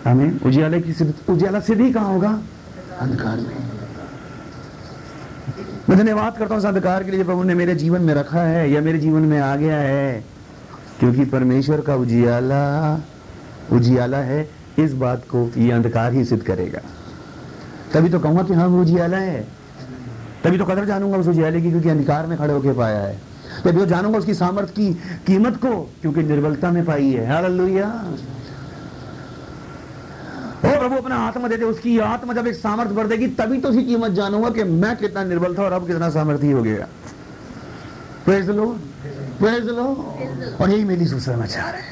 हमें 0.05 0.41
उजियाले 0.41 0.82
की 0.82 0.93
सिद्ध 0.93 1.14
उजियाला 1.30 1.60
सिद्ध 1.60 1.82
ही 1.82 1.93
कहाँ 1.93 2.14
होगा? 2.14 2.41
अंधकार 2.99 3.38
में। 3.38 3.69
मैं 5.89 5.97
धन्यवाद 5.97 6.38
करता 6.38 6.56
हूँ 6.56 6.64
इस 6.64 7.04
के 7.04 7.12
लिए, 7.12 7.24
प्रभु 7.24 7.43
ने 7.43 7.54
मेरे 7.54 7.76
जीवन 7.76 8.02
में 8.02 8.14
रखा 8.14 8.41
है, 8.41 8.72
या 8.72 8.82
मेरे 8.82 9.00
जीवन 9.00 9.22
में 9.22 9.39
आ 9.39 9.56
गया 9.56 9.78
है। 9.78 10.24
क्योंकि 11.00 11.26
परमेश्वर 11.26 11.82
का 11.82 11.95
उजियाला 11.95 13.00
उजियाला 13.72 14.18
है, 14.18 14.50
इस 14.80 14.93
बात 14.93 15.24
को 15.24 15.52
ये 15.58 15.72
अंधकार 15.72 16.14
ही 16.14 16.26
सिद्ध 16.26 16.43
करेगा। 16.43 16.80
तभी 17.93 18.10
तो 18.10 18.20
कहूँगा 18.20 18.43
कि 18.43 18.54
हाँ 18.54 18.68
उजियाला 18.68 19.18
है। 19.18 19.47
तभी 20.43 20.58
तो 20.58 20.66
कदर 20.66 20.86
जानूँगा 20.86 21.18
उस 21.18 21.28
उजियाले 21.28 21.62
की, 21.62 21.70
क्योंकि 21.70 21.89
अंधकार 21.89 22.28
में 22.28 22.38
खड़े 22.38 22.54
होके 22.54 22.72
पाया 22.72 23.00
है। 23.00 23.18
तभी 23.66 23.80
तो 23.80 23.86
जानूँगा 23.86 24.20
उसकी 24.20 24.34
सामर्थ 24.34 24.70
की 24.70 24.93
कीमत 25.28 25.56
को, 25.56 25.91
क्योंकि 26.02 26.24
निर्बलता 26.24 26.72
में 26.72 26.86
पाई 26.86 27.12
है। 27.12 27.34
हालेलुया। 27.34 28.06
प्रभु 30.80 30.96
अपना 30.96 31.16
आत्मा 31.18 31.48
दे 31.48 31.58
दे 31.58 31.66
उसकी 31.66 31.98
आत्मा 32.06 32.34
जब 32.34 32.48
एक 32.48 32.56
सामर्थ 32.56 32.92
बढ़ 32.92 33.08
देगी 33.08 33.28
तभी 33.36 33.58
तो 33.62 33.70
उसकी 33.70 33.84
कीमत 33.86 34.12
जानूँगा 34.14 34.50
कि 34.50 34.64
मैं 34.64 34.96
कितना 34.98 35.24
निर्बल 35.24 35.56
था 35.58 35.64
और 35.64 35.74
अब 35.74 35.88
कितना 35.88 36.10
सामर्थ्य 36.10 36.52
हो 36.52 36.62
गया। 36.64 36.88
प्रेज 38.26 38.50
लो 38.50 38.66
प्रेज 39.40 39.66
लो 39.68 39.86
और 40.62 40.70
यही 40.70 40.84
मेरी 40.84 41.06
सुसमाचार 41.08 41.76
है। 41.76 41.84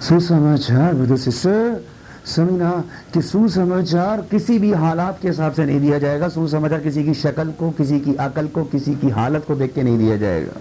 सुसमाचार 0.00 0.94
ब्रदर 0.94 1.16
सिस्टर 1.16 1.80
समझना 2.26 2.70
कि 3.14 3.22
सुसमाचार 3.22 4.20
किसी 4.30 4.58
भी 4.58 4.72
हालात 4.72 5.18
के 5.22 5.28
हिसाब 5.28 5.52
से 5.52 5.64
नहीं 5.64 5.80
दिया 5.80 5.98
जाएगा। 5.98 6.28
सुसमाचार 6.28 6.80
किसी 6.80 7.04
की 7.04 7.14
शक्ल 7.14 7.50
को 7.58 7.70
किसी 7.70 7.98
की 8.00 8.14
अकल 8.20 8.46
को 8.48 8.64
किसी 8.64 8.94
की 8.94 9.08
हालत 9.10 9.44
को 9.46 9.54
देख 9.54 9.74
के 9.74 9.82
नहीं 9.82 9.98
दिया 9.98 10.16
जाएगा। 10.16 10.60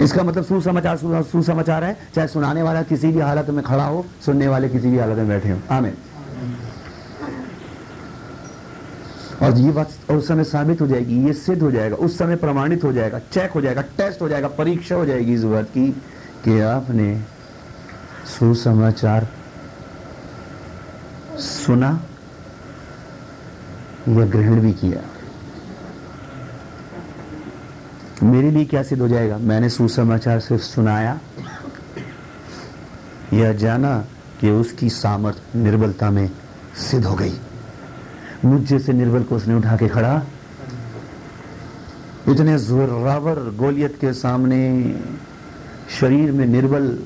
इसका 0.00 0.22
मतलब 0.22 0.44
सुसमाचार 0.44 0.96
सुसमाचार 1.24 1.84
है, 1.84 1.96
चाहे 2.14 2.28
सुनाने 2.28 2.62
वाला 2.62 2.82
किसी 2.82 3.08
भी 3.08 3.20
हालत 3.20 3.50
में 3.50 3.62
खड़ा 3.64 3.84
हो, 3.84 4.04
सुनने 4.26 4.48
वाले 4.48 4.68
किसी 4.68 4.90
भी 4.90 4.98
हालत 4.98 5.16
में 5.16 5.28
बैठे 5.28 5.50
हो। 5.50 5.58
आमीन। 5.70 5.94
और 9.42 9.58
ये 9.58 9.70
बात 9.70 10.10
उस 10.10 10.28
समय 10.28 10.44
साबित 10.44 10.80
हो 10.80 10.86
जाएगी, 10.86 11.26
ये 11.26 11.32
सिद्ध 11.32 11.62
हो 11.62 11.70
जाएगा, 11.70 11.96
उस 11.96 12.18
समय 12.18 12.36
प्रमाणित 12.36 12.84
हो 12.84 12.92
जाएगा, 12.92 13.18
चेक 13.32 13.52
हो 13.52 13.60
जाएगा, 13.60 13.82
टेस्ट 13.96 14.22
हो 14.22 14.28
जाएगा, 14.28 14.48
परीक्षा 14.48 14.94
हो 14.94 15.04
जाएगी 15.06 15.34
इस 15.34 15.44
बात 15.44 15.64
की 15.64 15.90
कि 16.44 16.60
आपने 16.60 17.20
सुसमाचार 18.38 19.28
सुना 21.38 21.90
या 24.08 24.24
ग्रहण 24.26 24.60
भी 24.60 24.72
किया। 24.72 25.00
मेरे 28.22 28.50
लिए 28.50 28.64
क्या 28.64 28.82
सिद्ध 28.82 29.02
हो 29.02 29.08
जाएगा? 29.08 29.38
मैंने 29.38 29.68
सुसमाचार 29.68 30.40
सिर्फ़ 30.40 30.62
सुनाया। 30.62 31.20
यह 33.32 33.52
जाना 33.52 34.04
कि 34.40 34.50
उसकी 34.50 34.90
सामर्थ 34.90 35.56
निर्बलता 35.56 36.10
में 36.10 36.30
सिद्ध 36.90 37.04
हो 37.04 37.14
गई। 37.14 37.32
मुझ 38.44 38.62
जैसे 38.62 38.92
निर्बल 38.92 39.22
को 39.22 39.36
उसने 39.36 39.54
उठा 39.54 39.76
के 39.76 39.88
खड़ा। 39.88 40.22
इतने 42.28 42.58
जोरावर 42.58 43.34
गोलियत 43.34 43.98
के 44.00 44.12
सामने 44.12 44.94
शरीर 46.00 46.32
में 46.32 46.46
निर्बल 46.46 46.98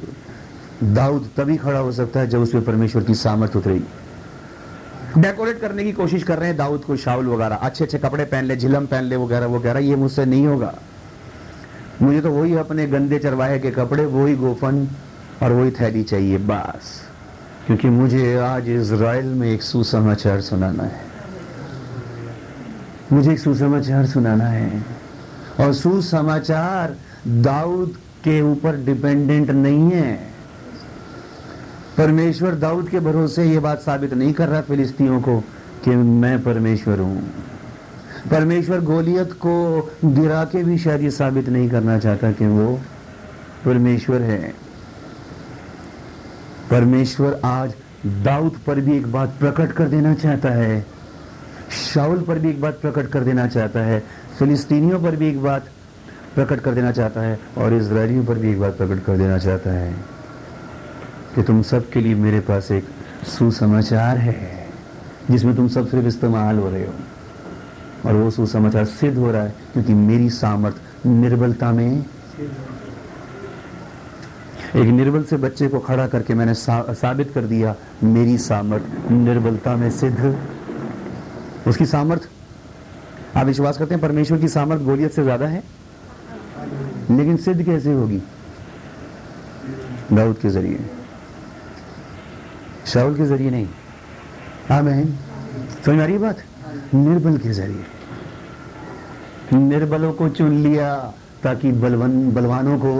दाऊद 0.84 1.30
तभी 1.36 1.56
खड़ा 1.56 1.78
हो 1.78 1.92
सकता 1.92 2.20
है 2.20 2.28
जब 2.28 2.40
उसमें 2.40 2.64
परमेश्वर 2.64 3.02
की 3.02 3.14
सामर्थ 3.14 3.56
उतरेगी 3.56 5.20
डेकोरेट 5.20 5.60
करने 5.60 5.84
की 5.84 5.92
कोशिश 5.92 6.22
कर 6.22 6.38
रहे 6.38 6.48
हैं 6.48 6.56
दाऊद 6.56 6.84
को 6.84 6.96
शाउल 6.96 7.26
वगैरह। 7.26 7.54
अच्छे 7.54 7.84
अच्छे 7.84 7.98
कपड़े 7.98 8.24
पहन 8.24 8.44
ले, 8.44 8.56
झिलम 8.56 8.86
पहन 8.86 9.04
ले 9.04 9.16
वगैरह 9.16 9.46
वगैरह 9.46 9.80
ये 9.80 9.96
मुझसे 9.96 10.24
नहीं 10.24 10.46
होगा। 10.46 10.74
मुझे 12.02 12.20
तो 12.20 12.30
वही 12.30 12.56
अपने 12.56 12.86
गंदे 12.86 13.18
चरवाहे 13.18 13.58
के 13.58 13.70
कपड़े, 13.70 14.06
वही 14.06 14.36
गोफन 14.36 14.88
और 15.42 15.52
वही 15.52 15.70
थैली 15.70 16.02
चाहिए, 16.02 16.38
बस। 16.38 17.08
क्योंकि 17.66 17.88
मुझे 17.88 18.38
आज 18.38 18.68
इज़राइल 18.68 19.24
में 19.24 19.50
एक 19.50 19.62
सुसमाचार 19.62 20.40
सुनाना 20.40 20.82
है। 20.82 21.00
मुझे 23.12 23.32
एक 23.32 23.38
सुसमाचार 23.38 24.06
सुनाना 24.06 24.44
है। 24.44 24.84
और 25.60 25.72
सुसमाचार 25.72 26.96
दाऊद 27.28 27.88
के 28.24 28.42
ऊपर 28.42 28.76
डिपेंडेंट 28.76 29.50
नहीं 29.50 29.90
है। 29.90 30.32
परमेश्वर 31.98 32.54
दाऊद 32.54 32.88
के 32.88 33.00
भरोसे 33.00 33.44
ये 33.44 33.58
बात 33.58 33.78
साबित 33.78 34.14
नहीं 34.14 34.32
कर 34.32 34.48
रहा 34.48 34.60
फिलिस्तीनियों 34.60 35.20
को 35.20 35.40
कि 35.84 35.90
मैं 35.90 36.42
परमेश्वर 36.42 36.98
हूँ। 36.98 37.34
परमेश्वर 38.30 38.80
गोलियत 38.80 39.32
को 39.32 39.54
गिरा 40.04 40.44
के 40.44 40.62
भी 40.64 40.78
शायद 40.78 41.02
ये 41.02 41.10
साबित 41.10 41.48
नहीं 41.48 41.70
करना 41.70 41.98
चाहता 41.98 42.32
कि 42.32 42.46
वो 42.46 42.80
परमेश्वर 43.64 44.22
है। 44.22 44.54
परमेश्वर 46.70 47.40
आज 47.44 47.74
दाऊद 48.06 48.56
पर 48.66 48.80
भी 48.80 48.96
एक 48.96 49.12
बात 49.12 49.36
प्रकट 49.40 49.72
कर 49.72 49.88
देना 49.88 50.14
चाहता 50.14 50.48
है। 50.48 50.86
शाउल 51.94 52.22
पर 52.22 52.38
भी 52.38 52.50
एक 52.50 52.60
बात 52.60 52.78
प्रकट 52.80 53.06
कर 53.06 53.24
देना 53.24 53.46
चाहता 53.46 53.80
है। 53.80 54.02
फिलिस्तीनियों 54.38 55.02
पर 55.02 55.16
भी 55.16 55.28
एक 55.28 55.42
बात 55.42 55.68
प्रकट 56.34 56.60
कर 56.60 56.74
देना 56.74 56.92
चाहता 56.92 57.20
है 57.20 57.38
और 57.58 57.74
इसराइलियों 57.74 58.24
पर 58.24 58.34
भी 58.34 58.50
एक 58.50 58.60
बात 58.60 58.76
प्रकट 58.76 59.04
कर 59.04 59.16
देना 59.16 59.38
चाहता 59.38 59.70
है 59.70 59.92
कि 61.34 61.42
तुम 61.42 61.62
सब 61.62 61.90
के 61.90 62.00
लिए 62.00 62.14
मेरे 62.14 62.40
पास 62.40 62.70
एक 62.70 62.84
सुसमाचार 63.26 64.18
है, 64.18 64.68
जिसमें 65.30 65.56
तुम 65.56 65.68
सब 65.68 65.88
सिर्फ़ 65.88 66.06
इस्तेमाल 66.06 66.58
हो 66.58 66.70
रहे 66.70 66.86
हो। 66.86 66.94
और 68.06 68.14
वो 68.14 68.30
सुसमाचार 68.30 68.84
सिद्ध 68.84 69.16
हो 69.18 69.30
रहा 69.30 69.42
है 69.42 69.54
क्योंकि 69.72 69.94
मेरी 69.94 70.30
सामर्थ 70.30 71.06
निर्बलता 71.06 71.72
में 71.72 72.04
एक 74.76 74.86
निर्बल 74.88 75.22
से 75.22 75.36
बच्चे 75.36 75.68
को 75.68 75.78
खड़ा 75.78 76.06
करके 76.06 76.34
मैंने 76.34 76.54
सा, 76.54 76.92
साबित 76.92 77.32
कर 77.34 77.44
दिया 77.44 77.74
मेरी 78.02 78.38
सामर्थ 78.38 79.10
निर्बलता 79.10 79.76
में 79.76 79.90
सिद्ध। 79.90 80.36
उसकी 81.68 81.86
सामर्थ? 81.86 82.28
आप 83.36 83.46
विश्वास 83.46 83.78
करते 83.78 83.94
हैं 83.94 84.02
परमेश्वर 84.02 84.38
की 84.38 84.48
सामर्थ 84.48 84.82
गोलियत 84.82 85.12
से 85.12 85.22
ज़्यादा 85.22 85.46
है? 85.46 85.62
लेकिन 87.10 87.36
सिद्ध 87.36 87.62
कैसे 87.62 87.92
होगी? 87.92 88.22
दाऊद 90.12 90.38
के 90.38 90.48
ज़रिए। 90.48 90.80
शाउल 92.86 93.16
के 93.16 93.24
ज़रिए 93.24 93.50
नहीं। 93.50 93.68
हाँ 94.68 94.84
बहन 94.84 95.14
समझ 95.86 96.00
आ 96.00 96.04
रही 96.04 96.18
बात? 96.18 96.38
निर्बल 96.94 97.38
के 97.38 97.52
ज़रिए। 97.52 97.84
निर्बलों 99.52 100.12
को 100.12 100.28
चुन 100.28 100.62
लिया 100.62 101.14
ताकि 101.42 101.72
बलवन, 101.72 102.32
बलवानों 102.32 102.78
को 102.78 102.92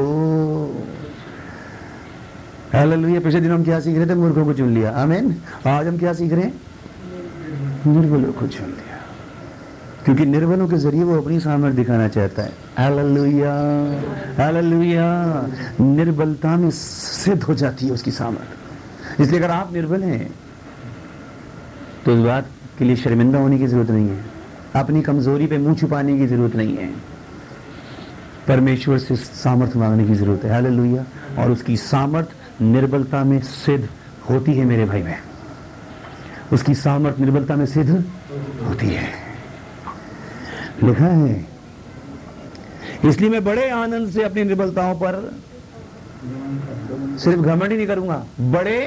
पिछले 2.75 3.41
दिन 3.41 3.51
हम 3.51 3.65
क्या 3.65 3.81
सीख 3.81 3.97
रहे 3.97 4.07
थे? 4.07 4.15
मूर्खों 4.15 4.45
को 4.45 4.55
चुन 4.55 4.75
लिया। 4.75 4.93
आमीन। 4.93 5.37
आज 5.67 5.87
हम 5.87 5.99
क्या 5.99 6.13
सीख 6.13 6.33
रहे 6.33 6.43
हैं? 6.43 6.61
निर्बलों 7.87 8.33
को 8.33 8.47
चुन 8.47 8.67
लिया। 8.67 8.99
क्योंकि 10.05 10.27
निर्बलों 10.27 10.69
के 10.69 10.77
ज़रिए 10.77 11.03
वो 11.03 11.21
अपनी 11.21 11.41
सामर्थ 11.41 11.75
दिखाना 11.75 12.09
चाहता 12.09 12.43
है। 12.43 12.53
हालेलुया। 12.79 13.55
निर्बलता 15.81 16.57
में 16.57 16.71
सिद्ध 16.71 17.43
हो 17.43 17.55
जाती 17.55 17.87
है 17.87 17.93
उसकी 17.93 18.11
सामर्थ। 18.11 19.21
इसलिए 19.21 19.41
अगर 19.41 19.51
आप 19.51 19.73
निर्बल 19.73 20.03
हैं 20.03 20.35
तो 22.05 22.13
इस 22.13 22.21
बात 22.21 22.47
के 22.79 22.85
लिए 22.85 22.97
शर्मिंदा 22.97 23.39
होने 23.39 23.59
की 23.59 23.67
ज़रूरत 23.67 23.91
नहीं 23.91 24.09
है। 24.09 24.32
अपनी 24.75 25.03
कमज़ोरी 25.03 25.47
पे 25.47 25.59
मुँह 25.59 25.75
छुपाने 25.77 26.19
की 26.19 26.27
ज़रूरत 26.27 26.55
नहीं 26.57 26.77
है। 26.77 26.89
परमेश्वर 28.49 28.99
से 28.99 29.17
सामर्थ 29.17 29.77
मांगने 29.77 30.05
की 30.05 30.15
ज़रूरत 30.15 30.45
है। 30.45 30.53
हालेलुया। 30.53 31.05
और 31.39 31.51
उसकी 31.51 31.77
सामर्थ 31.77 32.29
निर्बलता 32.63 33.23
में 33.25 33.39
सिद्ध 33.41 33.89
होती 34.31 34.53
है 34.55 34.65
मेरे 34.65 34.85
भाई 34.85 35.03
में 35.03 35.19
उसकी 36.53 36.75
सामर्थ 36.75 37.19
निर्बलता 37.21 37.57
में 37.57 37.67
सिद्ध 37.67 37.91
होती 38.63 38.89
है। 38.89 39.09
लिखा 40.83 41.07
है, 41.07 41.47
इसलिए 43.05 43.31
मैं 43.31 43.45
बड़े 43.45 43.69
आनंद 43.71 44.11
से 44.11 44.23
अपनी 44.23 44.45
निर्बलताओं 44.45 44.95
पर 44.95 45.33
सिर्फ़ 47.19 47.41
घमंड 47.41 47.71
ही 47.71 47.77
नहीं 47.77 47.87
करूँगा, 47.87 48.25
बड़े 48.41 48.79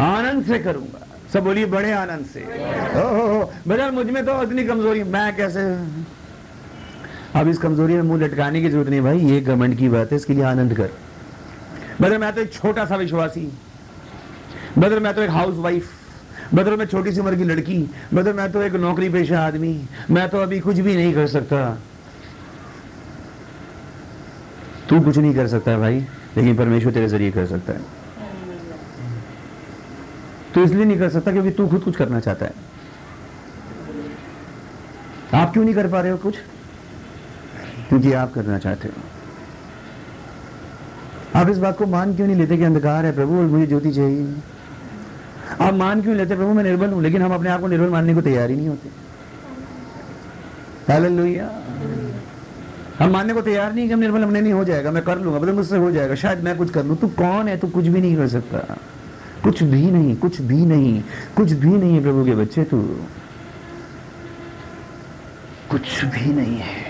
आनंद 0.00 0.44
से 0.44 0.58
करूँगा। 0.58 1.05
सब 1.36 1.44
बोलिए 1.44 1.66
बड़े 1.68 1.90
आनंद 1.92 2.26
से। 2.26 2.40
ओ 2.40 3.08
हो 3.14 3.24
हो 3.28 3.90
मुझमें 3.92 4.24
तो 4.26 4.42
इतनी 4.42 4.64
कमज़ोरी, 4.64 5.02
मैं 5.04 5.36
कैसे? 5.36 5.60
अब 7.36 7.48
इस 7.48 7.58
कमज़ोरी 7.58 7.94
में 7.94 8.02
मुँह 8.02 8.22
लटकाने 8.22 8.60
की 8.62 8.68
ज़रूरत 8.68 8.88
नहीं 8.88 9.00
भाई, 9.00 9.18
ये 9.20 9.40
घमंड 9.42 9.76
की 9.78 9.88
बात 9.88 10.12
है, 10.12 10.16
इसके 10.16 10.32
लिए 10.32 10.44
आनंद 10.44 10.74
कर। 10.76 10.90
बदल 12.00 12.18
मैं 12.18 12.32
तो 12.34 12.40
एक 12.40 12.52
छोटा 12.52 12.84
सा 12.84 12.96
विश्वासी 12.96 13.48
बदर 14.78 15.00
मैं 15.00 15.12
तो 15.14 15.22
एक 15.22 15.30
हाउस 15.30 15.56
वाइफ 15.58 15.90
बदल 16.54 16.76
मैं 16.76 16.86
छोटी 16.86 17.12
सी 17.12 17.20
उम्र 17.20 17.34
की 17.36 17.44
लड़की 17.44 17.78
बदल 18.14 18.32
मैं 18.32 18.50
तो 18.52 18.62
एक 18.62 18.74
नौकरी 18.76 19.08
पेशा 19.08 19.40
आदमी, 19.40 19.74
मैं 20.10 20.28
तो 20.28 20.38
अभी 20.38 20.60
कुछ 20.60 20.78
भी 20.78 20.96
नहीं 20.96 21.12
कर 21.14 21.26
सकता। 21.26 21.60
तू 24.88 25.00
कुछ 25.00 25.18
नहीं 25.18 25.34
कर 25.34 25.46
सकता 25.48 25.76
भाई, 25.78 26.00
लेकिन 26.36 26.56
परमेश्वर 26.56 26.92
तेरे 26.92 27.08
ज़रिए 27.08 27.30
कर 27.30 27.46
सकता 27.46 27.72
है। 27.72 27.95
तो 30.56 30.62
इसलिए 30.62 30.84
नहीं 30.84 30.98
कर 30.98 31.08
सकता 31.08 31.32
क्योंकि 31.32 31.50
तू 31.50 31.66
खुद 31.68 31.82
कुछ 31.82 31.96
करना 31.96 32.20
चाहता 32.20 32.46
है। 32.46 32.52
आप 35.34 35.52
क्यों 35.52 35.64
नहीं 35.64 35.74
कर 35.74 35.88
पा 35.88 36.00
रहे 36.00 36.10
हो 36.10 36.16
कुछ? 36.16 36.36
क्योंकि 37.88 38.12
आप 38.12 38.32
करना 38.34 38.58
चाहते 38.58 38.88
हो। 38.88 38.94
आप 41.40 41.48
इस 41.48 41.58
बात 41.58 41.78
को 41.78 41.86
मान 41.86 42.14
क्यों 42.16 42.26
नहीं 42.26 42.36
लेते 42.36 42.56
कि 42.56 42.64
अंधकार 42.64 43.06
है 43.06 43.12
प्रभु 43.14 43.38
और 43.38 43.44
मुझे 43.44 43.66
ज्योति 43.66 43.90
चाहिए? 43.90 44.34
आप 45.60 45.74
मान 45.74 46.02
क्यों 46.02 46.16
लेते 46.16 46.36
प्रभु, 46.36 46.52
मैं 46.52 46.64
निर्बल 46.64 46.90
हूँ, 46.90 47.02
लेकिन 47.02 47.22
हम 47.22 47.34
अपने 47.34 47.50
आप 47.50 47.60
को 47.60 47.66
निर्बल 47.66 47.88
मानने 47.88 48.14
को 48.14 48.22
तैयार 48.22 48.50
ही 48.50 48.56
नहीं 48.56 48.68
होते। 48.68 48.88
हम 52.98 53.10
मानने 53.10 53.34
को 53.34 53.42
तैयार 53.42 53.72
नहीं 53.72 53.86
कि 53.86 53.92
हम 53.92 54.00
निर्बल 54.00 54.22
हमने 54.22 54.40
नहीं, 54.40 54.52
हो 54.52 54.64
जाएगा, 54.64 54.90
मैं 54.90 55.02
कर 55.04 55.18
लूँगा 55.18 55.40
मतलब 55.40 55.54
मुझसे 55.54 55.76
हो 55.76 55.90
जाएगा, 55.90 56.14
शायद 56.14 56.44
मैं 56.44 56.56
कुछ 56.56 56.70
कर 56.70 56.84
लूँ। 56.84 56.96
तू 56.96 57.08
कौन 57.08 57.48
है? 57.48 57.56
तू 57.56 57.68
कुछ 57.68 57.86
भी 57.86 58.00
नहीं 58.00 58.16
कर 58.16 58.28
सकता। 58.28 58.76
कुछ 59.46 59.62
भी 59.62 59.90
नहीं, 59.90 60.16
कुछ 60.16 60.40
भी 60.40 60.64
नहीं, 60.66 61.02
कुछ 61.36 61.52
भी 61.52 61.68
नहीं 61.68 61.94
है 61.94 62.00
प्रभु 62.02 62.24
के 62.24 62.34
बच्चे 62.34 62.62
तू। 62.64 62.78
कुछ 65.70 66.04
भी 66.04 66.32
नहीं 66.32 66.56
है। 66.58 66.84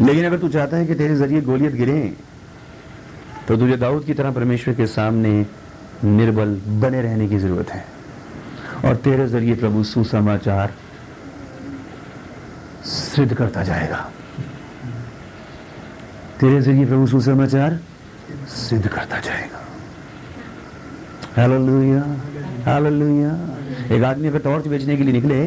लेकिन 0.00 0.26
अगर 0.26 0.38
तू 0.38 0.48
चाहता 0.48 0.76
है 0.76 0.86
कि 0.86 0.94
तेरे 0.94 1.14
ज़रिए 1.16 1.40
गोलियत 1.40 1.72
गिरे 1.72 2.16
तो 3.48 3.56
तुझे 3.56 3.76
दाऊद 3.76 4.04
की 4.04 4.14
तरह 4.14 4.30
परमेश्वर 4.30 4.74
के 4.74 4.86
सामने 4.86 5.46
निर्बल 6.04 6.54
बने 6.80 7.00
रहने 7.02 7.28
की 7.28 7.38
ज़रूरत 7.38 7.70
है। 7.70 7.84
और 8.84 8.96
तेरे 8.96 9.26
ज़रिए 9.26 9.54
प्रभु 9.54 9.82
सुसमाचार 9.84 10.74
सिद्ध 12.84 13.34
करता 13.34 13.62
जाएगा। 13.62 14.10
तेरे 16.40 16.60
ज़रिए 16.60 16.86
प्रभु 16.86 17.06
सुसमाचार 17.06 17.80
सिद्ध 18.48 18.88
करता 18.88 19.18
जाएगा। 19.18 19.59
हालेलुया 21.36 22.02
हालेलुया 22.66 23.32
एक 23.96 24.02
आदमी 24.04 24.28
अगर 24.28 24.38
टॉर्च 24.38 24.66
बेचने 24.66 24.96
के 24.96 25.02
लिए 25.02 25.12
निकले। 25.12 25.44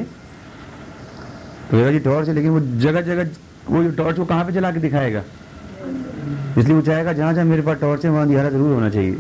तो 1.72 1.92
जी 1.92 2.00
टॉर्च 2.00 2.28
है, 2.28 2.34
लेकिन 2.34 2.52
वो 2.52 2.60
जगह 2.60 3.02
जगह 3.02 3.30
वो 3.70 3.84
टॉर्च 3.98 4.18
वो 4.20 4.26
कहाँ 4.26 4.46
पे 4.46 4.52
जला 4.52 4.72
के 4.72 4.80
दिखाएगा? 4.80 5.24
इसलिए 6.58 6.76
वो 6.76 6.82
चाहेगा, 6.82 7.14
जहाँ 7.14 7.34
जहाँ 7.34 7.46
मेरे 7.46 7.62
पास 7.62 7.78
टॉर्च 7.82 8.06
है, 8.06 8.12
वहाँ 8.12 8.24
अंधियारा 8.24 8.50
ज़रूर 8.50 8.74
होना 8.74 8.90
चाहिए। 8.90 9.20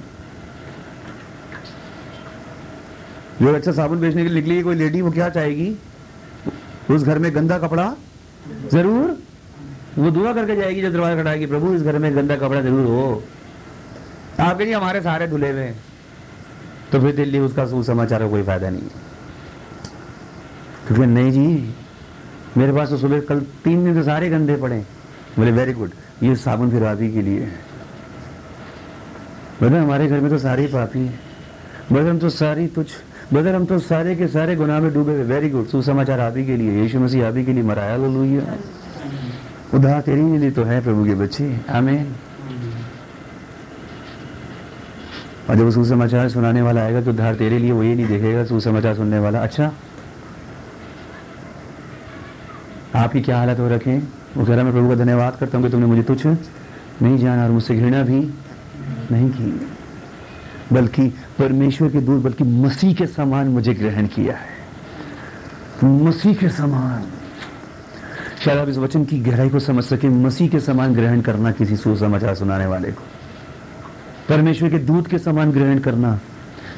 जो 3.41 3.53
अच्छा 3.55 3.71
साबुन 3.71 3.99
बेचने 3.99 4.23
के 4.23 4.29
लिए 4.29 4.41
निकली, 4.41 4.61
कोई 4.63 4.75
लेडी, 4.75 5.01
वो 5.01 5.11
क्या 5.11 5.29
चाहेगी? 5.29 5.75
उस 6.89 7.03
घर 7.03 7.19
में 7.19 7.33
गंदा 7.35 7.57
कपड़ा? 7.57 7.93
ज़रूर। 8.71 9.17
वो 9.97 10.11
दुआ 10.11 10.33
करके 10.33 10.55
जाएगी 10.55 10.81
जब 10.81 10.91
दरवाज़ा 10.91 11.21
खटाएगी 11.21 11.45
प्रभु, 11.45 11.73
इस 11.73 11.81
घर 11.81 11.97
में 11.97 12.15
गंदा 12.15 12.35
कपड़ा 12.35 12.61
ज़रूर 12.61 12.85
हो। 12.85 13.23
आप 14.39 14.57
कहिए, 14.57 14.73
हमारे 14.73 15.01
सारे 15.01 15.27
धुले 15.27 15.51
हुए 15.51 15.61
हैं। 15.61 15.92
तो 16.93 16.99
फिर 17.01 17.15
दिल्ली 17.15 17.39
उसका 17.39 17.65
सुसमाचार 17.65 18.19
का 18.19 18.27
कोई 18.29 18.43
फ़ायदा 18.43 18.69
नहीं 18.69 18.81
तो 20.87 20.95
फिर 20.95 21.05
नहीं 21.07 21.31
जी, 21.31 21.73
मेरे 22.57 22.73
पास 22.73 22.89
तो 22.89 22.97
सुबह 22.97 23.19
कल 23.19 23.39
तीन 23.63 23.83
दिन 23.83 23.93
से 23.93 24.03
सारे 24.03 24.29
गंदे 24.29 24.55
पड़े 24.55 24.77
बोले 25.37 25.51
वेरी 25.51 25.73
गुड 25.73 25.91
ये 26.23 26.35
साबुन 26.35 26.69
फिर 26.71 26.83
ही 27.01 27.11
के 27.13 27.21
लिए 27.21 27.39
है। 27.41 27.73
हमारे 29.61 30.07
घर 30.07 30.19
में 30.19 30.29
तो 30.29 30.37
सारे 30.37 30.65
पापी 30.67 30.99
है। 30.99 31.19
बोले, 31.91 32.09
हम 32.09 32.17
तो 32.19 32.29
सारी 32.29 32.67
तुझ 32.67 32.85
ब्रदर 33.33 33.55
हम 33.55 33.65
तो 33.65 33.79
सारे 33.79 34.15
के 34.15 34.27
सारे 34.27 34.55
गुनाह 34.55 34.79
में 34.79 34.93
डूबे 34.93 35.13
हुए 35.13 35.23
वेरी 35.23 35.49
गुड 35.49 35.67
सुसमाचार 35.67 36.37
ही 36.37 36.45
के 36.45 36.57
लिए, 36.57 36.81
यीशु 36.81 36.99
मसीह 36.99 37.29
ही 37.29 37.45
के 37.45 37.53
लिए 37.53 37.63
मराया, 37.63 37.91
हालेलुया। 37.91 38.57
उधार 39.73 40.01
तेरी 40.01 40.37
लिए 40.37 40.51
तो 40.51 40.63
है 40.63 40.81
प्रभु 40.83 41.05
के 41.05 41.15
बच्चे। 41.15 41.59
आमीन। 41.69 42.05
और 45.49 45.55
जब 45.55 45.69
सुसमाचार 45.71 46.29
सुनाने 46.29 46.61
वाला 46.61 46.81
आएगा 46.81 47.01
तो 47.01 47.13
धार 47.13 47.35
तेरे 47.35 47.57
लिए 47.59 47.71
वो 47.71 47.83
ये 47.83 47.95
नहीं 47.95 48.07
देखेगा, 48.07 48.43
सुसमाचार 48.45 48.95
सुनने 48.95 49.19
वाला। 49.19 49.39
अच्छा 49.39 49.71
आपकी 52.95 53.21
क्या 53.21 53.37
हालत 53.37 53.59
हो 53.59 53.67
रखे? 53.69 53.97
वो 54.37 54.45
कह 54.45 54.53
रहा, 54.55 54.63
मैं 54.63 54.73
प्रभु 54.73 54.89
का 54.89 54.95
धन्यवाद 54.95 55.35
करता 55.35 55.57
हूँ 55.57 55.65
कि 55.65 55.71
तुमने 55.71 55.85
मुझे 55.85 56.03
तुझ 56.03 56.25
नहीं 56.25 57.17
जाना 57.17 57.43
और 57.43 57.51
मुझसे 57.51 57.75
घृणा 57.75 58.01
भी 58.03 58.19
नहीं 59.11 59.29
की। 59.29 59.67
बल्कि 60.73 61.07
परमेश्वर 61.39 61.89
के 61.89 62.01
दूर 62.01 62.19
बल्कि 62.19 62.43
मसीह 62.43 62.93
के 62.93 63.07
समान 63.07 63.47
मुझे 63.47 63.73
ग्रहण 63.73 64.07
किया 64.07 64.35
है। 64.35 64.51
मसीह 65.83 66.33
के 66.33 66.49
समान। 66.49 67.03
शायद 68.39 68.59
आप 68.59 68.69
इस 68.69 68.77
वचन 68.77 69.03
की 69.05 69.19
गहराई 69.19 69.49
को 69.49 69.59
समझ 69.59 69.83
सके, 69.83 70.09
मसीह 70.09 70.49
के 70.49 70.59
समान 70.59 70.93
ग्रहण 70.93 71.21
करना 71.21 71.51
किसी 71.51 71.77
सुसमाचार 71.77 72.35
सुनाने 72.35 72.65
वाले 72.65 72.91
को। 72.91 73.03
परमेश्वर 74.29 74.69
के 74.69 74.79
दूत 74.79 75.07
के 75.07 75.17
समान 75.19 75.51
ग्रहण 75.51 75.79
करना 75.79 76.19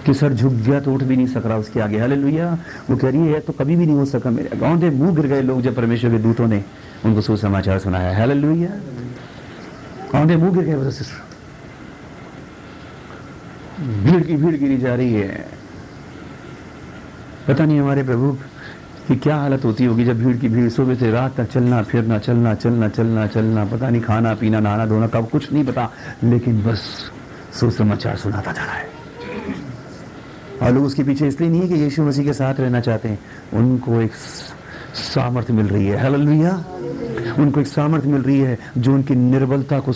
कि 0.06 0.14
सर 0.14 0.34
झुक 0.34 0.54
गया 0.54 0.80
तो 0.80 0.93
उठ 0.93 1.04
भी 1.04 1.16
नहीं 1.16 1.28
सक 1.28 1.46
रहा 1.46 1.58
उसके 1.58 1.80
आगे। 1.80 2.00
हाले 2.00 2.16
वो 2.89 2.96
कह 2.98 3.10
रही 3.10 3.28
है 3.28 3.39
तो 3.39 3.54
कभी 3.54 3.76
भी 3.76 3.86
नहीं 3.86 3.96
हो 3.96 4.06
सका 4.06 4.30
मेरे 4.30 4.58
गाँव 4.58 4.80
दे 4.80 4.89
मुँह 4.89 5.16
गिर 5.16 5.28
गए 5.28 5.41
लोग 5.41 5.62
जब 5.62 5.76
परमेश्वर 5.76 6.12
के 6.12 6.18
दूतों 6.20 6.48
ने 6.48 6.64
उनको 7.06 7.22
सुसमाचार 7.22 7.80
सुनाया। 7.80 8.18
हाले 8.18 8.34
लुहिया 8.34 8.70
गाँव 10.14 10.28
दे 10.28 10.36
मुँह 10.36 10.54
गिर 10.54 10.64
गए 10.66 10.76
भीड़ 13.78 14.22
की, 14.24 14.36
भीड़ 14.36 14.56
गिरी 14.56 14.78
जा 14.78 14.96
रही 14.96 15.14
है। 15.14 15.46
पता 17.48 17.66
नहीं 17.66 17.80
हमारे 17.80 18.04
प्रभु 18.04 18.32
की 19.08 19.16
क्या 19.16 19.36
हालत 19.36 19.66
होती 19.66 19.86
होगी 19.86 20.06
जब 20.06 20.20
भीड़ 20.20 20.38
की 20.38 20.48
भीड़, 20.50 20.70
सुबह 20.70 20.96
से 20.96 21.12
रात 21.12 21.36
तक 21.38 21.52
चलना, 21.52 21.82
फिरना, 21.84 22.18
चलना 22.20 22.54
चलना 22.56 22.88
चलना 22.89 23.28
चलना, 23.28 23.66
पता 23.66 23.89
नहीं 23.89 24.02
खाना, 24.02 24.34
पीना, 24.34 24.60
नहाना, 24.60 24.86
धोना, 24.86 25.08
कब 25.08 25.30
कुछ 25.30 25.52
नहीं 25.54 25.64
पता, 25.66 25.89
लेकिन 26.24 26.62
बस 26.64 27.12
सुसमाचार 27.60 28.16
सुनाता 28.16 28.51
जा 28.51 28.64
रहा 28.64 28.74
है। 28.74 28.88
और 30.62 30.72
लोग 30.72 30.84
उसके 30.84 31.03
पीछे 31.03 31.28
इसलिए 31.28 31.49
नहीं 31.49 31.62
है 31.62 31.68
कि 31.68 31.74
यीशु 31.74 32.03
मसीह 32.03 32.26
के 32.26 32.34
साथ 32.34 32.56
रहना 32.60 32.80
चाहते 32.80 33.10
हैं। 33.10 33.20
उनको 33.53 34.01
एक 34.01 34.12
सामर्थ्य 34.93 35.53
मिल 35.53 35.66
रही 35.66 35.88
है। 35.88 36.01
हालेलुया। 36.01 36.66
उनको 37.39 37.60
एक 37.60 37.68
सामर्थ्य 37.68 38.08
मिल 38.08 38.22
रही 38.22 38.39
है 38.39 38.58
जो 38.78 38.93
उनकी 38.93 39.16
निर्बलता 39.16 39.80
को 39.80 39.93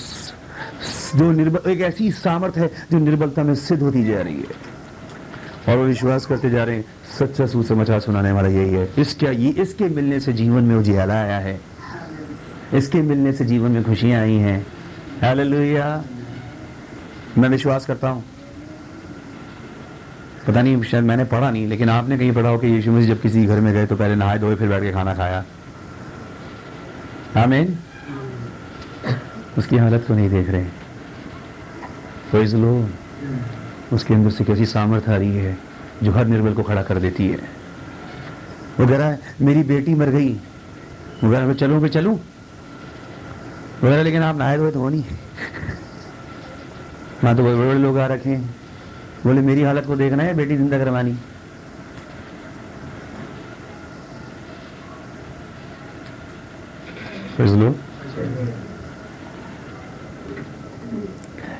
जो 1.16 1.32
निर्बल 1.32 1.72
एक 1.72 1.82
ऐसी 1.82 2.12
सामर्थ्य 2.12 2.62
है 2.62 2.68
जो 2.92 3.00
निर्बलता 3.00 3.44
में 3.44 3.56
सिद्ध 3.56 3.84
होती 3.84 4.04
जा 4.04 4.22
रही 4.22 4.36
है। 4.36 4.70
और 5.70 5.78
वो 5.78 5.84
विश्वास 5.84 6.26
करते 6.26 6.50
जा 6.50 6.64
रहे 6.64 6.76
हैं, 6.76 6.86
सच्चा 7.20 7.46
सुसमाचार 7.46 8.00
सुनाने 8.00 8.32
वाला 8.32 8.48
यही 8.48 8.74
है। 8.74 8.94
इसका, 8.98 9.32
ये 9.32 9.50
इसके 9.50 9.86
मिलने 9.86 10.20
से 10.20 10.34
जीवन 10.34 10.64
में 10.64 10.76
उजियाला 10.76 11.14
आया 11.14 11.40
है। 11.40 11.62
इसके 12.74 13.02
मिलने 13.02 13.34
से 13.34 13.46
जीवन 13.46 13.72
में 13.72 13.84
खुशियाँ 13.84 14.22
आई 14.22 14.36
हैं। 14.36 14.68
हालेलुया। 15.22 16.04
मैं 17.38 17.50
विश्वास 17.50 17.86
करता 17.86 18.10
हूँ। 18.10 18.24
पता 20.48 20.62
नहीं, 20.62 20.82
शायद 20.84 21.04
मैंने 21.04 21.24
पढ़ा 21.24 21.52
नहीं, 21.52 21.68
लेकिन 21.68 21.90
आपने 21.90 22.18
कहीं 22.18 22.32
पढ़ा 22.32 22.50
हो 22.50 22.58
कि 22.58 22.68
यीशु 22.68 22.92
मसीह 22.92 23.08
जब 23.08 23.22
किसी 23.22 23.46
घर 23.46 23.60
में 23.60 23.74
गए 23.74 23.86
तो 23.86 23.96
पहले 23.96 24.16
नहाए 24.16 24.40
धोए, 24.40 24.56
फिर 24.56 24.70
बैठ 24.70 24.84
के 24.84 24.92
खाना 24.92 25.14
खाया। 25.14 25.44
आमीन। 27.38 27.78
उसकी 29.58 29.78
हालत 29.78 30.06
को 30.08 30.14
नहीं 30.14 30.30
देख 30.30 30.50
रहे। 30.50 30.66
लो 32.54 32.90
उसके 33.94 34.14
अंदर 34.14 34.30
से 34.30 34.44
कैसी 34.44 34.66
सामर्थ्य 34.66 35.14
आ 35.14 35.16
रही 35.16 35.38
है, 35.38 35.58
जो 36.04 36.12
हर 36.12 36.26
निर्बल 36.26 36.54
को 36.54 36.64
खड़ा 36.64 36.84
कर 36.84 37.00
देती 37.00 37.28
है। 37.28 37.38
वो 38.80 38.88
कह 38.88 38.98
रहा 38.98 39.08
है, 39.10 39.20
मेरी 39.42 39.64
बेटी 39.64 39.94
मर 39.94 40.10
गई। 40.10 40.34
वो 41.24 41.32
कह 41.32 41.38
रहा 41.38 41.48
है 41.48 41.54
चलूँ 41.54 41.82
पे 41.82 41.90
चलूँ? 41.90 42.16
वो 42.16 43.82
कह 43.82 43.90
रहा 43.90 44.02
लेकिन 44.02 44.24
आप 44.24 44.38
नहाए 44.38 44.58
धोए 44.58 44.72
तो 44.72 44.80
हो। 44.80 44.90
नहीं 44.90 45.04
वहाँ 47.24 47.36
तो 47.38 47.44
बड़े 47.44 47.56
बड़े 47.56 47.74
लोग 47.80 47.98
आ 47.98 48.06
रखे 48.08 48.30
हैं। 48.30 48.50
बोले, 49.24 49.42
मेरी 49.42 49.64
हालत 49.64 49.86
को 49.86 49.96
देखना 49.96 50.24
है, 50.24 50.34
बेटी 50.36 50.58
ज़िंदा 50.58 50.78
करवानी। 50.78 51.18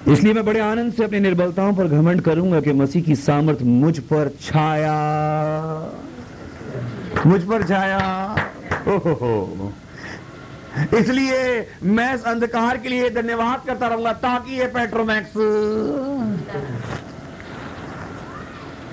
इसलिए 0.10 0.34
मैं 0.34 0.44
बड़े 0.46 0.60
आनंद 0.60 0.94
से 0.94 1.04
अपनी 1.04 1.20
निर्बलताओं 1.20 1.74
पर 1.76 1.88
घमंड 1.88 2.22
करूँगा 2.22 2.60
कि 2.62 2.72
मसीह 2.74 3.04
की 3.04 3.16
सामर्थ 3.16 3.62
मुझ 3.64 4.00
पर 4.00 4.30
छाया। 4.42 4.96
मुझ 7.26 7.42
पर 7.44 7.64
छाया। 7.64 8.00
ओहो 8.88 9.74
इसलिए 10.98 11.68
मैं 11.84 12.14
इस 12.16 12.24
अंधकार 12.24 12.78
के 12.78 12.90
लिए 12.90 13.10
धन्यवाद 13.10 13.62
करता 13.68 13.88
रहूँगा, 13.88 14.14
ताकि 14.16 14.60
ये 14.60 14.66
पेट्रोमैक्स 14.68 15.34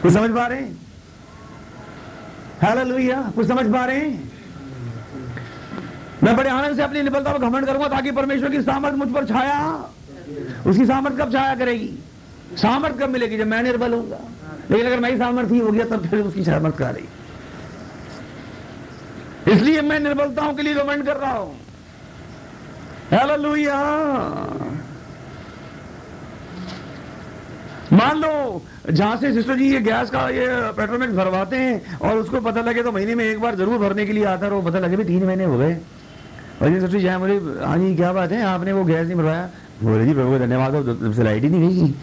कुछ 0.02 0.12
समझ 0.12 0.30
पा 0.30 0.46
रहे 0.46 0.60
हैं? 0.60 0.76
हालेलुया 2.62 3.20
कुछ 3.36 3.46
समझ 3.48 3.66
पा 3.72 3.84
रहे 3.84 3.96
हैं? 3.96 4.30
मैं 6.22 6.36
बड़े 6.36 6.50
आनंद 6.50 6.76
से 6.76 6.82
अपनी 6.82 7.02
निबलता 7.02 7.32
पर 7.32 7.38
घमंड 7.38 7.66
करूँगा, 7.66 7.88
ताकि 7.88 8.10
परमेश्वर 8.12 8.50
की 8.50 8.60
सामर्थ 8.62 8.94
मुझ 8.94 9.08
पर 9.08 9.26
छाया, 9.26 9.58
उसकी 10.66 10.86
सामर्थ 10.86 11.18
कब 11.18 11.32
छाया 11.32 11.54
करेगी? 11.54 11.90
सामर्थ 12.56 12.98
कब 12.98 13.10
मिलेगी 13.10 13.38
जब 13.38 13.46
मैं 13.46 13.62
निर्बल 13.62 13.92
होऊँगा? 13.92 14.18
लेकिन 14.70 14.86
अगर 14.86 15.00
मैं 15.00 15.16
सामर्थ 15.18 15.50
ही 15.52 15.58
हो 15.58 15.72
गया 15.72 15.84
तब 15.86 16.06
फिर 16.06 16.20
उसकी 16.20 16.44
सामर्थ 16.44 16.76
कहा 16.76 16.90
रही? 16.90 17.08
इसलिए 19.52 19.80
मैं 19.82 19.98
निर्बलताओं 20.00 20.54
के 20.54 20.62
लिए 20.62 20.74
घमंड 20.74 21.04
कर 21.06 21.16
रहा 21.16 21.32
हूँ। 21.32 21.54
हालेलुया 23.12 23.78
मान 27.92 28.18
लो, 28.18 28.62
जहाँ 28.90 29.16
से 29.16 29.32
सिस्टर 29.34 29.56
जी 29.56 29.68
ये 29.72 29.80
गैस 29.80 30.10
का 30.10 30.28
ये 30.30 30.46
पेट्रोल 30.76 31.06
भरवाते 31.16 31.56
हैं 31.56 31.98
और 31.98 32.18
उसको 32.18 32.40
पता 32.40 32.60
लगे 32.60 32.82
तो 32.82 32.92
महीने 32.92 33.14
में 33.14 33.24
एक 33.24 33.40
बार 33.40 33.54
ज़रूर 33.56 33.78
भरने 33.78 34.06
के 34.06 34.12
लिए 34.12 34.24
आता 34.26 34.48
रहो 34.48 34.62
पता 34.62 34.78
लगे 34.78 34.96
भी 34.96 35.04
तीन 35.04 35.24
महीने 35.24 35.44
हो 35.44 35.58
गए। 35.58 35.76
और 36.62 36.70
ये 36.70 36.80
सिस्टर 36.80 36.98
जहाँ 36.98 37.20
बोले 37.20 37.34
हाँ 37.64 37.78
जी, 37.78 37.94
क्या 37.96 38.12
बात 38.12 38.32
है? 38.32 38.42
आपने 38.44 38.72
वो 38.72 38.84
गैस 38.84 39.06
नहीं 39.06 39.16
भरवाया। 39.16 39.48
बोले, 39.82 40.04
जी, 40.06 40.12
प्रभु 40.14 40.38
धन्यवाद 40.38 40.74
हो 40.74 40.82
जब 40.84 41.12
से 41.12 41.22
लाइट 41.24 41.42
ही 41.42 41.48
नहीं 41.48 41.60
गई 41.76 41.94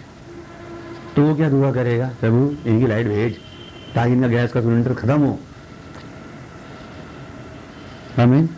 तो 1.15 1.21
वो 1.23 1.35
क्या 1.35 1.49
दुआ 1.49 1.71
करेगा? 1.73 2.09
प्रभु, 2.19 2.69
इनकी 2.69 2.87
लाइट 2.87 3.07
भेज, 3.07 3.37
ताकि 3.95 4.13
इनका 4.13 4.27
गैस 4.27 4.51
का 4.51 4.61
सिलेंडर 4.61 4.93
खत्म 4.95 5.19
हो। 5.21 5.39
आमीन 8.19 8.49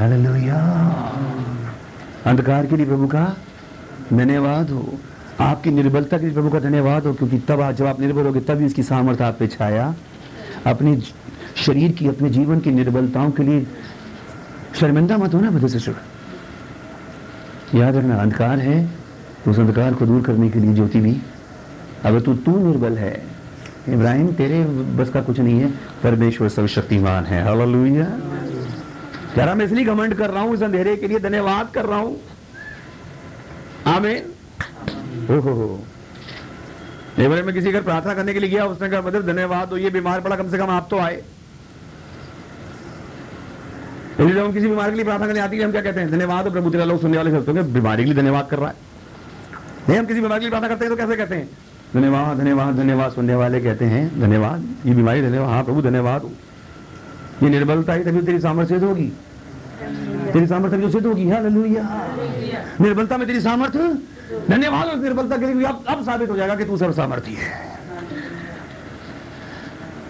हालेलुया 0.00 0.58
अंधकार 2.26 2.66
के 2.66 2.76
लिए 2.76 2.86
प्रभु 2.86 3.06
का 3.06 3.24
धन्यवाद 4.12 4.70
हो। 4.70 4.94
आपकी 5.40 5.70
निर्बलता 5.70 6.18
के 6.18 6.24
लिए 6.24 6.34
प्रभु 6.34 6.50
का 6.50 6.60
धन्यवाद 6.60 7.06
हो, 7.06 7.12
क्योंकि 7.14 7.38
तब 7.38 7.70
जब 7.72 7.86
आप 7.86 8.00
निर्बल 8.00 8.26
होगे, 8.26 8.40
तभी 8.40 8.66
उसकी 8.66 8.82
सामर्थ्य 8.82 9.24
आप 9.24 9.36
पे 9.38 9.46
छाया। 9.46 9.94
अपने 10.66 10.96
शरीर 11.56 11.92
की, 11.92 12.08
अपने 12.08 12.30
जीवन 12.30 12.60
की 12.60 12.70
निर्बलताओं 12.70 13.30
के 13.30 13.42
लिए 13.42 13.66
शर्मिंदा 14.80 15.16
मत 15.18 15.34
होना 15.34 15.50
बधु 15.50 15.68
से 15.68 15.78
याद 17.74 17.96
रखना, 17.96 18.16
अंधकार 18.16 18.58
है 18.58 18.86
तो 19.44 19.50
उस 19.50 19.58
अंधकार 19.58 19.94
को 19.94 20.06
दूर 20.06 20.22
करने 20.22 20.48
के 20.50 20.58
लिए 20.58 20.74
ज्योति 20.74 21.00
भी। 21.00 21.16
अगर 22.04 22.20
तू 22.20 22.34
तू 22.36 22.56
निर्बल 22.60 22.96
है, 22.98 23.12
इब्राहिम, 23.88 24.32
तेरे 24.32 24.64
बस 24.96 25.10
का 25.10 25.20
कुछ 25.20 25.40
नहीं 25.40 25.60
है, 25.60 25.70
परमेश्वर 26.02 26.48
सर्वशक्तिमान 26.48 27.24
है। 27.24 27.42
हालेलुया। 27.44 28.08
रहा 29.36 29.54
मैं 29.54 29.64
इसलिए 29.64 29.84
घमंड 29.84 30.14
कर 30.14 30.30
रहा 30.30 30.42
हूँ, 30.42 30.54
इस 30.54 30.62
अंधेरे 30.62 30.96
के 30.96 31.08
लिए 31.08 31.18
धन्यवाद 31.20 31.70
कर 31.74 31.84
रहा 31.86 31.98
हूँ। 31.98 32.16
आमीन। 33.88 34.22
ओहो 35.30 35.52
हो 35.52 35.80
एक 37.18 37.28
बार 37.28 37.42
मैं 37.42 37.54
किसी 37.54 37.72
घर 37.72 37.82
प्रार्थना 37.82 38.14
करने 38.14 38.32
के 38.32 38.40
लिए 38.40 38.50
गया, 38.50 38.64
उसने 38.66 38.88
कहा 38.88 39.00
मतलब 39.00 39.26
धन्यवाद 39.26 39.70
हो 39.70 39.76
ये 39.76 39.90
बीमार 39.90 40.20
पड़ा, 40.20 40.36
कम 40.36 40.50
से 40.50 40.58
कम 40.58 40.70
आप 40.70 40.86
तो 40.90 40.98
आए। 40.98 41.22
इसलिए 44.12 44.34
जब 44.34 44.44
हम 44.44 44.52
किसी 44.52 44.68
बीमारी 44.68 44.90
के 44.90 44.96
लिए 44.96 45.04
प्रार्थना 45.04 45.26
करने 45.26 45.40
आती 45.40 45.56
है, 45.56 45.64
हम 45.64 45.72
क्या 45.72 45.82
कहते 45.82 46.00
हैं? 46.00 46.10
धन्यवाद 46.10 46.44
हो 46.44 46.50
प्रभु 46.52 46.70
तेरा 46.70 46.84
लोग 46.84 47.00
सुनने 47.00 47.16
वाले 47.16 47.30
सोचते 47.30 47.62
बीमारी 47.72 48.02
के 48.02 48.10
लिए 48.10 48.20
धन्यवाद 48.20 48.48
कर 48.50 48.58
रहा 48.58 48.68
है। 48.68 48.74
नहीं, 49.88 49.98
हम 49.98 50.06
किसी 50.06 50.20
बीमारी 50.20 50.40
के 50.40 50.44
लिए 50.44 50.50
प्रार्थना 50.50 50.68
करते 50.68 50.84
हैं 50.84 50.90
तो 50.90 50.96
कैसे 50.96 51.16
कहते 51.16 51.34
हैं? 51.34 51.48
धन्यवाद 51.94 52.38
धन्यवाद 52.38 52.76
धन्यवाद, 52.76 53.12
सुनने 53.12 53.34
वाले 53.34 53.60
कहते 53.60 53.84
हैं, 53.84 54.20
धन्यवाद, 54.20 54.68
ये 54.86 54.94
बीमारी, 54.94 55.22
धन्यवाद 55.22 55.48
हाँ 55.48 55.64
प्रभु, 55.64 55.82
धन्यवाद। 55.82 56.30
ये 57.42 57.48
निर्बलता 57.48 57.92
ही, 57.92 58.02
तभी 58.04 58.20
तेरी 58.22 58.38
सामर्थ्य 58.40 58.74
सिद्ध 58.74 58.84
होगी। 58.84 59.12
तेरी 60.32 60.46
सामर्थ्य 60.46 60.76
भी 60.76 60.82
तो 60.82 60.90
सिद्ध 60.90 61.06
होगी। 61.06 61.28
हालेलुया। 61.30 61.82
निर्बलता 62.80 63.16
में 63.16 63.26
तेरी 63.26 63.40
सामर्थ्य? 63.40 63.78
धन्यवाद 64.48 64.86
उस 64.86 65.02
निर्बलता 65.02 65.36
के 65.36 65.46
लिए 65.46 65.66
अब 65.66 65.84
अब 65.88 66.04
साबित 66.04 66.30
हो 66.30 66.36
जाएगा 66.36 66.54
कि 66.54 66.64
तू 66.64 66.76
सर्व 66.76 66.92
सामर्थ्य 66.92 67.32
है। 67.32 67.78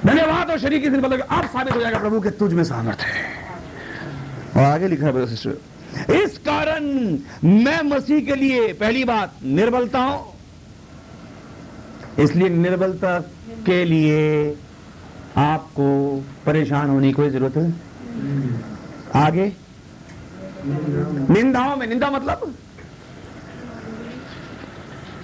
धन्यवाद 0.07 0.51
और 0.51 0.59
शरीर 0.59 0.79
की 0.79 0.89
निर्बलता 0.89 1.37
अब 1.37 1.47
साबित 1.47 1.75
हो 1.75 1.81
जाएगा 1.81 1.99
प्रभु 1.99 2.21
के 2.21 2.31
तुझ 2.33 2.53
में 2.53 2.65
सामर्थ्य 2.65 3.07
है। 3.07 3.23
और 4.57 4.63
आगे 4.65 4.89
लिखा 4.89 5.07
है 5.07 5.27
सिस्टर, 5.27 6.13
इस 6.15 6.39
कारण 6.39 6.85
मैं 7.45 7.83
मसीह 7.85 8.21
के 8.21 8.35
लिए 8.35 8.73
पहली 8.73 9.05
बात 9.05 9.35
निर्बलता 9.45 9.99
हूँ। 9.99 10.19
इसलिए 12.19 12.49
निर्बलता 12.49 13.19
के 13.67 13.85
लिए 13.85 14.51
आपको 15.37 16.25
परेशान 16.47 16.91
होने 16.91 17.07
की 17.07 17.13
कोई 17.13 17.31
ज़रूरत 17.31 17.57
है? 17.57 17.75
आगे? 19.15 19.53
निंदाओं 21.31 21.77
में 21.77 21.87
निंदा 21.87 22.11
मतलब? 22.11 22.55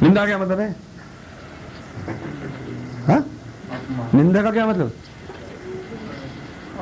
निंदा 0.03 0.27
क्या 0.27 0.39
मतलब 0.39 0.61
है? 0.61 0.77
हा? 3.09 3.25
निंदा 4.15 4.43
का 4.43 4.51
क्या 4.51 4.67
मतलब? 4.67 4.93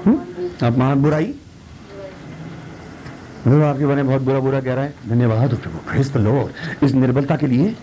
हम्म? 0.06 0.18
अपमान 0.66 1.02
बुराई? 1.02 1.34
मतलब 3.46 3.62
आपके 3.62 3.86
बारे 3.86 4.02
में 4.02 4.06
बहुत 4.06 4.22
बुरा 4.22 4.40
बुरा 4.40 4.60
कह 4.60 4.74
रहा 4.74 4.84
है। 4.84 4.94
धन्यवाद 5.08 5.52
हो 5.52 5.80
प्रेज 5.90 6.16
इस 6.82 6.92
निर्बलता 6.92 7.36
के 7.36 7.46
लिए। 7.46 7.76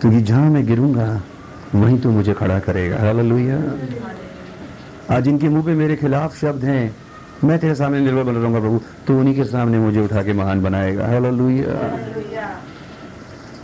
क्योंकि 0.00 0.20
जहाँ 0.20 0.50
मैं 0.50 0.66
गिरूँगा 0.66 1.22
वहीं 1.74 1.98
तो 1.98 2.10
मुझे 2.10 2.32
खड़ा 2.34 2.58
करेगा। 2.58 2.98
हालेलुया। 2.98 3.56
आज 5.16 5.28
इनके 5.28 5.48
मुँह 5.48 5.64
पे 5.64 5.74
मेरे 5.74 5.96
खिलाफ 5.96 6.36
शब्द 6.36 6.64
हैं। 6.64 6.96
मैं 7.44 7.58
तेरे 7.58 7.74
सामने 7.74 8.00
निर्बल 8.00 8.22
बन 8.22 8.32
रहूँगा, 8.32 8.60
प्रभु। 8.60 8.80
तो 9.06 9.18
उन्हीं 9.18 9.34
के 9.34 9.44
सामने 9.44 9.78
मुझे 9.78 10.00
उठा 10.00 10.22
के 10.22 10.32
महान 10.32 10.62
बनाएगा। 10.62 11.06
हालेलुया। 11.06 12.60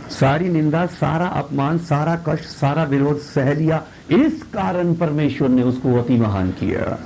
सारी 0.09 0.49
निंदा, 0.49 0.85
सारा 0.85 1.25
अपमान, 1.25 1.77
सारा 1.77 2.15
कष्ट, 2.29 2.45
सारा 2.45 2.83
विरोध 2.83 3.19
सह 3.19 3.53
लिया 3.53 3.83
इस 4.11 4.43
कारण 4.43 4.93
परमेश्वर 4.93 5.49
ने 5.49 5.63
उसको 5.63 5.95
अति 5.95 6.17
महान 6.17 6.51
किया। 6.51 6.99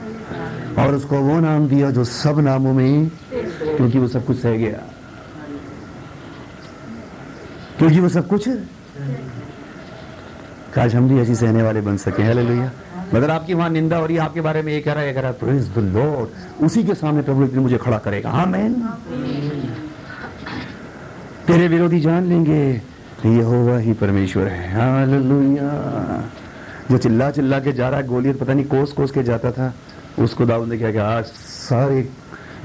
और 0.84 0.96
उसको 0.96 1.20
वो 1.20 1.40
नाम 1.40 1.68
दिया 1.68 1.92
जो 1.92 2.04
सब 2.04 2.40
नामों 2.40 2.74
में, 2.74 3.12
क्योंकि 3.78 4.00
वो 4.00 4.08
सब 4.08 4.26
कुछ 4.26 4.38
सह 4.38 4.56
गया। 4.58 4.84
क्योंकि 7.78 8.00
वो 8.00 8.10
सब 8.10 8.28
कुछ 8.28 8.50
काश 10.74 10.96
हम 10.96 11.10
भी 11.10 11.20
ऐसी 11.20 11.36
सहने 11.36 11.64
वाले 11.64 11.82
बन 11.82 11.98
सके। 11.98 12.24
हालेलुया। 12.24 12.72
मगर 13.14 13.32
आपकी 13.32 13.54
वहाँ 13.54 13.70
निंदा 13.70 13.98
हो 13.98 14.06
रही 14.06 14.16
है, 14.16 14.22
आपके 14.22 14.42
बारे 14.42 14.62
में 14.62 14.74
ये 14.74 14.80
कह 14.82 14.94
रहा 14.94 15.04
है 15.04 15.14
कह 15.14 15.22
रहा 15.22 15.32
है 15.44 15.74
द 15.74 15.78
लॉर्ड 15.96 16.64
उसी 16.64 16.84
के 16.84 16.94
सामने 16.94 17.22
प्रभु 17.22 17.44
एक 17.44 17.54
मुझे 17.54 17.78
खड़ा 17.78 17.98
करेगा। 17.98 18.30
आमेन। 18.30 18.74
तेरे 21.48 21.68
विरोधी 21.68 22.00
जान 22.00 22.26
लेंगे 22.26 22.82
ये 23.26 23.82
ही 23.82 23.94
परमेश्वर 23.94 24.48
है। 24.48 24.74
हालेलुया। 24.74 25.72
जो 26.92 26.98
चिल्ला 26.98 27.32
चिल्ला 27.32 27.60
के 27.60 27.72
जा 27.72 27.90
रहा 27.90 28.00
है 28.00 28.08
गोलियत 28.08 28.40
पता 28.40 28.54
नहीं 28.54 28.66
कोस 28.66 28.92
कोस 28.92 29.12
के 29.12 29.24
जाता 29.24 29.52
था, 29.52 29.74
उसको 30.20 30.46
दाऊद 30.46 30.70
ने 30.70 30.78
क्या 30.78 31.08
आज 31.08 31.26
सारे 31.26 32.10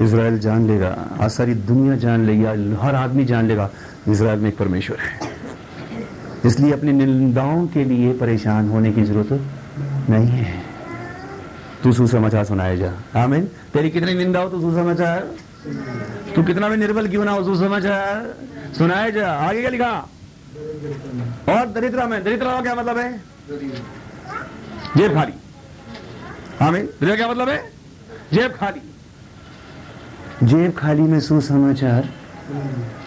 इसराइल 0.01 0.39
जान 0.39 0.67
लेगा, 0.67 0.95
आज 1.21 1.31
सारी 1.31 1.53
दुनिया 1.53 1.95
जान 1.95 2.25
लेगी, 2.25 2.45
आज 2.45 2.77
हर 2.81 2.95
आदमी 2.95 3.25
जान 3.25 3.45
लेगा 3.45 3.69
इसराइल 4.07 4.39
में 4.39 4.49
एक 4.49 4.57
परमेश्वर 4.57 4.97
है। 4.99 5.34
इसलिए 6.45 6.71
अपनी 6.73 6.91
निंदाओं 6.91 7.67
के 7.67 7.83
लिए 7.83 8.13
परेशान 8.13 8.69
होने 8.69 8.91
की 8.91 9.03
ज़रूरत 9.03 9.41
नहीं 10.09 10.27
है। 10.27 10.63
तू 11.83 11.91
सुसमाचार 11.93 12.45
सुनाए 12.45 12.77
जा। 12.77 12.91
आमीन। 13.23 13.47
तेरी 13.73 13.89
कितनी 13.89 14.13
निंदा 14.13 14.39
हो 14.39 14.49
तू 14.49 14.61
सुसमाचार? 14.61 15.19
तू 16.35 16.43
कितना 16.43 16.69
भी 16.69 16.77
निर्बल 16.77 17.07
क्यों 17.07 17.25
ना 17.25 17.31
हो 17.31 17.43
सुसमाचार? 17.43 18.35
सुनाए 18.77 19.11
जा। 19.11 19.31
आगे 19.31 19.59
क्या 19.61 19.69
लिखा? 19.69 20.09
और 21.49 21.67
दरिद्रा 21.67 22.07
में। 22.07 22.23
दरिद्रा 22.23 22.61
क्या 22.61 22.75
मतलब 22.75 22.97
है? 22.97 23.17
जेब 24.97 25.13
खाली। 25.13 25.33
आमीन। 26.61 26.85
दरिद्रा 26.85 27.15
क्या 27.15 27.27
मतलब 27.27 27.49
है? 27.49 27.71
जेब 28.33 28.51
खाली। 28.51 28.81
जेब 30.47 30.73
खाली 30.77 31.01
में 31.01 31.19
सुसमाचार 31.19 32.09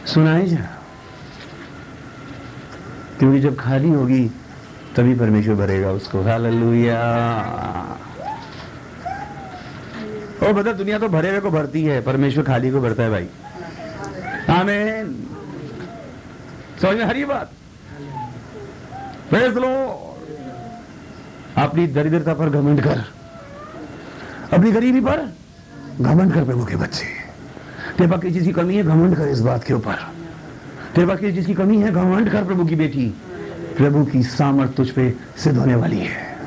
सुनाए 0.06 0.46
जा। 0.46 0.77
क्योंकि 3.18 3.40
जब 3.40 3.56
खाली 3.56 3.88
होगी, 3.88 4.30
तभी 4.96 5.14
परमेश्वर 5.14 5.54
भरेगा 5.54 5.90
उसको। 5.90 6.20
ओ 10.48 10.52
बता 10.52 10.72
दुनिया 10.72 10.98
तो 10.98 11.08
भरे 11.08 11.30
हुए 11.30 11.40
को 11.40 11.50
भरती 11.50 11.84
है, 11.84 12.00
परमेश्वर 12.00 12.44
खाली 12.44 12.70
को 12.70 12.80
भरता 12.80 13.02
है 13.02 13.10
भाई। 13.10 13.28
आमीन। 14.50 15.26
समझ 16.82 16.96
में 16.96 17.04
हरी 17.04 17.24
बात? 17.24 17.52
प्रेज 19.30 19.54
लो 19.54 19.94
अपनी 21.56 21.86
दरिद्रता 21.86 22.34
पर 22.34 22.50
घमंड 22.50 22.80
कर। 22.80 23.04
अपनी 24.52 24.72
गरीबी 24.72 25.00
पर 25.00 25.34
घमंड 26.00 26.34
कर 26.34 26.44
प्रभु 26.44 26.64
के 26.64 26.76
बच्चे। 26.76 27.18
पास 28.06 28.20
किसी 28.20 28.34
चीज़ 28.34 28.44
की 28.44 28.52
कमी 28.52 28.76
है, 28.76 28.82
घमंड 28.82 29.16
कर 29.16 29.28
इस 29.28 29.40
बात 29.40 29.64
के 29.64 29.74
ऊपर। 29.74 30.17
तेरे 30.94 31.06
पास 31.06 31.18
किसी 31.18 31.32
चीज़ 31.32 31.46
की 31.46 31.54
कमी 31.54 31.78
है 31.78 31.92
घमंड 31.92 32.30
कर 32.30 32.44
प्रभु 32.44 32.64
की 32.64 32.76
बेटी। 32.76 33.06
प्रभु 33.76 34.04
की 34.04 34.22
सामर्थ 34.22 34.74
तुझ 34.76 34.90
पे 34.90 35.14
सिद्ध 35.36 35.58
होने 35.58 35.74
वाली 35.74 35.98
है। 35.98 36.38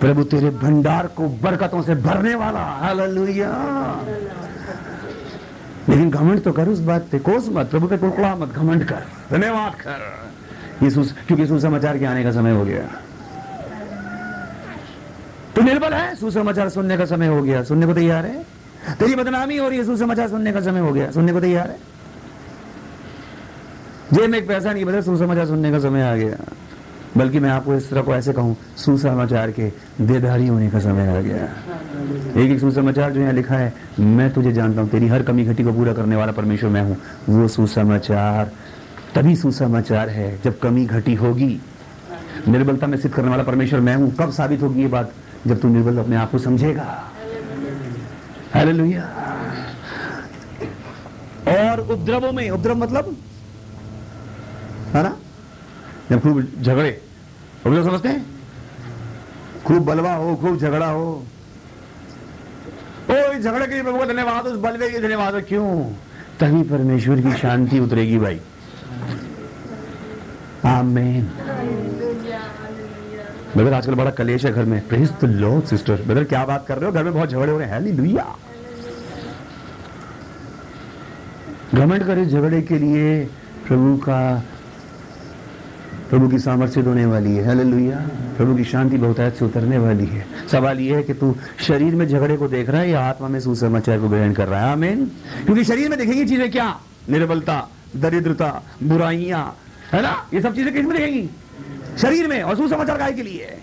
प्रभु 0.00 0.24
तेरे 0.24 0.50
भंडार 0.50 1.06
को 1.06 1.28
बरकतों 1.28 1.82
से 1.82 1.94
भरने 1.94 2.34
वाला। 2.34 2.60
हालेलुया। 2.60 3.50
लेकिन 5.88 6.10
घमंड 6.10 6.42
तो 6.42 6.52
कर 6.52 6.68
उस 6.68 6.80
बात 6.80 7.06
पे 7.12 7.18
कोस 7.18 7.48
मत 7.48 7.70
प्रभु 7.70 7.86
पे 7.86 7.96
कुड़कुड़ा 7.98 8.34
मत 8.36 8.48
घमंड 8.48 8.84
कर 8.84 9.02
धन्यवाद 9.30 9.74
कर। 9.74 9.98
ये 10.82 10.90
सुस, 10.90 11.14
क्योंकि 11.26 11.46
सुसमाचार 11.46 11.98
के 11.98 12.04
आने 12.04 12.24
का 12.24 12.32
समय 12.32 12.52
हो 12.52 12.64
गया। 12.64 12.82
तू 15.56 15.62
निर्बल 15.62 15.92
है 15.92 16.14
सुसमाचार 16.14 16.68
सुनने 16.68 16.96
का 16.96 17.04
समय 17.04 17.26
हो 17.26 17.42
गया। 17.42 17.62
सुनने 17.62 17.86
को 17.86 17.94
तैयार 17.94 18.26
है? 18.26 18.44
तेरी 18.98 19.14
बदनामी 19.14 19.56
हो 19.56 19.68
रही 19.68 19.78
है 19.78 19.84
सुसमाचार 19.84 20.28
सुनने 20.28 20.52
का 20.52 20.60
समय 20.60 20.80
हो 20.80 20.92
गया। 20.92 21.10
सुनने 21.10 21.32
को 21.32 21.40
तैयार 21.40 21.68
है? 21.68 21.89
जेब 24.14 24.30
में 24.30 24.38
एक 24.38 24.48
पैसा 24.48 24.72
नहीं 24.72 24.84
बदल 24.84 25.00
सुसमाचार 25.00 25.46
सुनने 25.46 25.70
का 25.70 25.78
समय 25.78 26.02
आ 26.02 26.14
गया। 26.16 26.36
बल्कि 27.16 27.38
मैं 27.38 27.50
आपको 27.50 27.74
इस 27.74 27.90
तरह 27.90 28.02
को 28.02 28.14
ऐसे 28.14 28.32
कहूँ, 28.32 28.56
सुसमाचार 28.76 29.50
के 29.50 29.70
देदारी 30.00 30.46
होने 30.46 30.70
का 30.70 30.78
समय 30.78 31.16
आ 31.16 31.20
गया। 31.20 31.44
एक 32.42 32.50
एक 32.50 32.60
सुसमाचार 32.60 33.12
जो 33.12 33.20
यहाँ 33.20 33.32
लिखा 33.32 33.54
है, 33.54 33.74
मैं 34.00 34.32
तुझे 34.32 34.52
जानता 34.52 34.80
हूँ, 34.80 34.90
तेरी 34.90 35.08
हर 35.08 35.22
कमी 35.22 35.44
घटी 35.44 35.64
को 35.64 35.72
पूरा 35.72 35.92
करने 35.92 36.16
वाला 36.16 36.32
परमेश्वर 36.32 36.70
मैं 36.70 36.82
हूँ। 36.82 36.96
वो 37.28 37.48
सुसमाचार, 37.48 38.52
तभी 39.14 39.36
सुसमाचार 39.36 40.08
है 40.08 40.38
जब 40.44 40.58
कमी 40.58 40.86
घटी 40.86 41.14
होगी। 41.14 41.60
निर्बलता 42.48 42.86
में 42.86 42.98
सिद्ध 42.98 43.14
करने 43.14 43.30
वाला 43.30 43.42
परमेश्वर 43.42 43.80
मैं 43.80 43.96
हूँ। 43.96 44.14
कब 44.16 44.30
साबित 44.30 44.62
होगी 44.62 44.82
ये 44.82 44.88
बात? 44.88 45.12
जब 45.46 45.60
तू 45.60 45.68
निर्बल 45.68 45.98
अपने 45.98 46.16
आप 46.16 46.30
को 46.30 46.38
समझेगा। 46.38 47.12
हालेलुया। 48.54 49.02
और 51.48 51.80
उपद्रवों 51.80 52.32
में, 52.32 52.50
उपद्रव 52.50 52.76
मतलब 52.76 53.16
है 54.94 55.02
ना? 55.02 55.16
जब 56.10 56.22
खूब 56.22 56.52
झगड़े 56.62 57.02
उपद्रव 57.66 57.84
समझते 57.84 58.08
हैं? 58.08 58.26
खूब 59.66 59.84
बलवा 59.84 60.12
हो, 60.12 60.36
खूब 60.36 60.58
झगड़ा 60.58 60.86
हो। 60.86 61.24
ओ 63.10 63.34
झगड़े 63.34 63.66
के 63.66 63.72
लिए 63.72 63.82
प्रभु 63.82 64.04
धन्यवाद, 64.04 64.46
उस 64.46 64.60
बलवे 64.60 64.90
के 64.90 65.00
धन्यवाद 65.00 65.44
क्यों? 65.48 65.92
तभी 66.40 66.62
परमेश्वर 66.62 67.20
की 67.20 67.32
शांति 67.32 67.78
उतरेगी 67.78 68.18
भाई। 68.18 68.40
आमेन। 70.64 71.24
ब्रदर, 73.56 73.72
आजकल 73.72 73.94
बड़ा 73.94 74.10
कलेश 74.10 74.44
है 74.44 74.52
घर 74.52 74.64
में। 74.64 74.88
Praise 74.88 75.12
the 75.20 75.24
lord 75.24 75.64
sister. 75.64 76.02
Brother, 76.06 76.24
क्या 76.24 76.44
बात 76.44 76.66
कर 76.66 76.78
रहे 76.78 76.86
हो? 76.86 76.92
घर 76.92 77.04
में 77.04 77.14
बहुत 77.14 77.28
झगड़े 77.28 77.52
हो 77.52 77.58
रहे 77.58 77.66
हैं। 77.66 77.74
हालेलुया। 77.74 78.36
घमंड 81.74 82.06
करे 82.06 82.26
झगड़े 82.26 82.62
के 82.62 82.78
लिए 82.78 83.24
प्रभु 83.66 83.96
का 83.96 84.44
प्रभु 86.10 86.28
की 86.28 86.38
सामर्थ्य 86.38 86.80
होने 86.82 87.04
वाली 87.06 87.34
है। 87.34 87.44
हालेलुया 87.46 87.98
प्रभु 88.36 88.54
की 88.56 88.64
शांति 88.64 88.96
बहुतायत 88.98 89.34
से 89.34 89.44
उतरने 89.44 89.78
वाली 89.78 90.06
है। 90.06 90.24
सवाल 90.50 90.80
यह 90.80 90.96
है 90.96 91.02
कि 91.02 91.14
तू 91.14 91.34
शरीर 91.60 91.94
में 91.94 92.06
झगड़े 92.08 92.36
को 92.36 92.48
देख 92.48 92.70
रहा 92.70 92.80
है 92.80 92.90
या 92.90 93.00
आत्मा 93.00 93.28
में 93.28 93.38
सुसमाचार 93.40 94.00
को 94.00 94.08
ग्रहण 94.08 94.32
कर 94.32 94.48
रहा 94.48 94.60
है? 94.60 94.72
आमीन 94.72 95.04
क्योंकि 95.44 95.64
शरीर 95.64 95.88
में 95.88 95.98
देखेंगी 95.98 96.24
चीज़ें 96.24 96.50
क्या? 96.50 96.68
निर्बलता, 97.10 97.56
दरिद्रता, 97.96 98.50
बुराइयाँ, 98.82 99.44
है 99.92 100.02
ना? 100.02 100.14
ये 100.34 100.40
सब 100.40 100.54
चीज़ें 100.54 100.72
किसमें 100.74 100.96
देखेंगी? 100.96 101.28
शरीर 101.98 102.28
में 102.28 102.42
और 102.42 102.56
सुसमाचार 102.56 102.98
काय 102.98 103.12
के 103.12 103.22
लिए? 103.22 103.56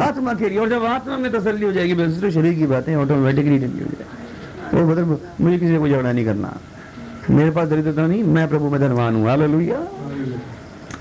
आत्मा 0.00 0.34
के 0.34 0.48
लिए। 0.48 0.58
और 0.58 0.68
जब 0.68 0.84
आत्मा 0.86 1.16
में 1.18 1.30
तसल्ली 1.32 1.66
हो 1.66 1.72
जाएगी 1.72 1.94
तो 1.94 2.30
शरीर 2.30 2.54
की 2.54 2.66
बातें 2.66 2.94
ऑटोमेटिकली 2.96 3.58
हो 3.58 3.68
जाए 3.68 4.20
वो 4.74 4.86
बदल 4.86 5.04
मुझे 5.40 5.58
किसी 5.58 5.78
को 5.78 5.88
झगड़ा 5.88 6.12
नहीं 6.12 6.24
करना। 6.24 6.56
मेरे 7.30 7.50
पास 7.50 7.68
दरिद्रता 7.68 8.06
नहीं, 8.06 8.22
मैं 8.24 8.48
प्रभु 8.48 8.70
में 8.70 8.80
धनवान 8.80 9.14
हूँ। 9.14 9.26
हालेलुया 9.28 9.80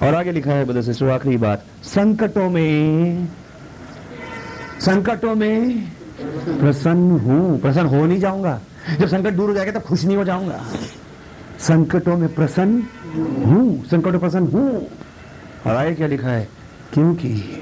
और 0.03 0.15
आगे 0.15 0.31
लिखा 0.31 0.51
है 0.51 0.65
ब्रदर 0.65 0.81
सिस्टर, 0.81 1.09
आखिरी 1.09 1.37
बात। 1.37 1.65
संकटों 1.83 2.49
में 2.49 3.27
संकटों 4.79 5.35
में 5.35 5.81
प्रसन्न 6.59 7.11
हूँ। 7.11 7.61
प्रसन्न 7.61 7.85
हो 7.85 8.05
नहीं 8.05 8.19
जाऊँगा। 8.19 8.61
जब 8.99 9.07
संकट 9.07 9.33
दूर 9.33 9.49
हो 9.49 9.55
जाएगा, 9.55 9.71
तब 9.71 9.81
खुश 9.81 10.05
नहीं 10.05 10.17
हो 10.17 10.23
जाऊँगा। 10.23 10.65
संकटों 11.59 12.17
में 12.17 12.35
प्रसन्न 12.35 12.83
हूँ। 13.45 13.85
संकटों 13.85 14.11
में 14.11 14.19
प्रसन्न 14.19 14.47
हूँ। 14.47 14.87
और 15.67 15.75
आगे 15.75 15.95
क्या 15.95 16.07
लिखा 16.07 16.29
है? 16.29 16.47
क्योंकि 16.93 17.57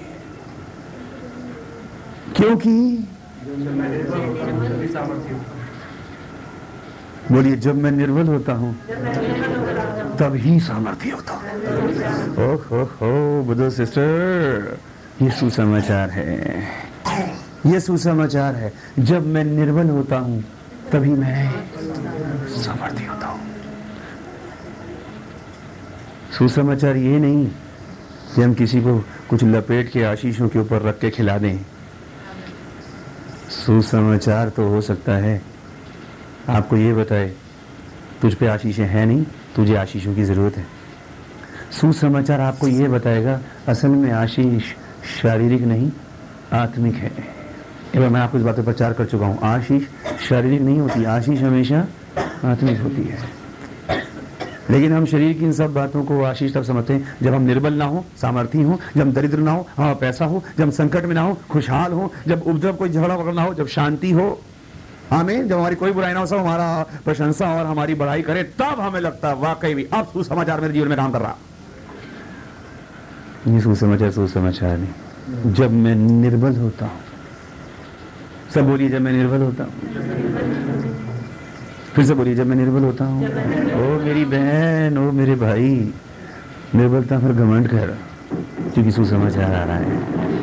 क्योंकि 2.35 3.07
बोलिए 7.31 7.55
जब 7.55 7.75
मैं 7.75 7.91
निर्बल 7.91 8.27
होता 8.27 8.53
हूँ 8.53 8.73
तब 10.19 10.35
ही 10.35 10.59
सामर्थ्य 10.59 11.09
होता 11.09 11.33
हूँ। 11.33 11.43
ओह 12.45 12.63
हो 12.69 12.83
हो 13.01 13.43
बुद्धो 13.43 13.69
सिस्टर। 13.69 14.77
ये 15.21 15.29
सुसमाचार 15.31 16.09
है। 16.09 16.25
ये 17.65 17.79
सुसमाचार 17.79 18.55
है। 18.55 18.71
जब 18.99 19.25
मैं 19.25 19.43
निर्बल 19.43 19.89
होता 19.89 20.17
हूँ 20.17 20.43
तभी 20.91 21.09
मैं 21.09 21.51
सामर्थ्य 22.55 23.05
होता 23.05 23.27
हूँ। 23.27 23.39
सुसमाचार 26.37 26.97
ये 26.97 27.19
नहीं 27.19 27.45
कि 28.35 28.41
हम 28.41 28.53
किसी 28.53 28.81
को 28.81 28.97
कुछ 29.29 29.43
लपेट 29.43 29.91
के 29.91 30.03
आशीषों 30.03 30.47
के 30.49 30.59
ऊपर 30.59 30.81
रख 30.81 30.99
के 30.99 31.09
खिला 31.09 31.37
दें। 31.37 31.57
सुसमाचार 33.49 34.49
तो 34.49 34.67
हो 34.67 34.81
सकता 34.81 35.15
है 35.17 35.41
आपको 36.49 36.77
ये 36.77 36.93
बताए, 36.93 37.31
तुझ 38.21 38.33
पे 38.33 38.47
आशीषें 38.47 38.85
हैं 38.85 39.05
नहीं, 39.05 39.25
तुझे 39.55 39.75
आशीषों 39.75 40.15
की 40.15 40.23
ज़रूरत 40.23 40.57
है। 40.57 40.65
सुसमाचार 41.71 42.41
आपको 42.41 42.67
ये 42.67 42.87
बताएगा, 42.87 43.39
असल 43.67 43.89
में 43.89 44.11
आशीष 44.11 44.63
शारीरिक 45.21 45.61
नहीं, 45.61 45.91
आत्मिक 46.53 46.95
है। 46.95 47.11
एवं 47.95 48.09
मैं 48.09 48.21
आपको 48.21 48.37
इस 48.37 48.43
बात 48.43 48.55
पर 48.55 48.63
प्रचार 48.63 48.93
कर 48.93 49.05
चुका 49.05 49.25
हूँ, 49.25 49.39
आशीष 49.43 49.83
शारीरिक 50.29 50.61
नहीं 50.61 50.79
होती, 50.79 51.03
आशीष 51.03 51.41
हमेशा 51.41 51.87
आत्मिक 52.45 52.81
होती 52.81 53.03
है। 53.03 53.17
लेकिन 54.69 54.93
हम 54.93 55.05
शरीर 55.05 55.33
की 55.33 55.45
इन 55.45 55.51
सब 55.51 55.73
बातों 55.73 56.03
को 56.03 56.21
आशीष 56.23 56.53
तब 56.53 56.63
समझते 56.63 56.93
हैं, 56.93 57.15
जब 57.21 57.33
हम 57.33 57.41
निर्बल 57.41 57.73
ना 57.73 57.85
हो, 57.85 58.05
सामर्थी 58.21 58.61
हो, 58.61 58.79
जब 58.97 59.01
हम 59.01 59.13
दरिद्र 59.13 59.39
ना 59.39 59.51
हो 59.51 59.67
हमारा 59.77 59.93
पैसा 59.93 60.25
हो, 60.25 60.43
जब 60.57 60.63
हम 60.63 60.71
संकट 60.71 61.05
में 61.05 61.15
ना 61.15 61.21
हो, 61.21 61.37
खुशहाल 61.49 61.93
हो, 61.93 62.11
जब 62.27 62.43
उपद्रव 62.47 62.75
कोई 62.75 62.89
झगड़ा 62.89 63.15
वगड़ा 63.15 63.33
ना 63.33 63.43
हो, 63.43 63.53
जब 63.53 63.67
शांति 63.67 64.11
हो 64.11 64.41
हमें 65.11 65.47
जब 65.47 65.57
हमारी 65.57 65.75
कोई 65.75 65.91
बुराई 65.91 66.13
ना 66.13 66.19
हो, 66.19 66.25
सब 66.25 66.37
हमारा 66.37 66.85
प्रशंसा 67.05 67.47
और 67.55 67.65
हमारी 67.65 67.93
बढ़ाई 67.95 68.21
करे, 68.21 68.43
तब 68.59 68.79
हमें 68.79 68.99
लगता 69.01 69.29
है 69.29 69.35
वाकई 69.35 69.73
भी, 69.73 69.83
अब 69.93 70.05
सुसमाचार 70.05 70.61
मेरे 70.61 70.73
जीवन 70.73 70.87
में 70.87 70.97
काम 70.97 71.11
कर 71.11 71.21
रहा। 71.21 71.35
ये 73.47 73.61
सुसमाचार 73.61 74.11
सुसमाचार 74.11 74.77
नहीं। 74.77 75.53
जब 75.53 75.71
मैं 75.73 75.95
निर्बल 75.95 76.55
होता 76.55 76.85
हूँ, 76.85 76.99
सब 78.53 78.67
बोलिए 78.67 78.89
जब 78.89 79.01
मैं 79.01 79.11
निर्बल 79.11 79.41
होता 79.41 79.63
हूँ। 79.63 79.71
फिर 81.95 82.05
से 82.05 82.13
बोलिए 82.13 82.35
जब 82.35 82.47
मैं 82.47 82.55
निर्बल 82.55 82.83
होता 82.83 83.05
हूँ। 83.05 83.25
ओ 83.25 83.99
मेरी 84.03 84.25
बहन, 84.25 84.97
ओ 84.97 85.11
मेरे 85.11 85.35
भाई, 85.35 85.93
निर्बलता 86.75 87.19
पर 87.19 87.33
घमंड 87.33 87.67
कर, 87.67 87.97
क्योंकि 88.73 88.91
सुसमाचार 88.91 89.53
आ 89.53 89.63
रहा 89.63 89.77
है। 89.77 90.38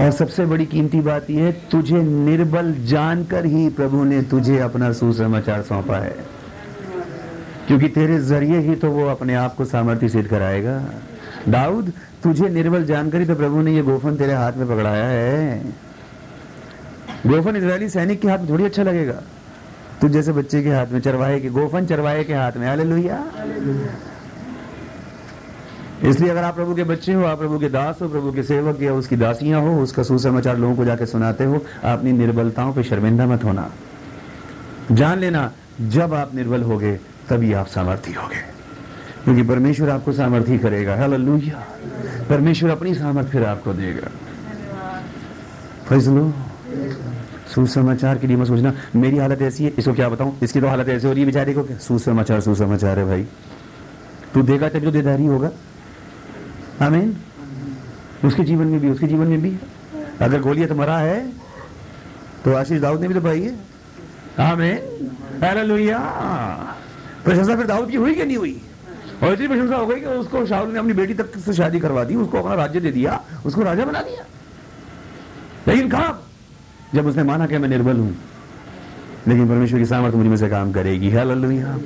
और 0.00 0.10
सबसे 0.10 0.46
बड़ी 0.46 0.66
कीमती 0.66 1.00
बात 1.00 1.30
यह 1.30 1.44
है, 1.44 1.52
तुझे 1.52 2.02
निर्बल 2.02 2.74
जानकर 2.74 3.46
ही 3.46 3.68
प्रभु 3.68 4.04
ने 4.04 4.22
तुझे 4.22 4.58
अपना 4.58 4.92
सुसमाचार 4.92 5.62
सौंपा 5.62 5.96
है। 5.96 6.16
क्योंकि 7.66 7.88
तेरे 7.88 8.18
ज़रिए 8.18 8.58
ही 8.58 8.74
तो 8.74 8.90
वो 8.90 9.06
अपने 9.06 9.34
आप 9.34 9.54
को 9.54 9.64
सामर्थ्य 9.64 10.08
सिद्ध 10.08 10.28
कराएगा। 10.28 10.84
दाऊद, 11.48 11.92
तुझे 12.22 12.48
निर्बल 12.48 12.84
जानकर 12.84 13.18
ही 13.18 13.24
तो 13.24 13.34
प्रभु 13.34 13.62
ने 13.62 13.74
ये 13.74 13.82
गोफन 13.82 14.16
तेरे 14.16 14.32
हाथ 14.32 14.52
में 14.52 14.68
पकड़ाया 14.68 15.04
है। 15.04 15.64
गोफन 17.26 17.56
इसराइली 17.56 17.88
सैनिक 17.88 18.20
के 18.20 18.28
हाथ 18.28 18.38
में 18.38 18.48
थोड़ी 18.48 18.64
अच्छा 18.64 18.82
लगेगा। 18.82 19.22
तू 20.00 20.08
जैसे 20.08 20.32
बच्चे 20.32 20.62
के 20.62 20.70
हाथ 20.70 20.86
में 20.86 21.00
चरवाहे 21.00 21.40
के, 21.40 21.48
गोफन 21.48 21.86
चरवाहे 21.86 22.24
के 22.24 22.34
हाथ 22.34 22.52
में। 22.56 22.66
हालेलुया। 22.68 23.24
इसलिए 26.04 26.30
अगर 26.30 26.44
आप 26.44 26.54
प्रभु 26.54 26.74
के 26.74 26.84
बच्चे 26.84 27.12
हो, 27.12 27.24
आप 27.24 27.38
प्रभु 27.38 27.58
के 27.58 27.68
दास 27.68 27.98
हो, 28.02 28.08
प्रभु 28.08 28.32
के 28.32 28.42
सेवक 28.42 28.82
या 28.82 28.94
उसकी 28.94 29.16
दासियाँ 29.16 29.60
हो, 29.60 29.82
उसका 29.82 30.02
सुसमाचार 30.02 30.58
लोगों 30.58 30.76
को 30.76 30.84
जाके 30.84 31.06
सुनाते 31.06 31.44
हो 31.44 31.64
अपनी 31.84 32.12
निर्बलताओं 32.12 32.72
पे 32.72 32.82
शर्मिंदा 32.82 33.26
मत 33.26 33.44
होना। 33.44 33.70
जान 34.92 35.18
लेना, 35.18 35.52
जब 35.80 36.14
आप 36.14 36.34
निर्बल 36.34 36.62
होगे, 36.62 36.96
तभी 37.28 37.52
आप 37.52 37.66
सामर्थी 37.66 38.12
होगे। 38.12 38.60
क्योंकि 39.24 39.42
परमेश्वर 39.42 39.90
आपको 39.90 40.12
सामर्थी 40.12 40.58
करेगा। 40.58 40.96
हालेलुया। 40.96 41.66
परमेश्वर 42.30 42.70
अपनी 42.70 42.94
सामर्थ 42.94 43.28
फिर 43.28 43.44
आपको 43.44 43.72
देगा। 43.72 44.10
फैसलो 45.88 46.34
सुसमाचार 47.54 48.18
के 48.18 48.26
लिए 48.26 48.36
मत 48.36 48.46
सोचना। 48.46 48.72
मेरी 48.96 49.18
हालत 49.18 49.42
ऐसी 49.42 49.64
है, 49.64 49.72
इसको 49.78 49.92
क्या 49.92 50.08
बताऊँ? 50.08 50.38
इसकी 50.42 50.60
तो 50.60 50.66
हालत 50.66 50.88
ऐसी 50.88 51.06
हो 51.06 51.12
रही 51.12 51.22
है 51.22 51.26
बेचारे 51.26 51.54
को 51.54 51.64
सुसमाचार 51.64 52.40
सुसमाचार 52.40 52.98
है 52.98 53.04
भाई। 53.04 53.26
तू 54.34 54.42
देगा 54.42 54.68
तभी 54.68 54.80
तो 54.80 54.90
देदारी 54.90 55.26
होगा। 55.26 55.50
आमीन। 56.82 57.16
उसके 58.24 58.42
जीवन 58.42 58.66
में 58.66 58.80
भी, 58.80 58.90
उसके 58.90 59.06
जीवन 59.06 59.26
में 59.26 59.40
भी। 59.42 59.56
अगर 60.20 60.40
गोलियत 60.40 60.72
मरा 60.72 60.98
है 60.98 61.32
तो 62.44 62.54
आशीष 62.54 62.80
दाऊद 62.80 63.00
ने 63.00 63.08
भी 63.08 63.14
तो 63.14 63.20
पाई 63.20 63.42
है। 63.42 63.54
आमीन। 64.52 65.10
हालेलुया। 65.42 65.98
प्रशंसा 67.24 67.56
फिर 67.56 67.66
दाऊद 67.66 67.90
की 67.90 67.96
हुई 67.96 68.14
कि 68.14 68.24
नहीं 68.24 68.36
हुई? 68.36 68.60
और 69.22 69.32
इतनी 69.32 69.48
प्रशंसा 69.48 69.76
हो 69.76 69.86
गई 69.86 70.00
कि 70.00 70.06
उसको 70.06 70.46
शाहुल 70.46 70.72
ने 70.72 70.78
अपनी 70.78 70.92
बेटी 70.92 71.14
तक 71.14 71.38
से 71.38 71.52
शादी 71.52 71.80
करवा 71.80 72.04
दी, 72.04 72.14
उसको 72.14 72.38
अपना 72.38 72.54
राज्य 72.54 72.80
दे 72.80 72.90
दिया, 72.90 73.24
उसको 73.46 73.62
राजा 73.62 73.84
बना 73.84 74.02
दिया। 74.02 74.24
लेकिन 75.68 75.88
कहा 75.88 76.18
जब 76.94 77.06
उसने 77.06 77.22
माना 77.22 77.46
कि 77.46 77.58
मैं 77.58 77.68
निर्बल 77.68 77.96
हूँ। 77.96 78.16
लेकिन 79.28 79.48
परमेश्वर 79.48 79.78
की 79.78 79.84
सामर्थ 79.84 80.14
मुझमें 80.14 80.36
से 80.36 80.48
काम 80.48 80.72
करेगी। 80.72 81.10
हालेलुया। 81.10 81.78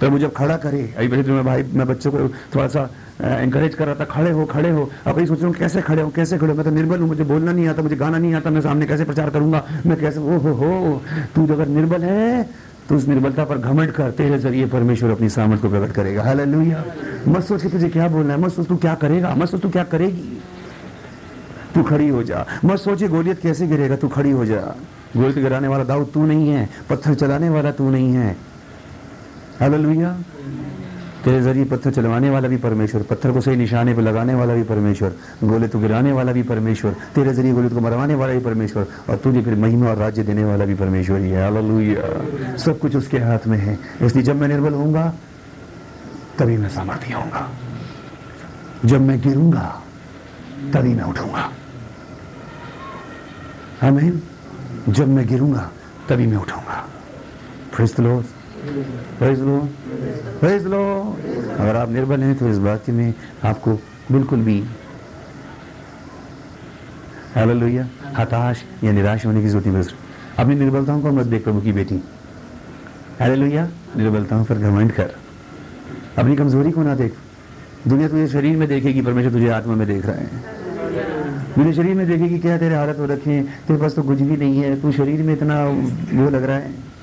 प्रभु 0.00 0.12
मुझे 0.12 0.28
खड़ा 0.36 0.56
करे, 0.56 0.94
अभी 0.98 1.08
मैं 1.08 1.44
भाई, 1.44 1.62
मैं 1.62 1.86
बच्चों 1.86 2.10
को 2.12 2.18
थोड़ा 2.18 2.68
सा 2.68 2.90
एंकरेज 3.16 3.74
कर 3.74 3.86
रहा 3.86 3.94
था, 3.94 4.04
खड़े 4.04 4.30
हो 4.30 4.44
खड़े 4.46 4.70
हो। 4.70 4.90
अब 5.06 5.18
ये 5.18 5.26
सोच 5.26 5.38
रहा 5.38 5.46
हूँ, 5.46 5.54
कैसे 5.56 5.82
खड़े 5.82 6.02
हो, 6.02 6.10
कैसे 6.10 6.38
खड़े 6.38 6.50
हो? 6.50 6.56
मैं 6.56 6.64
तो 6.64 6.70
निर्बल 6.70 7.00
हूँ, 7.00 7.08
मुझे 7.08 7.24
बोलना 7.24 7.52
नहीं 7.52 7.68
आता, 7.68 7.82
मुझे 7.82 7.96
गाना 7.96 8.18
नहीं 8.18 8.34
आता, 8.34 8.50
मैं 8.50 8.60
सामने 8.60 8.86
कैसे 8.86 9.04
प्रचार 9.04 9.30
करूँगा? 9.30 9.64
मैं 9.86 9.98
कैसे 9.98 10.20
ओ 10.20 10.38
हो 10.38 10.52
हो 10.54 11.02
तू 11.34 11.46
अगर 11.46 11.68
निर्बल 11.68 12.02
है 12.04 12.48
तो 12.88 12.96
उस 12.96 13.06
निर्बलता 13.08 13.44
पर 13.44 13.58
घमंड 13.58 13.90
कर, 13.92 14.10
तेरे 14.10 14.38
ज़रिए 14.38 14.66
परमेश्वर 14.66 15.10
अपनी 15.10 15.28
सामर्थ 15.28 15.62
को 15.62 15.68
प्रकट 15.68 15.92
करेगा। 15.92 16.22
हालेलुया 16.22 16.84
मत 17.28 17.42
सोच 17.42 17.62
के 17.62 17.68
तुझे 17.68 17.88
क्या 17.88 18.08
बोलना 18.08 18.34
है, 18.34 18.40
मत 18.40 18.52
सोच 18.52 18.66
तू 18.66 18.76
क्या 18.76 18.94
करेगा, 18.94 19.34
मत 19.34 19.48
सोच 19.48 19.60
तू 19.62 19.70
क्या 19.70 19.84
करेगी। 19.84 20.38
तू 21.74 21.82
खड़ी 21.82 22.08
हो 22.08 22.22
जा। 22.22 22.44
मत 22.64 22.78
सोचे 22.78 23.08
गोलियत 23.08 23.40
कैसे 23.40 23.66
गिरेगा, 23.66 23.96
तू 23.96 24.08
खड़ी 24.08 24.30
हो 24.30 24.44
जा। 24.46 24.60
गोलियत 25.16 25.38
गिराने 25.38 25.68
वाला 25.68 25.84
दाऊद 25.84 26.10
तू 26.14 26.26
नहीं 26.26 26.48
है, 26.48 26.68
पत्थर 26.90 27.14
चलाने 27.14 27.48
वाला 27.50 27.70
तू 27.72 27.90
नहीं 27.90 28.14
है। 28.14 28.36
हालेलुया 29.60 30.16
तेरे 31.26 31.42
ज़रिए 31.42 31.64
पत्थर 31.64 31.90
चलवाने 31.90 32.30
वाला 32.30 32.48
भी 32.48 32.56
परमेश्वर, 32.56 33.02
पत्थर 33.02 33.32
को 33.32 33.40
सही 33.40 33.56
निशाने 33.56 33.94
पर 33.94 34.02
लगाने 34.02 34.34
वाला 34.34 34.54
भी 34.54 34.62
परमेश्वर, 34.62 35.12
गोले 35.44 35.68
तो 35.68 35.78
गिराने 35.78 36.12
वाला 36.12 36.32
भी 36.32 36.42
परमेश्वर, 36.42 36.92
तेरे 37.14 37.32
ज़रिए 37.32 37.52
गोले 37.52 37.68
को 37.68 37.80
मरवाने 37.80 38.14
वाला 38.14 38.32
भी 38.32 38.38
परमेश्वर, 38.38 38.86
और 39.10 39.16
तुझे 39.16 39.42
फिर 39.42 39.54
महिमा 39.54 39.90
और 39.90 39.96
राज्य 39.96 40.22
देने 40.22 40.44
वाला 40.44 40.64
भी 40.64 40.74
परमेश्वर 40.74 41.18
ही 41.18 41.30
है। 41.30 41.42
हालेलुया 41.42 42.56
सब 42.56 42.78
कुछ 42.78 42.96
उसके 42.96 43.18
हाथ 43.18 43.46
में 43.46 43.58
है। 43.58 43.78
इसलिए 44.02 44.24
जब 44.24 44.36
मैं 44.36 44.48
निर्बल 44.48 44.74
होऊँगा, 44.74 45.14
तभी 46.38 46.56
मैं 46.56 46.68
सामर्थ्य 46.68 47.14
होऊँगा। 47.14 47.50
जब 48.84 49.00
मैं 49.00 49.20
गिरूँगा, 49.20 49.82
तभी 50.72 50.94
मैं 50.94 51.04
उठूँगा। 51.04 51.50
आमीन 53.82 54.22
जब 54.88 55.08
मैं 55.08 55.26
गिरूँगा, 55.26 55.70
तभी 56.08 56.26
मैं 56.26 56.36
उठूँगा। 56.36 56.86
द 57.80 58.00
लॉर्ड 58.00 58.24
प्रेज 59.18 59.40
लो 59.40 59.58
प्रेज 60.40 60.66
लो 60.66 60.82
अगर 61.58 61.76
आप 61.76 61.90
निर्बल 61.90 62.22
हैं 62.22 62.34
तो 62.38 62.48
इस 62.48 62.58
बात 62.58 62.88
में 62.88 63.14
आपको 63.44 63.74
बिल्कुल 64.12 64.40
भी 64.40 64.64
हालेलुया 67.34 67.86
हताश 68.16 68.62
या 68.84 68.92
निराश 68.92 69.26
होने 69.26 69.42
की 69.42 69.48
ज़रूरत 69.48 69.66
नहीं 69.66 69.84
अपनी 70.38 70.54
निर्बलताओं 70.54 71.00
को 71.00 71.10
मत 71.10 71.26
देख 71.26 71.44
प्रभु 71.44 71.60
की 71.60 71.72
बेटी। 71.72 72.02
हालेलुया 73.20 73.68
निर्बलताओं 73.96 74.44
पर 74.44 74.54
घमंड 74.54 74.92
कर। 74.92 75.14
अपनी 76.18 76.36
कमज़ोरी 76.36 76.70
को 76.70 76.82
ना 76.82 76.94
देख। 76.94 77.14
दुनिया 77.88 78.08
तुझे 78.08 78.26
शरीर 78.28 78.56
में 78.56 78.68
देखेगी, 78.68 79.02
परमेश्वर 79.02 79.32
तुझे 79.32 79.48
आत्मा 79.48 79.74
में 79.74 79.86
देख 79.86 80.06
रहा 80.06 80.16
है। 80.16 80.30
मेरे 81.58 81.72
शरीर 81.72 81.94
में 81.94 82.06
देखेगी, 82.06 82.38
क्या 82.38 82.58
तेरे 82.58 82.74
हालत 82.74 82.98
हो 82.98 83.04
रखे? 83.04 83.30
हैं 83.30 83.44
तेरे 83.66 83.80
पास 83.80 83.94
तो 83.94 84.02
कुछ 84.02 84.20
भी 84.20 84.36
नहीं 84.36 84.60
है। 84.60 84.80
तू 84.80 84.92
शरीर 84.92 85.22
में 85.22 85.32
इतना 85.34 85.64
वो 85.64 86.30
लग 86.30 86.44
रहा 86.44 86.56
है। 86.56 86.95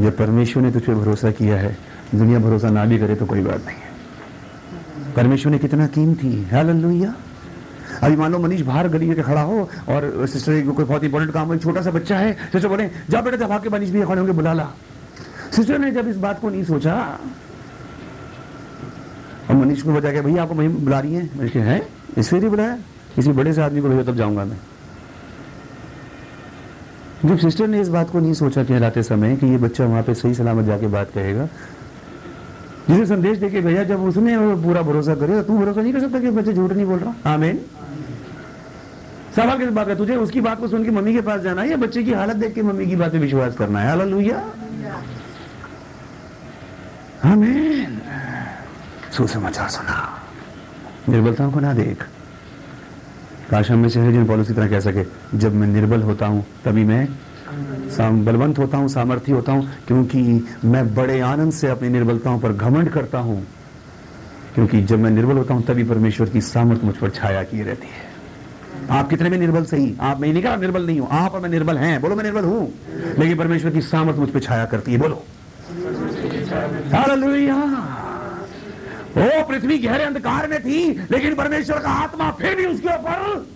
जब 0.00 0.16
परमेश्वर 0.16 0.62
ने 0.62 0.70
तुझ 0.70 0.82
पर 0.82 0.94
भरोसा 0.94 1.30
किया 1.30 1.56
है, 1.56 1.76
दुनिया 2.14 2.38
भरोसा 2.38 2.70
ना 2.70 2.84
भी 2.84 2.98
करे 2.98 3.14
तो 3.14 3.26
कोई 3.26 3.40
बात 3.40 3.66
नहीं 3.66 3.76
है। 3.76 5.12
परमेश्वर 5.14 5.52
ने 5.52 5.58
कितना 5.58 5.86
कीमती 5.86 6.44
हालेलुया। 6.44 7.14
अभी 8.02 8.16
मान 8.16 8.32
लो 8.32 8.38
मनीष 8.38 8.60
बाहर 8.60 8.88
गली 8.88 9.14
के 9.14 9.22
खड़ा 9.22 9.40
हो 9.40 9.68
और 9.88 10.26
सिस्टर 10.26 10.70
कोई 10.70 10.84
बहुत 10.84 11.04
इंपॉर्टेंट 11.04 11.32
काम 11.32 11.52
है, 11.52 11.58
छोटा 11.58 11.82
सा 11.82 11.90
बच्चा 11.90 12.18
है 12.18 12.32
सिस्टर 12.52 12.68
बोले 12.68 12.90
जा 13.10 13.20
बेटा, 13.20 13.36
जब 13.36 13.52
आके 13.52 13.68
मनीष 13.68 13.90
भी 13.90 14.02
खड़े 14.02 14.18
होंगे, 14.18 14.32
बुला 14.32 14.52
ला। 14.52 14.68
सिस्टर 15.56 15.78
ने 15.78 15.90
जब 15.90 16.08
इस 16.08 16.16
बात 16.16 16.40
को 16.40 16.48
नहीं 16.48 16.64
सोचा, 16.64 17.20
और 19.50 19.56
मनीष 19.56 19.82
को 19.82 19.92
बता 19.92 20.12
के 20.12 20.20
भैया, 20.20 20.42
आपको 20.42 20.54
मही 20.54 20.68
बुला 20.68 21.00
रही 21.00 21.14
है? 21.14 21.30
मनीष 21.38 21.56
है? 21.56 21.88
इसलिए 22.18 22.48
बुलाया। 22.48 22.76
किसी 23.14 23.32
बड़े 23.32 23.52
से 23.52 23.62
आदमी 23.62 23.80
को 23.80 23.88
भेजो, 23.88 24.02
तब 24.02 24.16
जाऊँगा 24.16 24.44
मैं। 24.44 24.58
जब 27.24 27.38
सिस्टर 27.38 27.66
ने 27.68 27.80
इस 27.80 27.88
बात 27.88 28.10
को 28.10 28.20
नहीं 28.20 28.32
सोचा 28.34 28.62
कहलाते 28.64 29.02
समय 29.02 29.36
कि 29.36 29.46
ये 29.46 29.56
बच्चा 29.58 29.84
वहाँ 29.84 30.02
पे 30.02 30.14
सही 30.14 30.34
सलामत 30.34 30.64
जाके 30.64 30.86
बात 30.86 31.10
कहेगा, 31.10 31.46
जिसे 32.88 33.06
संदेश 33.06 33.38
देके 33.38 33.60
भैया 33.60 33.84
जब 33.84 34.02
उसने 34.04 34.36
पूरा 34.62 34.82
भरोसा 34.82 35.14
करे 35.14 35.42
तू 35.42 35.58
भरोसा 35.58 35.80
नहीं 35.80 35.92
कर 35.92 36.00
सकता 36.00 36.20
कि 36.20 36.30
बच्चे 36.30 36.52
झूठ 36.52 36.72
नहीं 36.72 36.86
बोल 36.86 36.98
रहा? 36.98 37.32
आमीन। 37.32 37.60
सवाल 39.36 39.58
किस 39.58 39.68
बात 39.70 39.88
है 39.88 39.96
तुझे 39.96 40.16
उसकी 40.16 40.40
बात 40.40 40.58
को 40.60 40.68
सुन 40.68 40.84
के 40.84 40.90
मम्मी 40.90 41.12
के 41.12 41.20
पास 41.20 41.40
जाना 41.40 41.62
है 41.62 41.70
या 41.70 41.76
बच्चे 41.76 42.02
की 42.02 42.12
हालत 42.12 42.36
देख 42.36 42.54
के 42.54 42.62
मम्मी 42.62 42.86
की 42.86 42.96
बात 42.96 43.12
पे 43.12 43.18
विश्वास 43.18 43.54
करना 43.56 43.80
है? 43.80 43.88
हालेलुया 43.88 44.36
आमीन। 47.24 48.00
सुसमाचार 49.12 49.68
सुना। 49.68 49.96
निर्बलताओं 51.08 51.50
को 51.52 51.60
ना 51.60 51.72
देख। 51.74 52.04
काश 53.50 53.70
हम 53.70 53.78
में 53.78 53.88
से 53.88 54.00
है 54.00 54.12
जिन 54.12 54.26
पॉलिस 54.26 54.48
की 54.48 54.54
तरह 54.54 54.68
कह 54.68 54.80
सके, 54.80 55.04
जब 55.38 55.54
मैं 55.54 55.66
निर्बल 55.66 56.02
होता 56.02 56.26
हूँ, 56.26 56.44
तभी 56.64 56.84
मैं 56.84 57.06
बलवंत 58.24 58.58
होता 58.58 58.78
हूँ 58.78 58.88
सामर्थ्य 58.88 59.32
होता 59.32 59.52
हूँ, 59.52 59.68
क्योंकि 59.86 60.44
मैं 60.64 60.94
बड़े 60.94 61.20
आनंद 61.20 61.52
से 61.52 61.68
अपनी 61.68 61.88
निर्बलताओं 61.88 62.38
पर 62.40 62.52
घमंड 62.52 62.88
करता 62.88 63.18
हूँ। 63.18 63.46
क्योंकि 64.54 64.82
जब 64.82 64.98
मैं 64.98 65.10
निर्बल 65.10 65.36
होता 65.36 65.54
हूँ, 65.54 65.62
तभी 65.62 65.84
परमेश्वर 65.84 66.28
की 66.28 66.40
सामर्थ्य 66.40 66.86
मुझ 66.86 66.94
पर 66.96 67.10
छाया 67.10 67.42
की 67.42 67.62
रहती 67.62 67.86
है। 67.86 68.12
आप 68.90 69.08
कितने 69.10 69.30
भी 69.30 69.38
निर्बल 69.38 69.64
सही? 69.64 69.94
आप 70.00 70.20
मैं 70.20 70.32
नहीं 70.32 70.42
कहा 70.42 70.56
निर्बल 70.56 70.86
नहीं 70.86 71.00
हूँ, 71.00 71.08
आप 71.10 71.34
और 71.34 71.40
मैं 71.40 71.48
निर्बल 71.48 71.78
हैं। 71.78 72.00
बोलो 72.00 72.16
मैं 72.16 72.24
निर्बल 72.24 72.44
हूँ। 72.44 72.72
लेकिन 73.18 73.36
परमेश्वर 73.36 73.70
की 73.70 73.80
सामर्थ 73.80 74.16
मुझ 74.16 74.28
पर 74.28 74.40
छाया 74.40 74.64
करती 74.64 74.92
है, 74.92 74.98
बोलो। 74.98 75.22
हालेलुया! 76.92 77.93
वो 79.16 79.44
पृथ्वी 79.44 79.78
गहरे 79.78 80.04
अंधकार 80.04 80.48
में 80.48 80.62
थी, 80.62 81.06
लेकिन 81.10 81.34
परमेश्वर 81.34 81.78
का 81.78 81.90
आत्मा 81.90 82.30
फिर 82.30 82.56
भी 82.56 82.66
उसके 82.66 82.88
ऊपर 82.88 83.46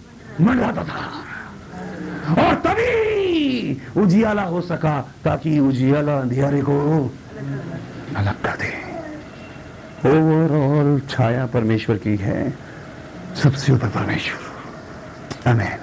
मंडराता 0.40 0.84
था। 0.84 1.24
और 2.48 2.54
तभी 2.54 3.82
उजियाला 3.96 4.42
हो 4.42 4.61
सका, 4.61 5.14
ताकि 5.24 5.59
उजियाला 5.59 6.18
अंधियारे 6.18 6.62
को 6.62 7.14
अलग 8.16 8.42
कर 8.42 8.50
दे। 8.50 8.88
ओवरऑल 10.09 11.00
छाया 11.11 11.46
परमेश्वर 11.46 11.96
की 11.96 12.16
है। 12.16 12.59
सबसे 13.42 13.72
ऊपर 13.72 13.88
परमेश्वर। 13.88 15.50
अमेन 15.50 15.78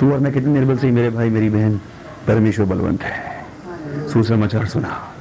तू 0.00 0.12
और 0.12 0.18
मैं 0.18 0.32
कितने 0.32 0.52
निर्बल 0.52 0.78
से 0.78 0.90
मेरे 0.90 1.10
भाई, 1.10 1.30
मेरी 1.30 1.50
बहन, 1.50 1.80
परमेश्वर 2.26 2.66
बलवंत 2.66 3.02
है। 3.02 3.46
सुसमाचार 4.12 4.66
सुना। 4.66 5.13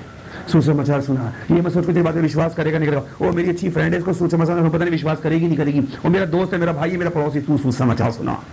सुसमाचार 0.51 1.01
सुना। 1.01 1.33
ये 1.51 1.61
मैं 1.61 1.71
सोच 1.71 1.85
तेरी 1.85 2.01
बात 2.01 2.15
में 2.15 2.21
विश्वास 2.21 2.55
करेगा 2.55 2.79
नहीं 2.79 2.89
करेगा 2.89 3.25
वो 3.25 3.31
मेरी 3.31 3.49
अच्छी 3.49 3.69
फ्रेंड 3.69 3.93
है, 3.93 3.99
इसको 3.99 4.13
सुसमाचार 4.13 4.69
पता 4.69 4.77
नहीं 4.77 4.89
विश्वास 4.89 5.19
करेगी 5.19 5.47
नहीं 5.47 5.57
करेगी 5.57 5.79
वो 5.79 6.09
मेरा 6.09 6.25
दोस्त 6.25 6.53
है, 6.53 6.59
मेरा 6.59 6.73
भाई 6.73 6.89
है, 6.89 6.97
मेरा 6.97 7.09
पड़ोसी, 7.09 7.41
तू 7.41 7.57
सुसमाचार 7.57 8.11
सुना। 8.11 8.43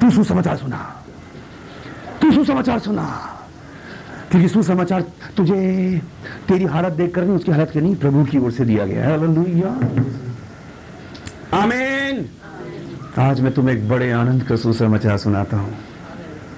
तू 0.00 0.10
सुसमाचार 0.10 0.56
सुना। 0.56 1.04
तू 2.20 2.32
सुसमाचार 2.32 2.78
सुना। 2.78 3.30
क्योंकि 4.30 4.48
सुसमाचार 4.48 5.04
तुझे, 5.36 6.00
तेरी 6.48 6.64
हालत 6.64 6.92
देख 6.92 7.14
कर 7.14 7.24
नहीं, 7.24 7.36
उसकी 7.36 7.52
हालत 7.52 7.70
के 7.70 7.80
नहीं, 7.80 7.96
प्रभु 7.96 8.24
की 8.24 8.38
ओर 8.38 8.50
से 8.50 8.64
दिया 8.64 8.86
गया 8.86 9.04
है। 9.04 9.14
आमीन। 11.54 12.28
आज 13.18 13.40
मैं 13.40 13.52
तुम्हें 13.52 13.76
एक 13.76 13.88
बड़े 13.88 14.10
आनंद 14.12 14.42
का 14.42 14.56
सुसमाचार 14.56 15.18
सुनाता 15.18 15.56
हूँ। 15.56 15.74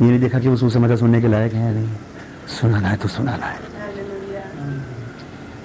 ये 0.02 0.08
नहीं 0.08 0.20
देखा 0.20 0.38
कि 0.38 0.48
वो 0.48 0.56
सुसमाचार 0.56 0.96
सुनने 0.96 1.20
के 1.20 1.28
लायक 1.28 1.52
है 1.52 1.74
नहीं? 1.74 1.88
सुनाना 2.48 2.88
है 2.88 2.96
तो 2.96 3.08
सुनाना 3.08 3.46
है। 3.46 3.65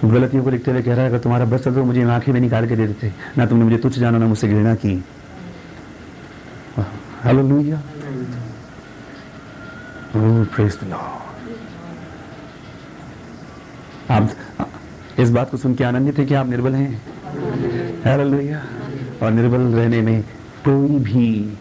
गलतियों 0.04 0.44
को 0.44 0.50
लिखते 0.50 0.72
हुए 0.72 0.82
कह 0.82 0.94
रहा 0.94 1.04
है, 1.04 1.10
अगर 1.10 1.20
तुम्हारा 1.20 1.46
बस 1.46 1.64
चलता 1.64 1.80
तो 1.80 1.86
मुझे 1.86 2.04
आँखें 2.04 2.32
में 2.34 2.40
निकाल 2.42 2.68
के 2.68 2.76
दे 2.76 2.88
देते 2.88 3.12
ना 3.38 3.46
तुमने 3.46 3.64
मुझे 3.66 3.78
तुच्छ 3.78 3.98
जाना, 4.00 4.18
ना 4.18 4.28
मुझसे 4.28 4.48
घृणा 4.48 4.76
की। 4.76 5.04
हेलो 7.24 7.42
लुइया 7.44 7.82
आप, 14.12 14.30
इस 15.20 15.30
बात 15.32 15.50
को 15.52 15.58
सुन 15.58 15.76
के 15.76 15.84
आनंदित 15.84 16.18
है 16.20 16.26
कि 16.26 16.34
आप 16.34 16.48
निर्बल 16.48 16.74
हैं? 16.76 17.02
हेलो 18.06 18.24
और 19.22 19.32
निर्बल 19.32 19.62
रहने 19.74 20.02
में 20.02 20.22
कोई 20.66 21.00
भी 21.00 21.58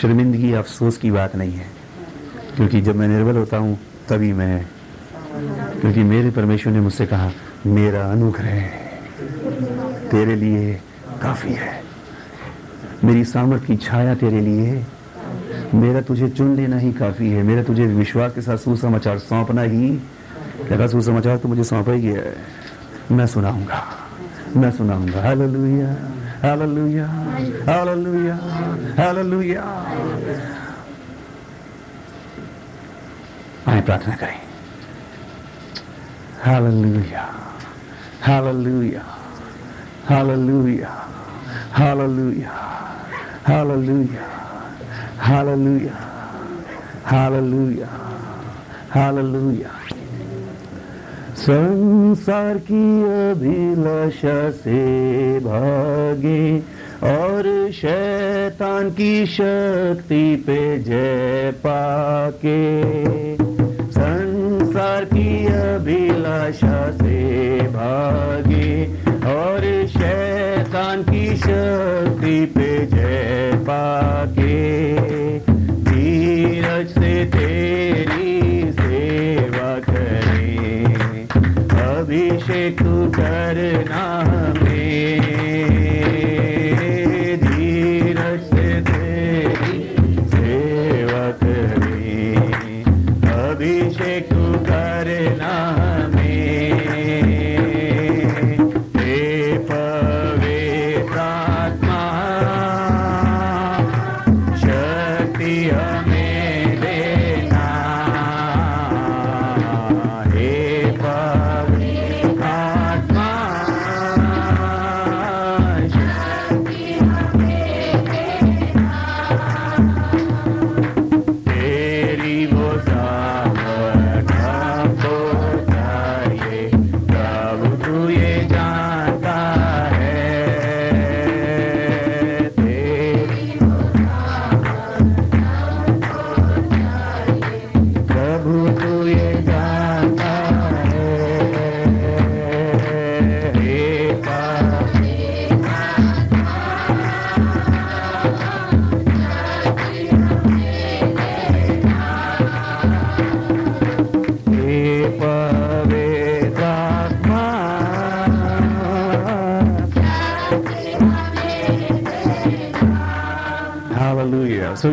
शर्मिंदगी, 0.00 0.52
अफसोस 0.52 0.96
की 0.98 1.10
बात 1.10 1.36
नहीं 1.36 1.52
है। 1.52 1.66
क्योंकि 2.56 2.80
जब 2.80 2.96
मैं 2.96 3.08
निर्बल 3.08 3.36
होता 3.36 3.56
हूँ, 3.56 3.78
तभी 4.08 4.32
मैं, 4.32 4.66
क्योंकि 5.80 6.02
मेरे 6.04 6.30
परमेश्वर 6.30 6.72
ने 6.72 6.80
मुझसे 6.80 7.06
कहा 7.06 7.30
मेरा 7.66 8.10
अनुग्रह 8.10 8.60
तेरे 10.10 10.36
लिए 10.36 10.80
काफ़ी 11.22 11.52
है। 11.52 11.82
मेरी 13.04 13.24
सामर्थ 13.24 13.64
की 13.64 13.76
छाया 13.76 14.14
तेरे 14.14 14.40
लिए। 14.40 14.86
मेरा 15.74 16.00
तुझे 16.00 16.28
चुन 16.28 16.56
लेना 16.56 16.78
ही 16.78 16.92
काफ़ी 16.92 17.30
है। 17.30 17.42
मेरा 17.42 17.62
तुझे 17.62 17.86
विश्वास 17.86 18.34
के 18.34 18.40
साथ 18.40 18.56
सुसमाचार 18.56 19.18
सौंपना 19.18 19.62
ही। 19.62 20.00
तेरा 20.68 20.86
सुसमाचार 20.86 21.36
तो 21.36 21.48
मुझे 21.48 21.64
सौंपा 21.64 21.92
ही 21.92 22.06
है। 22.06 22.36
मैं 23.12 23.26
सुनाऊँगा। 23.26 23.84
मैं 24.56 24.70
सुनाऊँगा। 24.70 25.22
हालेलुया। 25.22 25.88
हालेलुया। 26.48 27.06
हालेलुया। 27.72 28.34
हालेलुया। 29.04 29.62
आए 33.68 33.80
प्रार्थना 33.80 34.16
करें। 34.16 34.40
Hallelujah. 36.42 37.39
Hallelujah. 38.20 39.04
Hallelujah. 40.04 40.92
Hallelujah. 41.72 42.52
Hallelujah. 43.44 44.26
Hallelujah. 45.18 45.98
Hallelujah. 47.04 47.90
Hallelujah. 48.90 49.72
संसार 51.40 52.58
की 52.68 52.84
अभिलाषा 53.02 54.50
से 54.60 54.80
भागे 55.40 56.42
और 57.10 57.46
शैतान 57.72 58.90
की 58.98 59.14
शक्ति 59.26 60.24
पे 60.46 60.60
जय 60.88 61.50
पाके 61.64 62.60
संसार 64.90 65.04
की 65.04 65.46
अभिलाषा 65.46 66.78
से 66.90 67.18
भागे 67.68 68.70
और 69.30 69.86
शैतान 69.86 71.02
की 71.02 71.26
शक्ति 71.36 72.38
पे 72.54 72.86
जय 72.86 73.52
पाके। 73.62 74.58
धीरज 75.84 76.88
से 76.88 77.24
तेरी 77.24 78.72
सेवा 78.72 79.72
करें। 79.90 81.28
अभिषेक 81.86 82.78
तू 82.78 83.06
करना 83.10 83.49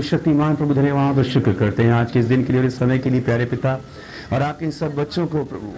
हालेलुया 0.10 0.18
सो 0.18 0.18
शक्तिमान 0.18 0.55
प्रभु 0.55 0.74
धन्यवाद 0.74 1.18
और 1.18 1.24
शुक्र 1.24 1.53
करते 1.53 1.84
हैं। 1.84 1.91
आज 1.91 2.12
के 2.12 2.20
इस 2.20 2.26
दिन 2.26 2.43
के 2.43 2.53
लिए 2.53 2.62
और 2.62 2.68
इस 2.68 2.80
समय 2.80 2.97
के 2.99 3.10
लिए, 3.10 3.22
प्यारे 3.22 3.45
पिता, 3.45 3.82
और 4.34 4.41
आपके 4.41 4.72
सब 4.72 4.95
बच्चों 4.95 5.28
को 5.28 5.43
प्रभु, 5.43 5.74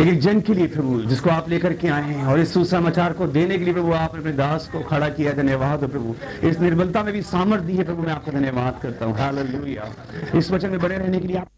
एक 0.00 0.08
एक 0.08 0.20
जन 0.20 0.40
के 0.40 0.54
लिए 0.54 0.66
प्रभु, 0.66 1.02
जिसको 1.02 1.30
आप 1.30 1.48
लेकर 1.48 1.72
के 1.72 1.88
आए 1.88 2.02
हैं 2.02 2.24
और 2.24 2.40
इस 2.40 2.54
सुसमाचार 2.54 3.12
को 3.12 3.26
देने 3.26 3.58
के 3.58 3.64
लिए 3.64 3.74
प्रभु 3.74 3.92
आपने 3.92 4.20
अपने 4.20 4.32
दास 4.32 4.70
को 4.72 4.80
खड़ा 4.80 5.08
किया, 5.08 5.32
धन्यवाद 5.32 5.80
हो 5.80 5.88
प्रभु, 5.88 6.14
इस 6.48 6.60
निर्बलता 6.60 7.02
में 7.02 7.14
भी 7.14 7.22
सामर्थ्य 7.22 7.66
दी 7.66 7.76
है 7.76 7.84
प्रभु, 7.84 8.02
मैं 8.02 8.12
आपका 8.12 8.32
धन्यवाद 8.32 8.80
करता 8.82 9.06
हूँ। 9.06 9.18
हालेलुया। 9.18 9.94
इस 10.34 10.50
वचन 10.50 10.70
में 10.70 10.80
बने 10.80 10.98
रहने 10.98 11.20
के 11.20 11.28
लिए 11.28 11.36
आप 11.36 11.48